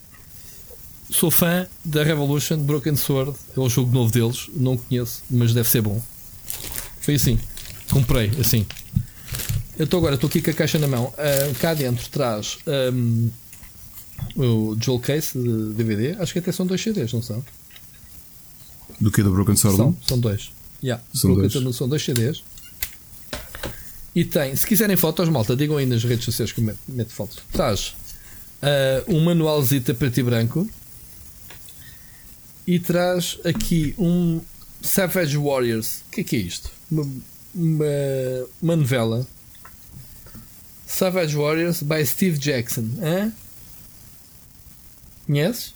[1.10, 3.34] sou fã da Revolution Broken Sword.
[3.56, 4.49] É o jogo novo deles.
[4.53, 6.02] Não conheço, mas deve ser bom.
[7.02, 7.40] Foi assim.
[7.90, 8.66] Comprei, assim.
[9.78, 11.06] Eu estou agora, estou aqui com a caixa na mão.
[11.06, 12.57] Uh, cá dentro traz
[12.94, 13.30] um,
[14.36, 16.16] o Jewel Case de DVD.
[16.20, 17.44] Acho que até são dois CDs, não são?
[19.00, 19.78] Do que do Broken Sword?
[19.78, 20.52] São, são dois.
[20.84, 21.54] Yeah, são, dois.
[21.76, 22.44] são dois CDs.
[24.16, 27.40] E tem, se quiserem fotos, malta, digam aí nas redes sociais que eu meto fotos.
[27.52, 27.96] Traz
[28.62, 30.70] uh, um manualzito preto e branco
[32.66, 34.41] e traz aqui um
[34.82, 36.02] Savage Warriors.
[36.08, 36.72] O que é que é isto?
[36.91, 37.08] Uma,
[37.54, 37.86] uma,
[38.62, 39.28] uma novela.
[40.86, 42.86] Savage Warriors by Steve Jackson.
[43.02, 43.32] Hã?
[45.30, 45.76] Conheces?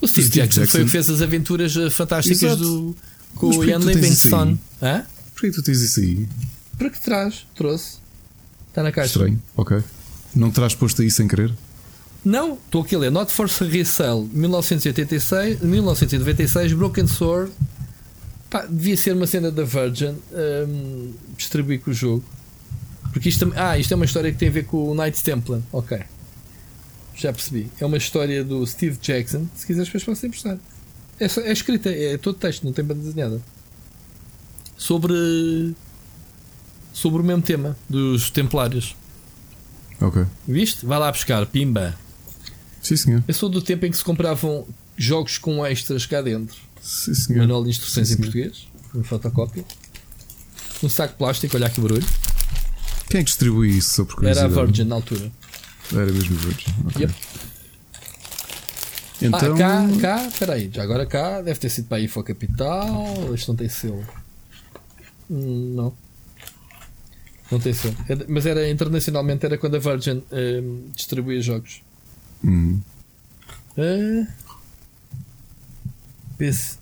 [0.00, 2.62] O Steve, Steve Jackson, Jackson, foi o que fez as aventuras eh, fantásticas Exato.
[2.62, 2.96] do,
[3.36, 4.58] com o Ian Livingstone.
[4.82, 5.04] Hã?
[5.32, 6.28] Porquê tu tens isso aí?
[6.76, 7.98] Porque traz, trouxe.
[8.68, 9.06] Está na caixa.
[9.06, 9.78] Estranho, ok.
[10.34, 11.54] Não terás posto aí sem querer?
[12.24, 13.10] Não, estou aqui a ler.
[13.12, 17.52] Not for Resale 1986, 1996, Broken Sword.
[18.50, 22.24] Pá, devia ser uma cena da Virgin um, distribuir com o jogo.
[23.12, 25.60] Porque isto, ah, isto é uma história que tem a ver com o Knights Templar.
[25.72, 26.00] Ok.
[27.16, 27.70] Já percebi.
[27.80, 29.46] É uma história do Steve Jackson.
[29.54, 30.58] Se quiseres, depois posso emprestar.
[31.18, 33.40] É, é escrita, é todo texto, não tem banda desenhada.
[34.76, 35.74] Sobre.
[36.92, 38.94] Sobre o mesmo tema dos Templários.
[40.00, 40.24] Ok.
[40.46, 40.84] Viste?
[40.84, 41.98] Vai lá buscar, pimba.
[42.82, 43.24] Sim, senhor.
[43.26, 44.66] Eu sou do tempo em que se compravam
[44.96, 46.56] jogos com extras cá dentro.
[46.80, 47.40] Sim, senhor.
[47.40, 49.64] Manual de instruções Sim, em português, uma fotocópia.
[50.82, 52.06] Um saco de plástico, olha que barulho.
[53.08, 54.06] Quem é distribui isso?
[54.22, 55.30] Era a Virgin na altura.
[55.92, 56.74] Era mesmo Virgin.
[56.88, 57.02] Okay.
[57.02, 57.14] Yep.
[59.22, 59.54] Então...
[59.54, 63.34] Ah, cá, cá, peraí, já agora cá deve ter sido para a IFO Capital.
[63.34, 64.04] Isto não tem selo.
[65.28, 65.92] Não.
[67.50, 67.96] Não tem selo.
[68.28, 71.82] Mas era internacionalmente, era quando a Virgin hum, distribuía jogos.
[72.44, 72.80] Uhum.
[73.78, 74.26] Uh,
[76.38, 76.78] Pense,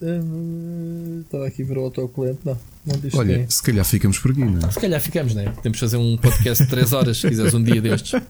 [1.22, 2.40] estava aqui a ver o autocolante.
[2.44, 4.70] Não, não Olha, se calhar ficamos por aqui, não é?
[4.72, 5.44] Se calhar ficamos, né?
[5.50, 8.20] Podemos fazer um podcast de 3 horas se quiseres um dia destes.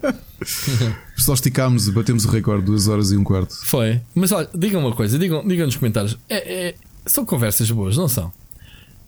[1.17, 3.55] Só esticámos e batemos o recorde, 2 horas e um quarto.
[3.65, 4.01] Foi.
[4.15, 6.19] Mas olha, digam uma coisa, digam, digam nos comentários.
[6.29, 6.75] É, é-
[7.07, 8.31] são conversas boas, não são?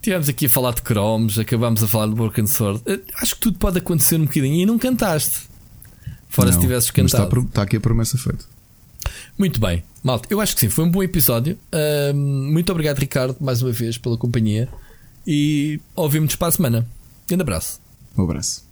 [0.00, 2.80] Tivemos aqui a falar de cromos, acabámos a falar de Broken Sword.
[2.86, 5.40] Eh, Acho que tudo pode acontecer um bocadinho e não cantaste.
[6.28, 7.28] Fora se Não, tivesses mas cantado.
[7.40, 8.44] Está, está aqui a promessa feita.
[9.38, 10.26] Muito bem, malta.
[10.30, 11.58] Eu acho que sim, foi um bom episódio.
[11.72, 14.68] Ahm, muito obrigado, Ricardo, mais uma vez pela companhia.
[15.26, 16.86] E ouvimos para a semana.
[17.26, 17.80] Grande abraço.
[18.16, 18.64] Um abraço.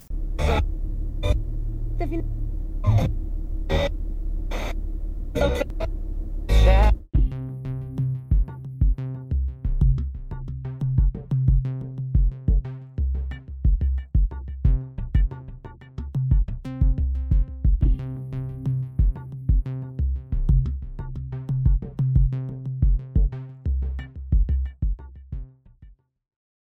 [5.35, 6.95] Okay.